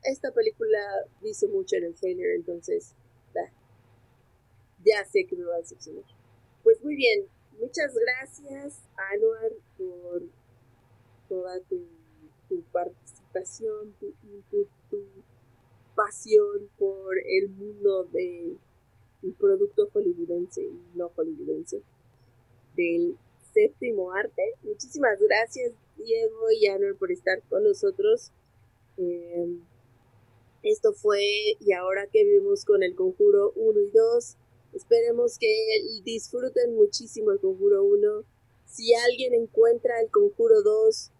esta 0.03 0.31
película 0.31 0.79
dice 1.21 1.47
mucho 1.47 1.75
en 1.77 1.85
el 1.85 1.95
trailer, 1.95 2.35
entonces 2.35 2.95
ah, 3.35 3.51
ya 4.85 5.05
sé 5.05 5.25
que 5.25 5.35
me 5.35 5.45
va 5.45 5.55
a 5.55 5.59
decepcionar. 5.59 6.03
Pues 6.63 6.81
muy 6.83 6.95
bien, 6.95 7.27
muchas 7.59 7.93
gracias 7.95 8.83
Anuar 9.11 9.51
por 9.77 10.23
toda 11.27 11.59
tu, 11.61 11.87
tu 12.47 12.61
participación, 12.71 13.93
tu 13.99 14.13
input, 14.23 14.67
tu 14.89 15.03
pasión 15.95 16.69
por 16.77 17.17
el 17.17 17.49
mundo 17.49 18.05
de 18.05 18.55
el 19.23 19.33
producto 19.33 19.89
hollywoodense 19.93 20.61
y 20.61 20.97
no 20.97 21.09
hollywoodense 21.09 21.81
del 22.75 23.17
séptimo 23.53 24.11
arte. 24.11 24.43
Muchísimas 24.63 25.19
gracias 25.19 25.73
Diego 25.97 26.51
y 26.51 26.67
Anor 26.67 26.97
por 26.97 27.11
estar 27.11 27.41
con 27.49 27.63
nosotros. 27.63 28.31
Eh, 28.97 29.59
esto 30.63 30.93
fue 30.93 31.21
y 31.59 31.71
ahora 31.73 32.07
que 32.07 32.25
vemos 32.25 32.65
con 32.65 32.83
el 32.83 32.95
conjuro 32.95 33.53
1 33.55 33.79
y 33.79 33.89
2. 33.91 34.37
Esperemos 34.73 35.37
que 35.39 35.47
disfruten 36.03 36.75
muchísimo 36.75 37.31
el 37.31 37.39
conjuro 37.39 37.83
1. 37.83 38.23
Si 38.65 38.93
alguien 38.93 39.33
encuentra 39.33 39.99
el 40.01 40.11
conjuro 40.11 40.61
2 40.61 41.11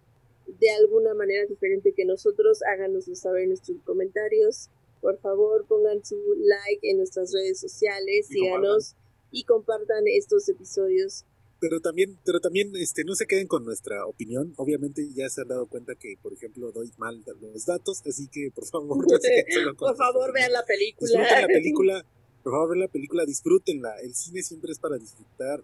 de 0.60 0.72
alguna 0.72 1.14
manera 1.14 1.46
diferente 1.46 1.94
que 1.94 2.06
nosotros, 2.06 2.62
háganoslo 2.64 3.16
saber 3.16 3.44
en 3.44 3.50
nuestros 3.50 3.78
comentarios. 3.84 4.70
Por 5.02 5.20
favor, 5.20 5.66
pongan 5.66 6.04
su 6.04 6.18
like 6.38 6.90
en 6.90 6.98
nuestras 6.98 7.32
redes 7.34 7.60
sociales, 7.60 8.28
Y 8.30 8.34
síganos 8.34 8.96
y 9.32 9.44
compartan 9.44 10.04
estos 10.08 10.48
episodios. 10.50 11.26
Pero 11.60 11.82
también, 11.82 12.18
pero 12.24 12.40
también, 12.40 12.72
este, 12.78 13.04
no 13.04 13.16
se 13.16 13.26
queden 13.26 13.48
con 13.48 13.66
nuestra 13.66 14.06
opinión. 14.06 14.54
Obviamente 14.56 15.06
ya 15.14 15.30
se 15.30 15.42
han 15.42 15.50
dado 15.50 15.68
cuenta 15.68 15.94
que, 15.96 16.16
por 16.22 16.32
ejemplo, 16.32 16.72
doy 16.72 16.90
mal 16.98 17.22
los 17.42 17.66
datos, 17.66 18.02
así 18.08 18.28
que 18.28 18.50
por 18.54 18.66
favor, 18.66 19.06
no 19.10 19.18
se 19.20 19.30
queden 19.30 19.46
solo 19.54 19.76
con 19.76 19.90
Por 19.90 19.98
favor, 19.98 20.34
vean 20.34 20.54
la 20.54 20.64
película. 20.66 21.10
Disfruten 21.10 21.42
la 21.42 21.48
película, 21.48 22.06
por 22.44 22.54
favor, 22.54 22.70
vean 22.70 22.80
la 22.80 22.88
película, 22.88 23.26
disfrútenla. 23.26 24.00
El 24.02 24.16
cine 24.16 24.42
siempre 24.42 24.72
es 24.72 24.80
para 24.80 24.98
disfrutar. 24.98 25.64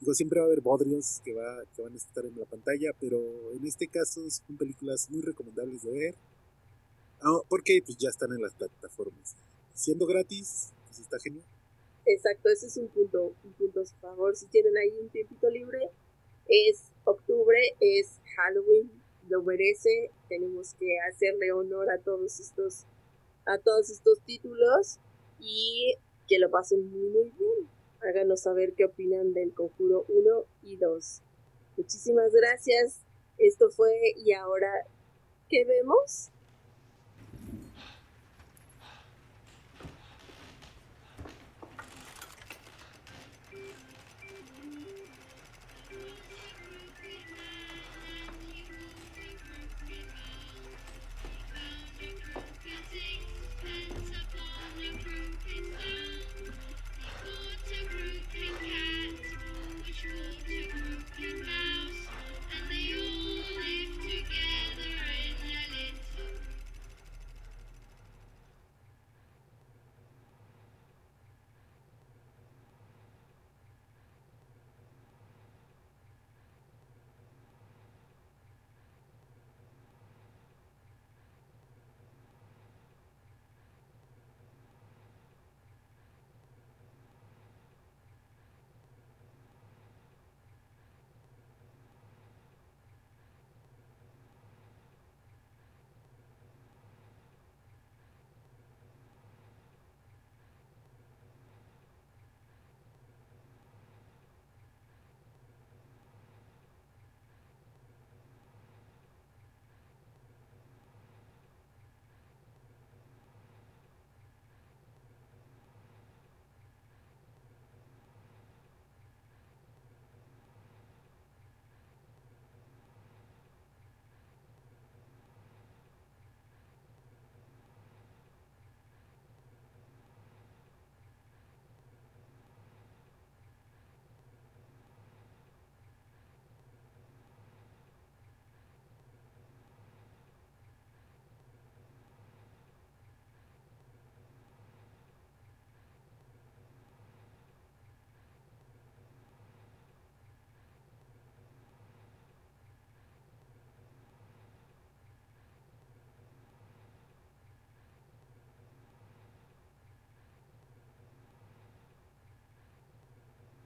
Digo, 0.00 0.14
siempre 0.14 0.40
va 0.40 0.46
a 0.46 0.48
haber 0.48 0.60
bodrios 0.60 1.20
que, 1.24 1.32
va, 1.32 1.62
que 1.76 1.82
van 1.82 1.92
a 1.92 1.96
estar 1.96 2.24
en 2.24 2.36
la 2.36 2.46
pantalla, 2.46 2.90
pero 3.00 3.52
en 3.52 3.64
este 3.64 3.86
caso 3.86 4.28
son 4.28 4.56
películas 4.56 5.08
muy 5.08 5.22
recomendables 5.22 5.84
de 5.84 5.92
ver. 5.92 6.14
Porque 7.48 7.80
pues 7.84 7.96
ya 7.98 8.08
están 8.08 8.32
en 8.32 8.42
las 8.42 8.54
plataformas. 8.54 9.36
Siendo 9.74 10.06
gratis, 10.06 10.72
pues 10.86 11.00
está 11.00 11.18
genial. 11.18 11.46
Exacto, 12.04 12.48
ese 12.48 12.66
es 12.66 12.76
un 12.76 12.88
punto, 12.88 13.34
un 13.44 13.52
punto 13.52 13.80
a 13.80 13.84
favor. 14.00 14.36
Si 14.36 14.46
tienen 14.46 14.76
ahí 14.76 14.90
un 15.00 15.08
tiempito 15.08 15.48
libre, 15.48 15.90
es 16.48 16.90
octubre, 17.04 17.58
es 17.80 18.18
Halloween, 18.36 18.90
lo 19.28 19.42
merece. 19.42 20.10
Tenemos 20.28 20.74
que 20.74 20.98
hacerle 21.08 21.52
honor 21.52 21.90
a 21.90 21.98
todos 21.98 22.40
estos, 22.40 22.86
a 23.46 23.58
todos 23.58 23.90
estos 23.90 24.20
títulos 24.24 24.98
y 25.38 25.94
que 26.28 26.38
lo 26.38 26.50
pasen 26.50 26.90
muy 26.90 27.08
muy 27.08 27.30
bien. 27.38 27.68
Háganos 28.00 28.40
saber 28.40 28.74
qué 28.74 28.84
opinan 28.84 29.32
del 29.32 29.54
Conjuro 29.54 30.04
1 30.08 30.44
y 30.62 30.76
2. 30.76 31.22
Muchísimas 31.76 32.32
gracias. 32.32 33.00
Esto 33.38 33.70
fue 33.70 33.92
y 34.16 34.32
ahora, 34.32 34.72
¿qué 35.48 35.64
vemos? 35.64 36.31